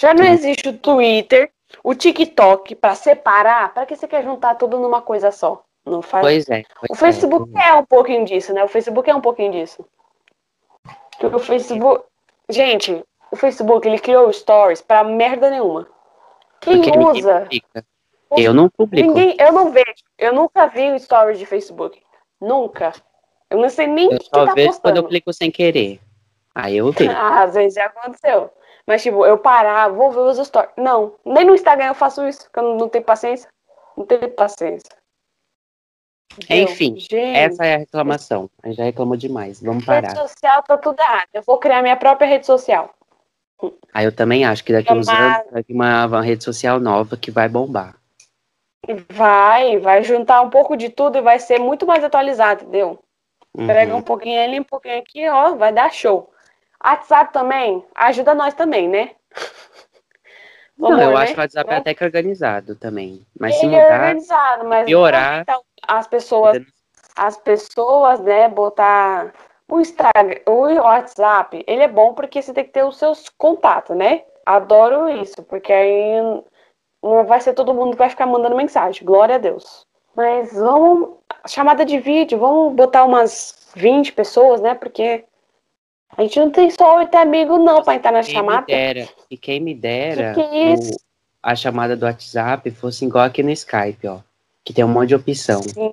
Já 0.00 0.12
não 0.12 0.24
existe 0.24 0.68
o 0.68 0.76
Twitter, 0.76 1.50
o 1.82 1.94
TikTok 1.94 2.74
pra 2.74 2.94
separar? 2.94 3.72
Pra 3.72 3.86
que 3.86 3.94
você 3.96 4.08
quer 4.08 4.22
juntar 4.24 4.56
tudo 4.56 4.78
numa 4.78 5.00
coisa 5.00 5.30
só? 5.30 5.62
Não 5.86 6.00
faz 6.02 6.22
Pois 6.24 6.48
é. 6.50 6.62
pois 6.80 6.90
o 6.90 6.94
Facebook 6.94 7.50
é. 7.56 7.68
é 7.68 7.74
um 7.74 7.84
pouquinho 7.84 8.24
disso, 8.24 8.52
né? 8.54 8.64
O 8.64 8.68
Facebook 8.68 9.08
é 9.08 9.14
um 9.14 9.20
pouquinho 9.20 9.52
disso. 9.52 9.84
O 11.22 11.38
Facebook. 11.38 12.04
Gente, 12.48 13.04
o 13.30 13.36
Facebook 13.36 13.86
ele 13.86 13.98
criou 13.98 14.32
stories 14.32 14.80
pra 14.80 15.02
merda 15.02 15.50
nenhuma. 15.50 15.88
Quem 16.60 16.80
Porque 16.80 16.98
usa? 16.98 17.48
Eu 18.36 18.52
não 18.52 18.68
publico. 18.68 19.08
Ninguém, 19.08 19.36
eu 19.38 19.52
não 19.52 19.70
vejo. 19.70 20.04
Eu 20.18 20.32
nunca 20.32 20.66
vi 20.66 20.90
o 20.90 20.96
story 20.96 21.36
de 21.36 21.46
Facebook. 21.46 22.00
Nunca. 22.40 22.92
Eu 23.50 23.58
não 23.58 23.68
sei 23.68 23.86
nem 23.86 24.06
o 24.06 24.18
que 24.18 24.24
só 24.24 24.46
tá 24.46 24.54
vejo 24.54 24.80
quando 24.80 24.96
eu 24.96 25.02
postando. 25.02 25.08
clico 25.08 25.32
sem 25.32 25.50
querer. 25.50 26.00
Aí 26.54 26.76
eu 26.76 26.90
vejo. 26.90 27.10
Ah, 27.10 27.42
às 27.44 27.54
vezes 27.54 27.74
já 27.74 27.86
aconteceu. 27.86 28.50
Mas, 28.86 29.02
tipo, 29.02 29.24
eu 29.24 29.38
parar, 29.38 29.88
vou 29.88 30.10
ver 30.10 30.20
os 30.20 30.46
stories. 30.46 30.72
Não, 30.76 31.14
nem 31.24 31.44
no 31.44 31.54
Instagram 31.54 31.86
eu 31.86 31.94
faço 31.94 32.26
isso, 32.26 32.44
porque 32.44 32.58
eu 32.58 32.62
não, 32.64 32.76
não 32.76 32.88
tenho 32.88 33.04
paciência. 33.04 33.48
Não 33.96 34.04
tenho 34.04 34.28
paciência. 34.30 34.90
Entendeu? 36.36 36.64
Enfim, 36.64 36.98
Gente. 36.98 37.16
Essa 37.16 37.64
é 37.64 37.74
a 37.74 37.78
reclamação. 37.78 38.50
A 38.62 38.68
gente 38.68 38.76
já 38.76 38.84
reclamou 38.84 39.16
demais. 39.16 39.60
Vamos 39.62 39.84
parar. 39.84 40.08
Rede 40.08 40.20
social 40.20 40.62
tá 40.62 40.76
tudo 40.76 40.98
errado. 41.00 41.28
Eu 41.32 41.42
vou 41.42 41.58
criar 41.58 41.82
minha 41.82 41.96
própria 41.96 42.26
rede 42.26 42.46
social. 42.46 42.92
Aí 43.92 44.04
eu 44.04 44.12
também 44.12 44.44
acho 44.44 44.64
que 44.64 44.72
daqui 44.72 44.92
uns 44.92 45.08
anos 45.08 45.50
vai 45.50 45.62
ter 45.62 45.72
uma, 45.72 46.06
uma 46.06 46.22
rede 46.22 46.42
social 46.42 46.80
nova 46.80 47.16
que 47.16 47.30
vai 47.30 47.48
bombar. 47.48 47.96
Vai, 49.08 49.78
vai 49.78 50.04
juntar 50.04 50.42
um 50.42 50.50
pouco 50.50 50.76
de 50.76 50.90
tudo 50.90 51.18
e 51.18 51.22
vai 51.22 51.38
ser 51.38 51.58
muito 51.58 51.86
mais 51.86 52.04
atualizado, 52.04 52.64
entendeu? 52.64 52.98
Uhum. 53.56 53.66
Pega 53.66 53.96
um 53.96 54.02
pouquinho 54.02 54.42
ali, 54.42 54.60
um 54.60 54.64
pouquinho 54.64 54.98
aqui, 54.98 55.26
ó, 55.28 55.54
vai 55.54 55.72
dar 55.72 55.90
show. 55.92 56.30
WhatsApp 56.84 57.32
também, 57.32 57.82
ajuda 57.94 58.34
nós 58.34 58.52
também, 58.52 58.88
né? 58.88 59.12
Não, 60.76 60.90
eu 61.00 61.10
né? 61.10 61.16
acho 61.16 61.34
que 61.34 61.38
o 61.38 61.42
WhatsApp 61.42 61.66
é 61.68 61.70
Vamos- 61.70 61.80
até 61.80 61.94
que 61.94 62.04
organizado 62.04 62.74
também. 62.76 63.24
Mas 63.38 63.54
se 63.56 63.66
Ele 63.66 63.76
é 63.76 63.82
mudar, 63.82 63.94
organizado, 64.00 64.64
mas 64.68 64.86
piorar- 64.86 65.44
as 65.86 66.06
pessoas, 66.06 66.62
as 67.16 67.36
pessoas, 67.36 68.20
né, 68.20 68.48
botar 68.48 69.32
o 69.68 69.80
Instagram, 69.80 70.40
o 70.46 70.62
WhatsApp, 70.82 71.64
ele 71.66 71.82
é 71.82 71.88
bom 71.88 72.12
porque 72.14 72.42
você 72.42 72.52
tem 72.52 72.64
que 72.64 72.70
ter 72.70 72.84
os 72.84 72.96
seus 72.98 73.28
contatos, 73.28 73.96
né? 73.96 74.22
Adoro 74.44 75.08
isso, 75.08 75.42
porque 75.44 75.72
aí 75.72 76.20
não 77.02 77.24
vai 77.24 77.40
ser 77.40 77.54
todo 77.54 77.72
mundo 77.74 77.92
que 77.92 77.98
vai 77.98 78.10
ficar 78.10 78.26
mandando 78.26 78.56
mensagem. 78.56 79.04
Glória 79.06 79.36
a 79.36 79.38
Deus. 79.38 79.86
Mas 80.14 80.52
vamos 80.52 81.16
chamada 81.46 81.84
de 81.84 81.98
vídeo, 81.98 82.38
vamos 82.38 82.74
botar 82.74 83.04
umas 83.04 83.70
20 83.74 84.12
pessoas, 84.12 84.60
né? 84.60 84.74
Porque 84.74 85.24
a 86.16 86.22
gente 86.22 86.38
não 86.38 86.50
tem 86.50 86.70
só 86.70 86.96
oito 86.98 87.14
amigos 87.16 87.58
não 87.60 87.82
para 87.82 87.94
entrar 87.96 88.12
na 88.12 88.22
quem 88.22 88.34
chamada. 88.34 88.60
me 88.60 88.66
dera, 88.66 89.08
e 89.30 89.36
quem 89.36 89.60
me 89.60 89.74
dera 89.74 90.34
Que 90.34 90.42
que 90.42 90.56
é 90.56 90.72
isso? 90.74 90.92
o- 90.92 90.96
a 91.42 91.54
chamada 91.54 91.96
do 91.96 92.06
WhatsApp 92.06 92.70
fosse 92.70 93.04
igual 93.04 93.24
aqui 93.24 93.42
no 93.42 93.50
Skype, 93.50 94.06
ó. 94.08 94.18
Que 94.64 94.72
tem 94.72 94.84
um 94.84 94.88
monte 94.88 95.08
de 95.08 95.14
opção. 95.16 95.62
Sim. 95.62 95.92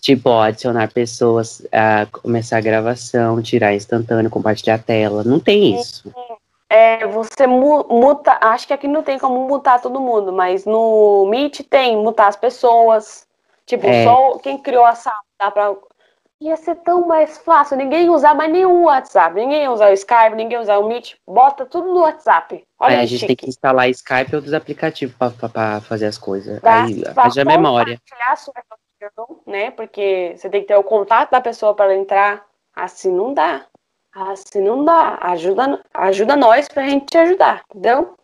Tipo, 0.00 0.30
ó, 0.30 0.42
adicionar 0.42 0.92
pessoas, 0.92 1.66
a 1.72 2.06
começar 2.06 2.58
a 2.58 2.60
gravação, 2.60 3.40
tirar 3.42 3.74
instantâneo, 3.74 4.30
compartilhar 4.30 4.74
a 4.74 4.78
tela. 4.78 5.22
Não 5.24 5.38
tem 5.38 5.78
isso. 5.78 6.12
É, 6.68 7.06
você 7.06 7.46
mu- 7.46 7.86
muta. 7.90 8.38
Acho 8.40 8.66
que 8.66 8.72
aqui 8.72 8.86
não 8.88 9.02
tem 9.02 9.18
como 9.18 9.46
mutar 9.46 9.80
todo 9.80 10.00
mundo, 10.00 10.32
mas 10.32 10.64
no 10.64 11.26
Meet 11.30 11.60
tem 11.68 11.96
mutar 11.96 12.28
as 12.28 12.36
pessoas. 12.36 13.26
Tipo, 13.66 13.86
É. 13.86 14.04
só 14.04 14.38
quem 14.38 14.56
criou 14.58 14.84
a 14.84 14.94
sala 14.94 15.16
dá 15.38 15.50
pra. 15.50 15.74
Ia 16.40 16.56
ser 16.56 16.76
tão 16.76 17.06
mais 17.06 17.36
fácil. 17.36 17.76
Ninguém 17.76 18.08
usar 18.08 18.34
mais 18.34 18.50
nenhum 18.50 18.84
WhatsApp. 18.84 19.34
Ninguém 19.34 19.68
usar 19.68 19.90
o 19.90 19.92
Skype, 19.92 20.34
ninguém 20.34 20.58
usar 20.58 20.78
o 20.78 20.88
Meet. 20.88 21.16
Bota 21.26 21.66
tudo 21.66 21.92
no 21.92 22.00
WhatsApp. 22.00 22.66
Olha 22.78 22.96
Aí 22.96 23.02
a 23.02 23.06
gente 23.06 23.18
chique. 23.20 23.26
tem 23.26 23.36
que 23.36 23.48
instalar 23.48 23.90
Skype 23.90 24.32
e 24.32 24.36
outros 24.36 24.54
aplicativos 24.54 25.14
pra 25.14 25.80
fazer 25.82 26.06
as 26.06 26.16
coisas. 26.16 26.58
Aí 26.64 27.02
pra 27.12 27.24
haja 27.24 27.44
memória. 27.44 27.98
compartilhar 27.98 28.32
a 28.32 28.36
sua 28.36 28.54
reunião, 28.98 29.42
né? 29.46 29.70
Porque 29.72 30.32
você 30.34 30.48
tem 30.48 30.62
que 30.62 30.68
ter 30.68 30.76
o 30.76 30.82
contato 30.82 31.30
da 31.30 31.42
pessoa 31.42 31.74
para 31.74 31.94
entrar. 31.94 32.46
Assim 32.74 33.12
não 33.12 33.34
dá. 33.34 33.66
Assim 34.14 34.62
não 34.62 34.82
dá. 34.82 35.18
Ajuda, 35.20 35.78
ajuda 35.92 36.36
nós 36.36 36.66
pra 36.68 36.88
gente 36.88 37.04
te 37.04 37.18
ajudar, 37.18 37.62
entendeu? 37.68 38.14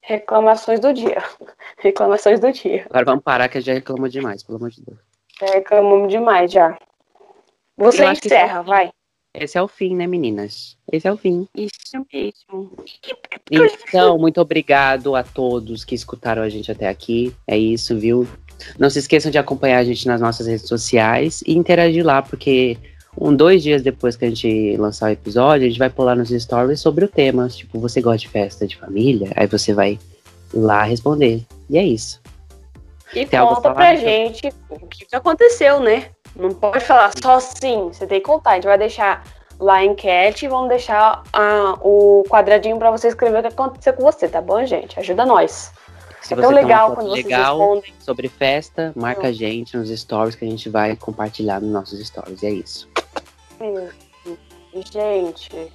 Reclamações 0.00 0.80
do 0.80 0.92
dia. 0.92 1.22
Reclamações 1.78 2.40
do 2.40 2.50
dia. 2.50 2.84
Agora 2.90 3.04
vamos 3.04 3.22
parar 3.22 3.48
que 3.48 3.60
já 3.60 3.74
reclamou 3.74 4.08
demais, 4.08 4.42
pelo 4.42 4.58
amor 4.58 4.70
de 4.70 4.82
Deus. 4.82 4.98
Já 5.38 5.54
Reclamamos 5.54 6.08
demais 6.08 6.50
já. 6.50 6.76
Você 7.80 8.04
Eu 8.04 8.12
que 8.12 8.26
encerra, 8.26 8.60
vai. 8.60 8.90
Esse 9.34 9.56
é 9.56 9.62
o 9.62 9.66
fim, 9.66 9.96
né, 9.96 10.06
meninas? 10.06 10.76
Esse 10.92 11.08
é 11.08 11.12
o 11.12 11.16
fim. 11.16 11.48
Isso 11.56 12.06
mesmo. 12.12 12.76
Então, 13.50 14.18
muito 14.18 14.38
obrigado 14.38 15.16
a 15.16 15.22
todos 15.22 15.82
que 15.82 15.94
escutaram 15.94 16.42
a 16.42 16.48
gente 16.50 16.70
até 16.70 16.88
aqui. 16.88 17.34
É 17.46 17.56
isso, 17.56 17.98
viu? 17.98 18.28
Não 18.78 18.90
se 18.90 18.98
esqueçam 18.98 19.30
de 19.30 19.38
acompanhar 19.38 19.78
a 19.78 19.84
gente 19.84 20.06
nas 20.06 20.20
nossas 20.20 20.46
redes 20.46 20.68
sociais 20.68 21.42
e 21.46 21.56
interagir 21.56 22.04
lá, 22.04 22.20
porque 22.20 22.76
um, 23.18 23.34
dois 23.34 23.62
dias 23.62 23.82
depois 23.82 24.14
que 24.14 24.26
a 24.26 24.28
gente 24.28 24.76
lançar 24.76 25.06
o 25.06 25.12
episódio, 25.12 25.66
a 25.66 25.70
gente 25.70 25.78
vai 25.78 25.88
pular 25.88 26.14
nos 26.14 26.28
stories 26.28 26.80
sobre 26.80 27.06
o 27.06 27.08
tema. 27.08 27.48
Tipo, 27.48 27.80
você 27.80 28.02
gosta 28.02 28.18
de 28.18 28.28
festa 28.28 28.66
de 28.66 28.76
família? 28.76 29.32
Aí 29.34 29.46
você 29.46 29.72
vai 29.72 29.98
lá 30.52 30.82
responder. 30.82 31.46
E 31.70 31.78
é 31.78 31.84
isso. 31.84 32.20
E 33.14 33.24
Tem 33.24 33.40
conta 33.40 33.72
pra 33.72 33.96
gente 33.96 34.48
o 34.68 34.86
que 34.86 35.06
aconteceu, 35.16 35.80
né? 35.80 36.10
Não 36.40 36.50
pode 36.50 36.84
falar 36.84 37.12
só 37.22 37.38
sim, 37.38 37.90
você 37.92 38.06
tem 38.06 38.20
que 38.20 38.26
contar. 38.26 38.52
A 38.52 38.54
gente 38.54 38.66
vai 38.66 38.78
deixar 38.78 39.22
lá 39.58 39.74
a 39.74 39.84
enquete 39.84 40.46
e 40.46 40.48
vamos 40.48 40.68
deixar 40.68 41.22
ah, 41.32 41.78
o 41.82 42.24
quadradinho 42.28 42.78
pra 42.78 42.90
você 42.90 43.08
escrever 43.08 43.38
o 43.38 43.42
que 43.42 43.48
aconteceu 43.48 43.92
com 43.92 44.02
você, 44.02 44.26
tá 44.26 44.40
bom, 44.40 44.64
gente? 44.64 44.98
Ajuda 44.98 45.26
nós. 45.26 45.72
Se 46.22 46.34
é 46.34 46.36
tão 46.36 46.50
legal 46.50 46.94
quando 46.94 47.10
vocês 47.10 47.24
legal 47.24 47.58
respondem. 47.58 47.94
sobre 47.98 48.28
festa, 48.28 48.92
marca 48.94 49.28
a 49.28 49.32
gente 49.32 49.76
nos 49.76 49.90
stories 49.90 50.34
que 50.34 50.44
a 50.44 50.48
gente 50.48 50.68
vai 50.68 50.96
compartilhar 50.96 51.60
nos 51.60 51.70
nossos 51.70 52.06
stories. 52.06 52.42
É 52.42 52.50
isso. 52.50 52.88
Gente, 54.92 55.72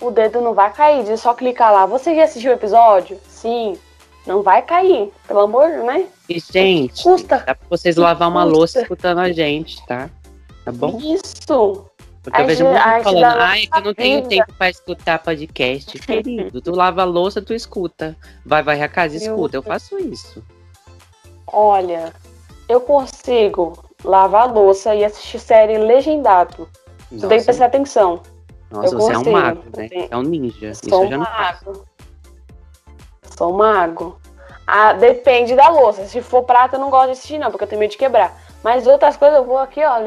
o 0.00 0.10
dedo 0.10 0.40
não 0.40 0.52
vai 0.52 0.72
cair 0.72 1.04
de 1.04 1.16
só 1.16 1.32
clicar 1.34 1.72
lá. 1.72 1.86
Você 1.86 2.14
já 2.14 2.24
assistiu 2.24 2.52
o 2.52 2.54
episódio? 2.54 3.18
Sim. 3.28 3.78
Não 4.26 4.42
vai 4.42 4.62
cair, 4.62 5.12
pelo 5.26 5.40
amor, 5.40 5.68
né? 5.68 6.06
E, 6.28 6.38
gente, 6.40 7.02
Custa. 7.02 7.38
dá 7.46 7.54
pra 7.54 7.66
vocês 7.68 7.96
lavar 7.96 8.28
uma 8.28 8.42
Custa. 8.44 8.56
louça 8.58 8.80
escutando 8.82 9.18
a 9.18 9.30
gente, 9.32 9.84
tá? 9.86 10.08
Tá 10.64 10.72
bom? 10.72 10.98
Isso. 10.98 11.84
Porque 12.22 12.40
eu 12.40 12.44
A 12.44 12.46
vejo 12.46 12.64
gente- 12.64 12.72
muito 12.72 13.02
falando, 13.04 13.24
ai, 13.40 13.66
que 13.66 13.78
eu 13.78 13.82
não 13.82 13.94
tenho 13.94 14.16
vida." 14.22 14.28
tempo 14.30 14.54
pra 14.56 14.70
escutar 14.70 15.18
podcast. 15.18 15.98
Querido, 16.00 16.62
tu 16.62 16.70
lava 16.74 17.02
a 17.02 17.04
louça, 17.04 17.42
tu 17.42 17.52
escuta. 17.52 18.16
Vai 18.46 18.62
varrer 18.62 18.84
a 18.84 18.88
casa, 18.88 19.16
escuta. 19.16 19.56
Eu 19.58 19.62
faço 19.62 19.98
isso. 19.98 20.42
Olha, 21.46 22.14
eu 22.68 22.80
consigo 22.80 23.84
lavar 24.02 24.48
a 24.48 24.52
louça 24.52 24.94
e 24.94 25.04
assistir 25.04 25.38
série 25.38 25.76
legendado. 25.76 26.66
Você 27.10 27.18
tem 27.28 27.28
que 27.28 27.34
Nossa, 27.34 27.44
prestar 27.44 27.66
atenção. 27.66 28.22
nossa, 28.70 28.94
eu 28.94 28.98
você 28.98 29.12
é 29.12 29.18
um 29.18 29.18
consigo. 29.18 29.36
mago, 29.36 29.62
né? 29.76 29.88
Eu 29.92 30.08
É 30.10 30.16
um 30.16 30.22
ninja. 30.22 30.70
Isso 30.70 30.88
Sou 30.88 31.04
eu 31.04 31.10
já 31.10 31.16
um 31.16 31.18
não 31.18 31.26
faço. 31.26 31.66
mago. 31.66 31.84
Sou 33.36 33.52
um 33.52 33.56
mago. 33.58 34.18
Ah, 34.66 34.92
depende 34.94 35.54
da 35.54 35.68
louça. 35.68 36.04
Se 36.06 36.20
for 36.22 36.42
prata, 36.42 36.76
eu 36.76 36.80
não 36.80 36.90
gosto 36.90 37.06
de 37.06 37.12
assistir, 37.12 37.38
não, 37.38 37.50
porque 37.50 37.64
eu 37.64 37.68
tenho 37.68 37.80
medo 37.80 37.90
de 37.90 37.98
quebrar. 37.98 38.34
Mas 38.62 38.86
outras 38.86 39.16
coisas 39.16 39.36
eu 39.36 39.44
vou 39.44 39.58
aqui, 39.58 39.82
ó. 39.84 39.98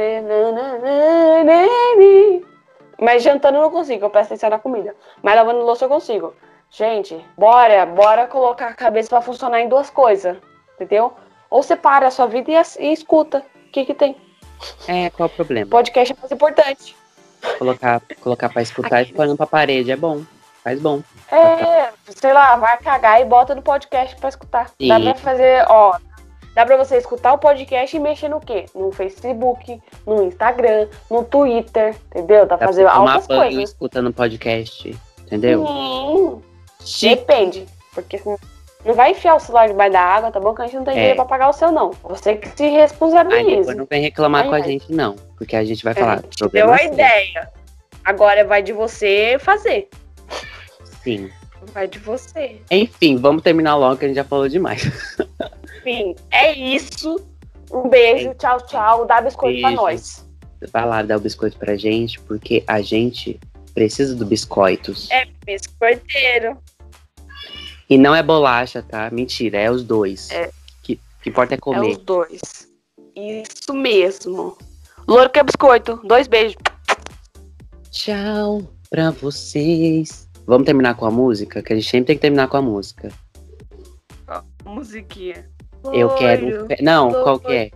Mas 2.99 3.21
jantando 3.21 3.57
eu 3.57 3.61
não 3.61 3.69
consigo, 3.69 4.05
eu 4.05 4.09
presto 4.09 4.31
atenção 4.31 4.49
na 4.49 4.57
comida. 4.57 4.95
Mas 5.21 5.35
lavando 5.35 5.59
louça 5.59 5.85
eu 5.85 5.89
consigo. 5.89 6.33
Gente, 6.71 7.23
bora, 7.37 7.85
bora 7.85 8.25
colocar 8.27 8.67
a 8.67 8.73
cabeça 8.73 9.09
pra 9.09 9.21
funcionar 9.21 9.61
em 9.61 9.69
duas 9.69 9.89
coisas. 9.89 10.37
Entendeu? 10.75 11.13
Ou 11.49 11.61
você 11.61 11.75
para 11.75 12.07
a 12.07 12.11
sua 12.11 12.25
vida 12.25 12.51
e, 12.51 12.55
e 12.79 12.91
escuta. 12.91 13.45
O 13.67 13.71
que 13.71 13.85
que 13.85 13.93
tem? 13.93 14.17
É, 14.87 15.09
qual 15.11 15.27
o 15.27 15.31
problema? 15.31 15.69
Podcast 15.69 16.13
é 16.13 16.17
mais 16.19 16.31
importante. 16.31 16.95
Colocar, 17.59 18.01
colocar 18.21 18.49
pra 18.49 18.61
escutar 18.63 19.03
e 19.03 19.05
ficar 19.05 19.21
olhando 19.23 19.37
pra 19.37 19.45
parede. 19.45 19.91
É 19.91 19.95
bom. 19.95 20.23
Faz 20.67 20.81
bom. 20.81 21.01
É, 21.31 21.91
sei 22.13 22.33
lá, 22.33 22.57
vai 22.57 22.77
cagar 22.79 23.21
e 23.21 23.25
bota 23.25 23.55
no 23.55 23.61
podcast 23.61 24.13
pra 24.17 24.27
escutar. 24.27 24.65
Dá 24.85 24.99
E- 24.99 25.03
pra 25.03 25.15
fazer, 25.15 25.63
ó. 25.69 25.97
Dá 26.53 26.65
pra 26.65 26.75
você 26.75 26.97
escutar 26.97 27.31
o 27.31 27.37
podcast 27.37 27.95
e 27.95 27.99
mexer 28.01 28.27
no 28.27 28.41
quê? 28.41 28.65
No 28.75 28.91
Facebook, 28.91 29.81
no 30.05 30.23
Instagram, 30.23 30.89
no 31.09 31.23
Twitter, 31.23 31.95
entendeu? 32.07 32.39
Dá 32.45 32.55
Dá 32.55 32.57
pra 32.57 32.67
fazer 32.67 32.83
tomar 32.83 32.97
altas 33.13 33.27
coisas. 33.27 33.63
escutando 33.69 34.11
podcast. 34.11 34.99
Entendeu? 35.21 36.41
Sim, 36.81 37.09
depende. 37.15 37.65
Porque 37.93 38.19
não 38.85 38.93
vai 38.93 39.11
enfiar 39.11 39.35
o 39.35 39.39
celular 39.39 39.69
debaixo 39.69 39.93
da 39.93 40.01
água, 40.01 40.31
tá 40.31 40.39
bom? 40.41 40.53
Que 40.53 40.63
a 40.63 40.65
gente 40.65 40.75
não 40.75 40.83
tem 40.83 40.91
É. 40.95 40.97
dinheiro 40.97 41.15
pra 41.15 41.25
pagar 41.25 41.47
o 41.47 41.53
seu, 41.53 41.71
não. 41.71 41.91
Você 42.03 42.35
que 42.35 42.49
se 42.49 42.63
Aí 42.63 42.71
responsabilize. 42.71 43.55
depois 43.59 43.77
não 43.77 43.85
vem 43.89 44.01
reclamar 44.01 44.43
Ai, 44.43 44.49
com 44.49 44.55
a 44.55 44.59
gente, 44.59 44.91
não. 44.91 45.15
Porque 45.37 45.55
a 45.55 45.63
gente 45.63 45.81
vai 45.81 45.93
falar. 45.93 46.21
problema 46.37 46.75
deu 46.75 46.89
a 46.89 46.93
ideia. 46.93 47.49
Agora 48.03 48.43
vai 48.43 48.61
de 48.61 48.73
você 48.73 49.37
fazer. 49.39 49.87
Enfim. 51.07 51.31
Vai 51.73 51.87
de 51.87 51.99
você. 51.99 52.61
Enfim, 52.71 53.17
vamos 53.17 53.41
terminar 53.41 53.75
logo 53.75 53.97
que 53.97 54.05
a 54.05 54.07
gente 54.07 54.17
já 54.17 54.23
falou 54.23 54.47
demais. 54.47 54.83
Enfim, 55.79 56.15
é 56.31 56.53
isso. 56.53 57.19
Um 57.71 57.89
beijo, 57.89 58.33
tchau, 58.35 58.61
tchau. 58.65 59.05
Dá 59.05 59.19
biscoito 59.21 59.59
pra 59.59 59.69
Beijo. 59.69 59.81
nós. 59.81 60.25
Vai 60.71 60.85
lá 60.85 61.01
dar 61.01 61.17
o 61.17 61.19
biscoito 61.19 61.57
pra 61.57 61.75
gente, 61.75 62.19
porque 62.21 62.63
a 62.67 62.81
gente 62.81 63.39
precisa 63.73 64.15
do 64.15 64.25
biscoitos. 64.25 65.09
É 65.11 65.25
biscoiteiro. 65.45 66.57
E 67.89 67.97
não 67.97 68.13
é 68.15 68.21
bolacha, 68.23 68.81
tá? 68.81 69.09
Mentira, 69.11 69.57
é 69.59 69.69
os 69.71 69.83
dois. 69.83 70.29
É. 70.31 70.49
Que, 70.83 70.99
que 71.21 71.29
importa 71.29 71.53
é 71.53 71.57
É 71.57 71.59
comer. 71.59 71.91
os 71.91 71.97
dois. 71.97 72.41
Isso 73.15 73.73
mesmo. 73.73 74.57
Louro 75.07 75.29
que 75.29 75.39
é 75.39 75.43
biscoito. 75.43 75.99
Dois 76.03 76.27
beijos. 76.27 76.57
Tchau 77.91 78.61
pra 78.89 79.11
vocês. 79.11 80.26
Vamos 80.47 80.65
terminar 80.65 80.95
com 80.95 81.05
a 81.05 81.11
música? 81.11 81.61
Que 81.61 81.73
a 81.73 81.75
gente 81.75 81.89
sempre 81.89 82.05
tem 82.07 82.15
que 82.15 82.21
terminar 82.21 82.47
com 82.47 82.55
a 82.55 82.61
música. 82.61 83.09
Musiquinha. 84.63 85.45
Eu 85.93 86.09
quero. 86.15 86.45
Loiro, 86.49 86.67
fe- 86.67 86.81
Não, 86.81 87.11
qual 87.11 87.37
que 87.39 87.53
é? 87.53 87.71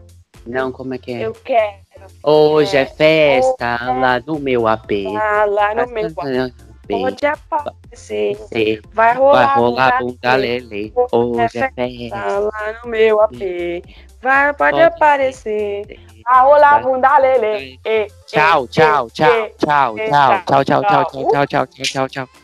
Não, 0.45 0.72
como 0.72 0.93
é 0.93 0.97
que 0.97 1.11
é? 1.11 1.26
Eu 1.26 1.34
quero. 1.34 1.82
Hoje 2.24 2.78
é 2.78 2.82
é, 2.82 2.86
festa 2.86 3.76
hoje 3.76 3.91
é- 3.91 3.93
lá 4.01 4.19
no 4.26 4.39
meu 4.39 4.67
AP. 4.67 5.05
Ah, 5.15 5.45
lá 5.45 5.76
no 5.76 5.88
meu 5.91 6.07
AP. 6.07 6.53
Pode 6.89 7.26
aparecer. 7.26 8.82
Vai 8.91 9.15
rolar. 9.15 9.45
Vai 9.47 9.55
rolar 9.57 9.99
bunda 9.99 10.13
bunda 10.13 10.36
lele. 10.36 10.93
Hoje 11.11 11.41
é 11.41 11.49
festa. 11.49 12.09
Tá 12.09 12.39
lá 12.39 12.80
no 12.84 12.89
meu 12.89 13.22
AP. 13.22 13.84
Vai, 14.22 14.53
pode, 14.53 14.72
Pode 14.72 14.82
aparecer. 14.84 15.99
Vai 16.26 16.41
rolar 16.41 16.82
Vai. 16.82 16.84
bunda 16.84 17.17
lele. 17.17 17.80
Tchau, 18.28 18.67
tchau, 18.67 19.09
tchau, 19.09 19.09
tchau, 19.09 19.49
tchau, 19.57 19.95
tchau, 19.97 20.43
tchau, 20.43 20.63
tchau, 20.63 20.84
tchau. 20.84 20.84
tchau, 20.84 21.45
tchau, 21.45 21.65
tchau, 21.67 21.84
tchau, 21.84 22.07
tchau. 22.07 22.40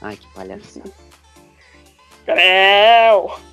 Ai, 0.00 0.16
que 0.16 0.26
palhaçada. 0.34 0.90
Creu. 2.24 3.47